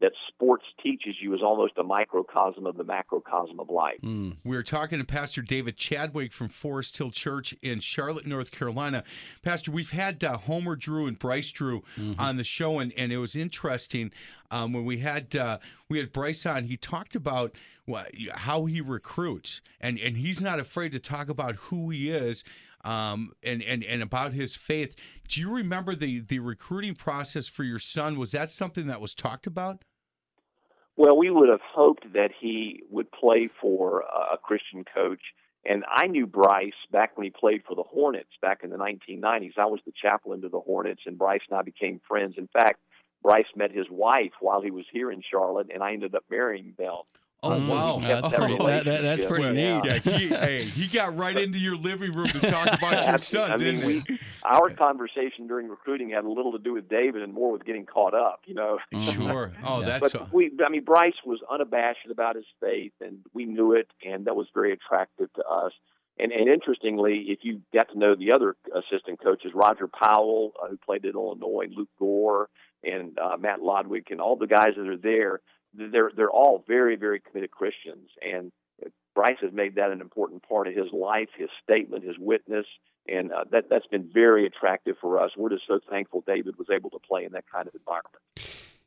that 0.00 0.12
sports 0.28 0.64
teaches 0.82 1.16
you 1.20 1.34
is 1.34 1.40
almost 1.42 1.72
a 1.76 1.82
microcosm 1.82 2.66
of 2.66 2.76
the 2.76 2.84
macrocosm 2.84 3.58
of 3.58 3.68
life. 3.68 3.98
Mm. 4.04 4.36
We 4.44 4.56
are 4.56 4.62
talking 4.62 4.98
to 4.98 5.04
Pastor 5.04 5.42
David 5.42 5.76
Chadwick 5.76 6.32
from 6.32 6.48
Forest 6.48 6.96
Hill 6.96 7.10
Church 7.10 7.54
in 7.62 7.80
Charlotte, 7.80 8.26
North 8.26 8.52
Carolina. 8.52 9.02
Pastor, 9.42 9.72
we've 9.72 9.90
had 9.90 10.22
uh, 10.22 10.36
Homer 10.36 10.76
Drew 10.76 11.06
and 11.06 11.18
Bryce 11.18 11.50
Drew 11.50 11.82
on 12.18 12.36
the 12.36 12.44
show, 12.44 12.78
and, 12.78 12.92
and 12.96 13.12
it 13.12 13.18
was 13.18 13.34
interesting 13.34 14.12
um, 14.50 14.72
when 14.72 14.84
we 14.84 14.98
had 14.98 15.34
uh, 15.34 15.58
we 15.88 15.98
had 15.98 16.12
Bryce 16.12 16.46
on. 16.46 16.64
He 16.64 16.76
talked 16.76 17.16
about 17.16 17.56
wha- 17.86 18.04
how 18.34 18.66
he 18.66 18.80
recruits, 18.80 19.62
and 19.80 19.98
and 19.98 20.16
he's 20.16 20.40
not 20.40 20.60
afraid 20.60 20.92
to 20.92 21.00
talk 21.00 21.28
about 21.28 21.56
who 21.56 21.90
he 21.90 22.10
is. 22.10 22.44
Um, 22.84 23.32
and, 23.42 23.60
and, 23.64 23.82
and 23.82 24.04
about 24.04 24.32
his 24.32 24.54
faith. 24.54 24.94
Do 25.26 25.40
you 25.40 25.52
remember 25.52 25.96
the, 25.96 26.20
the 26.20 26.38
recruiting 26.38 26.94
process 26.94 27.48
for 27.48 27.64
your 27.64 27.80
son? 27.80 28.16
Was 28.16 28.30
that 28.32 28.50
something 28.50 28.86
that 28.86 29.00
was 29.00 29.14
talked 29.14 29.48
about? 29.48 29.82
Well, 30.98 31.16
we 31.16 31.30
would 31.30 31.48
have 31.48 31.60
hoped 31.60 32.12
that 32.14 32.32
he 32.40 32.82
would 32.90 33.12
play 33.12 33.48
for 33.60 34.00
a 34.00 34.36
Christian 34.36 34.84
coach. 34.84 35.20
And 35.64 35.84
I 35.88 36.08
knew 36.08 36.26
Bryce 36.26 36.72
back 36.90 37.16
when 37.16 37.24
he 37.24 37.30
played 37.30 37.62
for 37.68 37.76
the 37.76 37.84
Hornets 37.84 38.32
back 38.42 38.64
in 38.64 38.70
the 38.70 38.76
1990s. 38.76 39.52
I 39.58 39.66
was 39.66 39.78
the 39.86 39.92
chaplain 40.02 40.40
to 40.42 40.48
the 40.48 40.58
Hornets, 40.58 41.02
and 41.06 41.16
Bryce 41.16 41.42
and 41.48 41.56
I 41.56 41.62
became 41.62 42.00
friends. 42.08 42.34
In 42.36 42.48
fact, 42.48 42.80
Bryce 43.22 43.46
met 43.54 43.70
his 43.70 43.86
wife 43.88 44.32
while 44.40 44.60
he 44.60 44.72
was 44.72 44.86
here 44.92 45.12
in 45.12 45.22
Charlotte, 45.22 45.68
and 45.72 45.84
I 45.84 45.92
ended 45.92 46.16
up 46.16 46.24
marrying 46.30 46.74
them. 46.76 47.02
Oh 47.44 47.50
Mm, 47.50 47.68
wow, 47.68 48.00
that's 48.02 48.26
Oh, 48.26 48.30
pretty- 48.36 48.56
that- 48.56 48.84
that- 48.84 49.02
that's 49.02 49.24
pretty 49.24 49.44
Well, 49.44 49.52
neat. 49.52 49.84
Yeah, 49.84 49.98
he, 50.18 50.28
hey, 50.28 50.60
he 50.60 50.88
got 50.92 51.16
right 51.16 51.36
into 51.36 51.58
your 51.58 51.76
living 51.76 52.12
room 52.12 52.26
to 52.26 52.40
talk 52.40 52.66
about 52.66 53.06
your 53.06 53.18
son, 53.18 53.52
I 53.52 53.56
mean, 53.56 53.76
didn't 53.76 53.86
we, 53.86 54.00
he? 54.08 54.18
our 54.42 54.70
conversation 54.70 55.46
during 55.46 55.68
recruiting 55.68 56.10
had 56.10 56.24
a 56.24 56.28
little 56.28 56.50
to 56.52 56.58
do 56.58 56.72
with 56.72 56.88
David 56.88 57.22
and 57.22 57.32
more 57.32 57.52
with 57.52 57.64
getting 57.64 57.86
caught 57.86 58.12
up, 58.12 58.40
you 58.46 58.54
know. 58.54 58.78
Sure. 59.12 59.52
Oh, 59.64 59.80
Yeah. 59.80 59.86
that's 60.00 60.12
but 60.14 60.32
we, 60.32 60.50
I 60.64 60.68
mean, 60.68 60.82
Bryce 60.82 61.14
was 61.24 61.38
unabashed 61.48 62.10
about 62.10 62.34
his 62.34 62.44
faith, 62.60 62.92
and 63.00 63.18
we 63.34 63.44
knew 63.44 63.72
it, 63.72 63.88
and 64.04 64.24
that 64.24 64.34
was 64.34 64.48
very 64.52 64.72
attractive 64.72 65.32
to 65.34 65.44
us. 65.46 65.72
And, 66.18 66.32
and 66.32 66.48
interestingly, 66.48 67.26
if 67.28 67.38
you 67.42 67.60
got 67.72 67.88
to 67.92 67.98
know 67.98 68.16
the 68.16 68.32
other 68.32 68.56
assistant 68.74 69.22
coaches, 69.22 69.52
Roger 69.54 69.86
Powell, 69.86 70.54
uh, 70.60 70.66
who 70.70 70.76
played 70.76 71.04
at 71.06 71.14
Illinois, 71.14 71.66
Luke 71.72 71.88
Gore, 72.00 72.48
and 72.82 73.16
uh, 73.20 73.36
Matt 73.38 73.60
Lottich, 73.60 74.10
and 74.10 74.20
all 74.20 74.34
the 74.34 74.48
guys 74.48 74.70
that 74.76 74.88
are 74.88 74.96
there, 74.96 75.38
they're 75.74 76.10
they're 76.16 76.30
all 76.30 76.64
very 76.66 76.96
very 76.96 77.20
committed 77.20 77.50
Christians, 77.50 78.10
and 78.22 78.52
Bryce 79.14 79.38
has 79.42 79.52
made 79.52 79.74
that 79.74 79.90
an 79.90 80.00
important 80.00 80.48
part 80.48 80.68
of 80.68 80.74
his 80.74 80.92
life, 80.92 81.28
his 81.36 81.48
statement, 81.62 82.04
his 82.04 82.16
witness, 82.20 82.66
and 83.08 83.32
uh, 83.32 83.44
that 83.50 83.64
that's 83.68 83.86
been 83.86 84.08
very 84.12 84.46
attractive 84.46 84.96
for 85.00 85.20
us. 85.20 85.32
We're 85.36 85.50
just 85.50 85.64
so 85.66 85.80
thankful 85.90 86.22
David 86.26 86.56
was 86.56 86.68
able 86.72 86.90
to 86.90 86.98
play 87.00 87.24
in 87.24 87.32
that 87.32 87.44
kind 87.52 87.66
of 87.66 87.74
environment. 87.74 88.22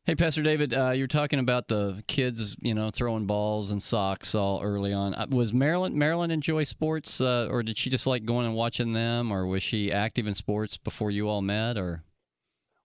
Hey, 0.05 0.15
Pastor 0.15 0.41
David, 0.41 0.73
uh, 0.73 0.91
you're 0.91 1.05
talking 1.05 1.37
about 1.37 1.67
the 1.67 2.03
kids, 2.07 2.55
you 2.59 2.73
know, 2.73 2.89
throwing 2.89 3.27
balls 3.27 3.69
and 3.69 3.81
socks 3.81 4.33
all 4.33 4.61
early 4.63 4.93
on. 4.93 5.13
Uh, 5.13 5.27
Was 5.29 5.53
Marilyn 5.53 5.97
Marilyn 5.97 6.31
enjoy 6.31 6.63
sports, 6.63 7.21
uh, 7.21 7.47
or 7.51 7.61
did 7.61 7.77
she 7.77 7.89
just 7.89 8.07
like 8.07 8.25
going 8.25 8.45
and 8.45 8.55
watching 8.55 8.93
them, 8.93 9.31
or 9.31 9.45
was 9.45 9.61
she 9.61 9.91
active 9.91 10.27
in 10.27 10.33
sports 10.33 10.77
before 10.77 11.11
you 11.11 11.27
all 11.27 11.41
met, 11.41 11.77
or? 11.77 12.03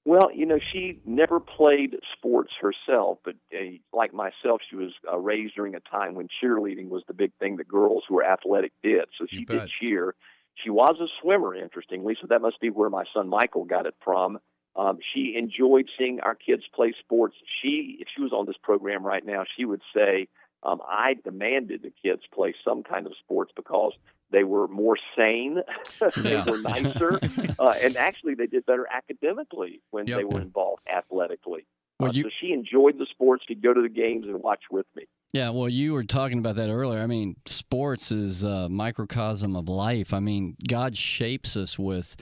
Well, 0.06 0.30
you 0.32 0.46
know, 0.46 0.60
she 0.72 1.00
never 1.04 1.40
played 1.40 1.96
sports 2.16 2.52
herself, 2.60 3.18
but 3.24 3.34
uh, 3.52 3.64
like 3.92 4.14
myself, 4.14 4.60
she 4.70 4.76
was 4.76 4.92
uh, 5.12 5.18
raised 5.18 5.56
during 5.56 5.74
a 5.74 5.80
time 5.80 6.14
when 6.14 6.28
cheerleading 6.40 6.88
was 6.90 7.02
the 7.08 7.12
big 7.12 7.32
thing 7.40 7.56
that 7.56 7.66
girls 7.66 8.04
who 8.08 8.14
were 8.14 8.24
athletic 8.24 8.70
did. 8.84 9.06
So 9.18 9.26
she 9.28 9.44
did 9.44 9.68
cheer. 9.80 10.14
She 10.54 10.70
was 10.70 10.94
a 11.00 11.08
swimmer, 11.20 11.56
interestingly, 11.56 12.16
so 12.20 12.28
that 12.28 12.40
must 12.40 12.60
be 12.60 12.70
where 12.70 12.88
my 12.88 13.02
son 13.12 13.28
Michael 13.28 13.64
got 13.64 13.86
it 13.86 13.96
from. 14.04 14.38
Um, 14.76 14.98
she 15.12 15.34
enjoyed 15.36 15.88
seeing 15.98 16.20
our 16.20 16.36
kids 16.36 16.62
play 16.72 16.94
sports. 17.00 17.34
She, 17.60 17.96
if 17.98 18.06
she 18.14 18.22
was 18.22 18.32
on 18.32 18.46
this 18.46 18.56
program 18.62 19.04
right 19.04 19.26
now, 19.26 19.42
she 19.56 19.64
would 19.64 19.82
say, 19.92 20.28
um, 20.62 20.80
"I 20.86 21.14
demanded 21.14 21.82
the 21.82 21.90
kids 21.90 22.22
play 22.32 22.54
some 22.64 22.84
kind 22.84 23.06
of 23.06 23.12
sports 23.24 23.50
because 23.56 23.92
they 24.30 24.44
were 24.44 24.66
more 24.68 24.96
sane, 25.16 25.60
they 26.16 26.42
were 26.46 26.58
nicer, 26.58 27.20
uh, 27.58 27.74
and 27.82 27.96
actually 27.96 28.34
they 28.34 28.46
did 28.46 28.66
better 28.66 28.86
academically 28.92 29.80
when 29.90 30.06
Yep. 30.06 30.18
they 30.18 30.24
were 30.24 30.40
involved 30.40 30.82
athletically. 30.92 31.66
Well, 32.00 32.10
Uh, 32.10 32.14
you- 32.14 32.24
so 32.24 32.30
she 32.40 32.52
enjoyed 32.52 32.98
the 32.98 33.06
sports. 33.06 33.44
She'd 33.48 33.62
go 33.62 33.72
to 33.72 33.80
the 33.82 33.88
games 33.88 34.26
and 34.26 34.42
watch 34.42 34.64
with 34.70 34.86
me. 34.94 35.04
Yeah, 35.32 35.50
well, 35.50 35.68
you 35.68 35.92
were 35.92 36.04
talking 36.04 36.38
about 36.38 36.56
that 36.56 36.70
earlier. 36.70 37.00
I 37.00 37.06
mean, 37.06 37.36
sports 37.46 38.10
is 38.10 38.42
a 38.42 38.68
microcosm 38.70 39.54
of 39.54 39.68
life. 39.68 40.14
I 40.14 40.20
mean, 40.20 40.56
God 40.66 40.96
shapes 40.96 41.56
us 41.56 41.78
with 41.78 42.16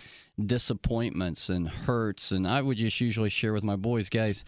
disappointments 0.59 1.49
and 1.49 1.69
hurts. 1.69 2.33
And 2.33 2.47
I 2.47 2.63
would 2.63 2.77
just 2.77 3.01
usually 3.01 3.31
share 3.31 3.53
with 3.53 3.65
my 3.65 3.77
boys, 3.77 4.09
guys, 4.09 4.45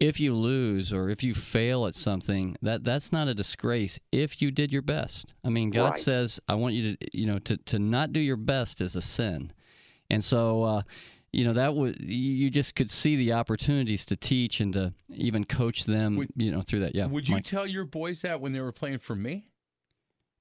if 0.00 0.18
you 0.18 0.34
lose 0.34 0.92
or 0.92 1.10
if 1.10 1.22
you 1.22 1.34
fail 1.34 1.86
at 1.86 1.94
something, 1.94 2.56
that 2.62 2.82
that's 2.82 3.12
not 3.12 3.28
a 3.28 3.34
disgrace 3.34 4.00
if 4.10 4.40
you 4.40 4.50
did 4.50 4.72
your 4.72 4.82
best. 4.82 5.34
I 5.44 5.50
mean, 5.50 5.70
God 5.70 5.90
Right. 5.90 5.98
says, 5.98 6.40
I 6.48 6.54
want 6.54 6.74
you 6.74 6.96
to, 6.96 7.16
you 7.18 7.26
know, 7.26 7.38
to, 7.40 7.56
to 7.58 7.78
not 7.78 8.12
do 8.12 8.20
your 8.20 8.36
best 8.38 8.80
is 8.80 8.96
a 8.96 9.00
sin. 9.02 9.52
And 10.08 10.24
so, 10.24 10.62
uh, 10.64 10.82
you 11.32 11.44
know, 11.44 11.52
that 11.52 11.74
would, 11.74 12.00
you 12.00 12.50
just 12.50 12.74
could 12.74 12.90
see 12.90 13.14
the 13.14 13.34
opportunities 13.34 14.04
to 14.06 14.16
teach 14.16 14.58
and 14.60 14.72
to 14.72 14.94
even 15.10 15.44
coach 15.44 15.84
them, 15.84 16.16
Would- 16.16 16.30
you 16.34 16.50
know, 16.50 16.62
through 16.62 16.80
that. 16.80 16.94
Yeah. 16.94 17.06
Would 17.06 17.28
you 17.28 17.36
Mike. 17.36 17.44
tell 17.44 17.66
your 17.66 17.84
boys 17.84 18.22
that 18.22 18.40
when 18.40 18.52
they 18.52 18.60
were 18.60 18.72
playing 18.72 18.98
for 18.98 19.14
me? 19.14 19.44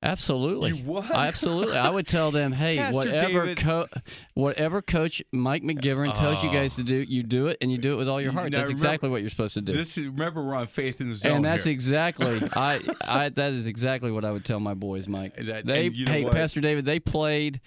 Absolutely. 0.02 0.72
You 0.72 0.84
would? 0.86 1.12
Absolutely. 1.12 1.78
I 1.78 1.90
would 1.90 2.08
tell 2.08 2.32
them, 2.32 2.54
hey, 2.54 2.78
Pastor 2.78 2.98
whatever 3.12 3.56
co- 3.56 3.88
whatever 4.34 4.82
coach 4.82 5.22
Mike 5.34 5.62
McGivern 5.62 6.14
tells 6.14 6.42
you 6.42 6.50
guys 6.52 6.76
to 6.76 6.84
do, 6.84 7.02
oh. 7.02 7.06
you 7.08 7.22
do 7.22 7.48
it 7.48 7.58
and 7.60 7.70
you 7.70 7.78
do 7.78 7.94
it 7.94 7.98
with 7.98 8.08
all 8.08 8.22
your 8.22 8.32
heart. 8.32 8.46
That's 8.46 8.54
remember- 8.54 8.72
exactly 8.72 9.10
what 9.10 9.22
you're 9.22 9.30
supposed 9.30 9.56
to 9.56 9.62
do. 9.62 9.74
This 9.74 9.98
is, 9.98 10.06
remember 10.06 10.44
we're 10.44 10.56
on 10.56 10.68
Faith 10.68 11.02
in 11.02 11.10
the 11.10 11.16
Zone 11.16 11.38
and 11.38 11.46
that's 11.46 11.66
here. 11.66 11.74
exactly 11.74 12.40
I, 12.56 12.80
I 13.02 13.30
that 13.30 13.52
is 13.52 13.68
exactly 13.68 14.12
what 14.12 14.24
I 14.24 14.32
would 14.32 14.46
tell 14.46 14.62
my 14.62 14.74
boys, 14.74 15.10
Mike. 15.10 15.36
That- 15.36 15.66
they 15.66 15.90
you 15.90 16.06
know 16.06 16.12
hey, 16.12 16.24
what? 16.24 16.34
Pastor 16.34 16.62
David, 16.62 16.86
they 16.86 17.00
played 17.00 17.60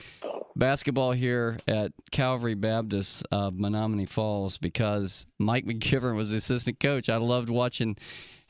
basketball 0.57 1.12
here 1.12 1.59
at 1.68 1.93
Calvary 2.12 2.55
Baptist 2.55 3.26
of 3.30 3.55
Menomonee 3.55 4.09
Falls 4.09 4.57
because 4.57 5.26
Mike 5.39 5.66
McGivern 5.66 6.16
was 6.16 6.30
the 6.30 6.39
assistant 6.39 6.80
coach. 6.80 7.09
I 7.09 7.16
loved 7.16 7.51
watching 7.51 7.97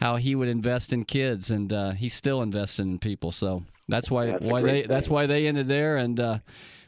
how 0.01 0.17
he 0.17 0.35
would 0.35 0.49
invest 0.49 0.93
in 0.93 1.05
kids, 1.05 1.51
and 1.51 1.73
uh, 1.73 1.91
he's 1.93 2.15
still 2.15 2.43
investing 2.43 2.93
in 2.93 2.99
people. 2.99 3.33
So 3.33 3.65
that's 3.89 4.11
why 4.11 4.27
That's 4.27 4.45
why 4.45 4.61
great 4.61 4.83
they 4.83 4.87
that's 4.95 5.09
why 5.09 5.27
they 5.27 5.47
ended 5.47 5.69
there, 5.69 5.97
and 5.97 6.19
uh, 6.19 6.39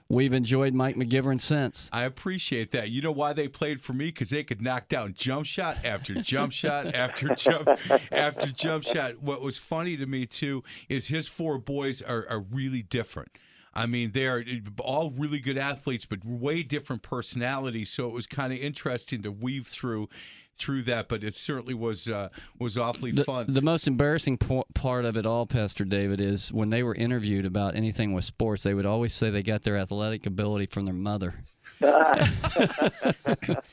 we've 0.08 0.32
enjoyed 0.32 0.74
Mike 0.74 0.96
McGivern 0.96 1.40
since. 1.40 1.88
I 1.92 2.04
appreciate 2.04 2.70
that. 2.72 2.90
You 2.90 3.02
know 3.02 3.12
why 3.12 3.32
they 3.32 3.48
played 3.48 3.80
for 3.80 3.92
me? 3.92 4.06
Because 4.06 4.30
they 4.30 4.44
could 4.44 4.62
knock 4.62 4.88
down 4.88 5.14
jump 5.14 5.46
shot 5.46 5.84
after 5.84 6.14
jump 6.14 6.52
shot 6.52 6.86
after 6.94 7.34
jump 7.34 7.68
after 8.12 8.50
jump 8.50 8.84
shot. 8.84 9.22
What 9.22 9.40
was 9.40 9.58
funny 9.58 9.96
to 9.96 10.06
me 10.06 10.26
too 10.26 10.62
is 10.88 11.08
his 11.08 11.26
four 11.26 11.58
boys 11.58 12.02
are, 12.02 12.26
are 12.28 12.40
really 12.40 12.82
different. 12.82 13.30
I 13.74 13.86
mean, 13.86 14.12
they're 14.12 14.44
all 14.78 15.10
really 15.10 15.40
good 15.40 15.58
athletes, 15.58 16.06
but 16.06 16.24
way 16.24 16.62
different 16.62 17.02
personalities. 17.02 17.90
So 17.90 18.06
it 18.06 18.12
was 18.12 18.26
kind 18.26 18.52
of 18.52 18.58
interesting 18.58 19.22
to 19.22 19.32
weave 19.32 19.66
through 19.66 20.08
through 20.56 20.82
that. 20.82 21.08
But 21.08 21.24
it 21.24 21.34
certainly 21.34 21.74
was 21.74 22.08
uh, 22.08 22.28
was 22.58 22.78
awfully 22.78 23.10
The, 23.10 23.24
fun. 23.24 23.46
the 23.48 23.62
most 23.62 23.88
embarrassing 23.88 24.38
po- 24.38 24.66
part 24.74 25.04
of 25.04 25.16
it 25.16 25.26
all, 25.26 25.46
Pastor 25.46 25.84
David, 25.84 26.20
is 26.20 26.52
when 26.52 26.70
they 26.70 26.82
were 26.82 26.94
interviewed 26.94 27.44
about 27.44 27.74
anything 27.74 28.12
with 28.12 28.24
sports, 28.24 28.62
they 28.62 28.74
would 28.74 28.86
always 28.86 29.12
say 29.12 29.30
they 29.30 29.42
got 29.42 29.64
their 29.64 29.76
athletic 29.76 30.26
ability 30.26 30.66
from 30.66 30.84
their 30.84 30.94
mother. 30.94 31.34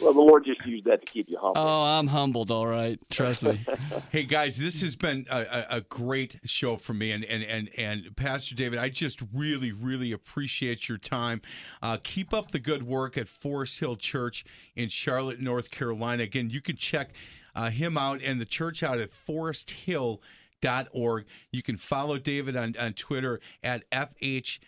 Well, 0.00 0.12
the 0.12 0.20
Lord 0.20 0.44
just 0.44 0.64
used 0.66 0.84
that 0.86 1.04
to 1.04 1.12
keep 1.12 1.28
you 1.28 1.36
humble. 1.38 1.60
Oh, 1.60 1.82
I'm 1.82 2.06
humbled, 2.08 2.50
all 2.50 2.66
right. 2.66 2.98
Trust 3.10 3.44
me. 3.44 3.60
Hey 4.10 4.24
guys, 4.24 4.56
this 4.56 4.80
has 4.82 4.96
been 4.96 5.26
a, 5.30 5.42
a, 5.42 5.66
a 5.76 5.80
great 5.82 6.40
show 6.44 6.76
for 6.76 6.94
me, 6.94 7.12
and, 7.12 7.24
and 7.24 7.44
and 7.44 7.70
and 7.78 8.16
Pastor 8.16 8.56
David, 8.56 8.80
I 8.80 8.88
just 8.88 9.22
really 9.32 9.70
really 9.70 10.10
appreciate 10.12 10.88
your 10.88 10.98
time. 10.98 11.40
Uh, 11.82 11.98
keep 12.02 12.34
up 12.34 12.50
the 12.50 12.58
good 12.58 12.82
work 12.82 13.16
at 13.16 13.28
Forest 13.28 13.78
Hill 13.78 13.94
Church 13.96 14.44
in 14.74 14.88
Charlotte, 14.88 15.40
North 15.40 15.70
Carolina. 15.70 16.24
Again, 16.24 16.50
you 16.50 16.60
can 16.60 16.74
check 16.76 17.10
uh, 17.54 17.70
him 17.70 17.96
out 17.96 18.20
and 18.22 18.40
the 18.40 18.44
church 18.44 18.82
out 18.82 18.98
at 18.98 19.10
foresthill.org. 19.10 21.24
You 21.52 21.62
can 21.62 21.76
follow 21.76 22.18
David 22.18 22.56
on, 22.56 22.74
on 22.80 22.94
Twitter 22.94 23.38
at 23.62 23.84
fh 23.92 24.58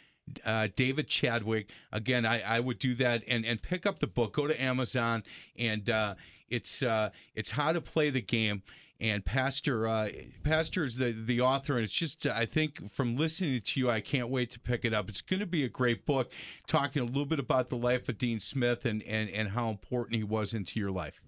uh, 0.45 0.69
David 0.77 1.09
Chadwick. 1.09 1.71
Again, 1.93 2.25
I, 2.27 2.41
I 2.43 2.61
would 2.61 2.79
do 2.79 2.95
that 2.95 3.23
and, 3.29 3.45
and 3.45 3.63
pick 3.63 3.87
up 3.87 3.99
the 3.99 4.07
book. 4.07 4.35
Go 4.35 4.47
to 4.47 4.63
Amazon 4.63 5.23
and 5.57 5.89
uh, 5.89 6.15
it's 6.49 6.83
uh, 6.83 7.11
it's 7.35 7.51
how 7.51 7.73
to 7.73 7.81
play 7.81 8.11
the 8.11 8.21
game. 8.21 8.63
And 9.01 9.25
Pastor 9.25 9.89
uh, 9.89 10.11
Pastor 10.45 10.85
is 10.85 10.95
the 10.95 11.11
the 11.11 11.41
author, 11.41 11.75
and 11.75 11.83
it's 11.83 11.93
just 11.93 12.27
uh, 12.27 12.35
I 12.37 12.47
think 12.47 12.89
from 12.89 13.17
listening 13.17 13.61
to 13.61 13.81
you, 13.81 13.91
I 13.91 14.01
can't 14.01 14.29
wait 14.29 14.51
to 14.53 14.61
pick 14.61 14.85
it 14.85 14.95
up. 14.95 15.09
It's 15.09 15.21
going 15.21 15.41
to 15.41 15.47
be 15.47 15.65
a 15.65 15.69
great 15.69 16.07
book, 16.07 16.31
talking 16.69 17.03
a 17.03 17.05
little 17.05 17.27
bit 17.27 17.41
about 17.41 17.69
the 17.69 17.77
life 17.77 18.09
of 18.09 18.19
Dean 18.19 18.39
Smith 18.39 18.85
and 18.85 19.03
and 19.03 19.29
and 19.31 19.49
how 19.49 19.71
important 19.71 20.17
he 20.17 20.23
was 20.23 20.55
into 20.55 20.79
your 20.79 20.93
life. 20.93 21.21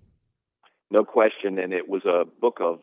No 0.91 1.03
question. 1.03 1.59
And 1.59 1.73
it 1.73 1.89
was 1.89 2.05
a 2.05 2.25
book 2.41 2.59
of 2.61 2.79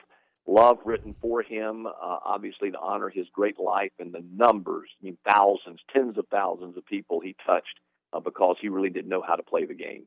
love 0.47 0.77
written 0.85 1.15
for 1.21 1.41
him, 1.41 1.85
uh, 1.85 1.91
obviously 2.25 2.71
to 2.71 2.79
honor 2.79 3.09
his 3.09 3.27
great 3.33 3.59
life 3.59 3.91
and 3.99 4.13
the 4.13 4.23
numbers, 4.33 4.89
I 5.01 5.05
mean, 5.05 5.17
thousands, 5.27 5.79
tens 5.93 6.17
of 6.17 6.25
thousands 6.31 6.77
of 6.77 6.85
people 6.85 7.19
he 7.19 7.35
touched 7.45 7.79
uh, 8.13 8.19
because 8.19 8.57
he 8.61 8.69
really 8.69 8.89
didn't 8.89 9.09
know 9.09 9.21
how 9.25 9.35
to 9.35 9.43
play 9.43 9.65
the 9.65 9.73
game. 9.73 10.05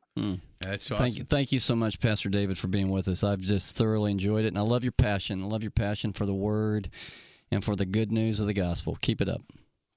That's 0.61 0.91
awesome. 0.91 1.05
Thank 1.05 1.19
you, 1.19 1.25
thank 1.25 1.53
you 1.53 1.61
so 1.61 1.75
much, 1.77 2.01
Pastor 2.01 2.29
David, 2.29 2.59
for 2.59 2.69
being 2.69 2.91
with 2.91 3.09
us. 3.09 3.23
I've 3.23 3.41
just 3.41 3.77
thoroughly 3.77 4.11
enjoyed 4.11 4.45
it, 4.45 4.49
and 4.49 4.59
I 4.59 4.63
love 4.63 4.83
your 4.83 4.93
passion. 4.93 5.43
I 5.43 5.47
love 5.47 5.63
your 5.63 5.71
passion 5.71 6.13
for 6.13 6.27
the 6.27 6.35
Word 6.35 6.89
and 7.51 7.63
for 7.65 7.77
the 7.77 7.87
good 7.87 8.11
news 8.11 8.41
of 8.41 8.47
the 8.47 8.55
gospel. 8.55 8.99
Keep 9.01 9.21
it 9.21 9.29
up. 9.29 9.43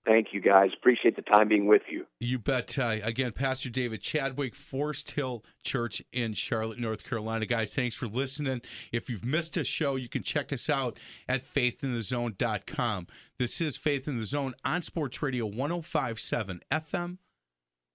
Thank 0.08 0.28
you, 0.32 0.39
guys. 0.39 0.70
Appreciate 0.78 1.18
the 1.18 1.22
time 1.22 1.49
being 1.49 1.68
with 1.68 1.82
you. 1.91 2.05
You 2.22 2.39
bet. 2.39 2.80
Uh, 2.80 2.95
again, 3.03 3.34
Pastor 3.34 3.70
David 3.70 4.01
Chadwick, 4.01 4.55
Forest 4.55 5.12
Hill 5.12 5.43
Church 5.64 6.01
in 6.14 6.34
Charlotte, 6.34 6.80
North 6.80 7.03
Carolina. 7.03 7.45
Guys, 7.45 7.74
thanks 7.74 7.93
for 7.93 8.08
listening. 8.08 8.62
If 8.93 9.10
you've 9.10 9.26
missed 9.26 9.58
a 9.58 9.66
show, 9.66 9.97
you 9.97 10.08
can 10.08 10.24
check 10.24 10.53
us 10.53 10.70
out 10.70 10.97
at 11.28 11.43
faithinthezone.com. 11.43 13.08
This 13.38 13.60
is 13.60 13.76
Faith 13.76 14.08
in 14.08 14.18
the 14.18 14.26
Zone 14.26 14.53
on 14.64 14.82
Sports 14.82 15.22
Radio 15.22 15.45
1057 15.45 16.62
FM, 16.72 17.18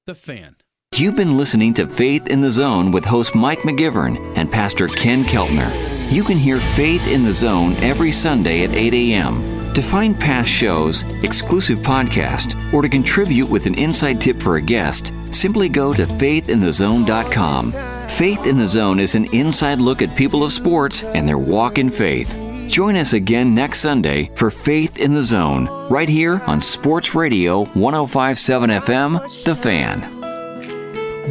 The 0.06 0.14
Fan. 0.14 0.56
You've 0.94 1.16
been 1.16 1.38
listening 1.38 1.72
to 1.74 1.88
Faith 1.88 2.26
in 2.26 2.42
the 2.42 2.52
Zone 2.52 2.90
with 2.90 3.06
host 3.06 3.34
Mike 3.34 3.60
McGivern 3.60 4.36
and 4.36 4.52
Pastor 4.52 4.88
Ken 4.88 5.24
Keltner. 5.24 5.72
You 6.12 6.24
can 6.24 6.36
hear 6.36 6.58
Faith 6.58 7.08
in 7.08 7.24
the 7.24 7.32
Zone 7.32 7.74
every 7.76 8.12
Sunday 8.12 8.64
at 8.64 8.74
8 8.74 8.92
a.m. 8.92 9.51
To 9.74 9.82
find 9.82 10.18
past 10.20 10.50
shows, 10.50 11.04
exclusive 11.22 11.78
podcast, 11.78 12.72
or 12.74 12.82
to 12.82 12.88
contribute 12.90 13.48
with 13.48 13.66
an 13.66 13.74
inside 13.74 14.20
tip 14.20 14.40
for 14.40 14.56
a 14.56 14.60
guest, 14.60 15.14
simply 15.30 15.70
go 15.70 15.94
to 15.94 16.04
faithinthezone.com. 16.04 17.72
Faith 18.10 18.46
in 18.46 18.58
the 18.58 18.68
Zone 18.68 19.00
is 19.00 19.14
an 19.14 19.24
inside 19.32 19.80
look 19.80 20.02
at 20.02 20.14
people 20.14 20.44
of 20.44 20.52
sports 20.52 21.02
and 21.02 21.26
their 21.26 21.38
walk 21.38 21.78
in 21.78 21.88
faith. 21.88 22.36
Join 22.68 22.96
us 22.96 23.14
again 23.14 23.54
next 23.54 23.80
Sunday 23.80 24.30
for 24.34 24.50
Faith 24.50 24.98
in 24.98 25.14
the 25.14 25.24
Zone, 25.24 25.66
right 25.88 26.08
here 26.08 26.42
on 26.46 26.60
Sports 26.60 27.14
Radio 27.14 27.64
1057 27.72 28.70
FM, 28.70 29.44
The 29.44 29.56
Fan. 29.56 30.20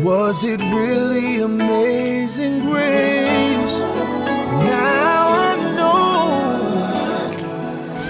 Was 0.04 0.44
it 0.44 0.60
really 0.62 1.42
amazing 1.42 2.62
grace? 2.62 4.21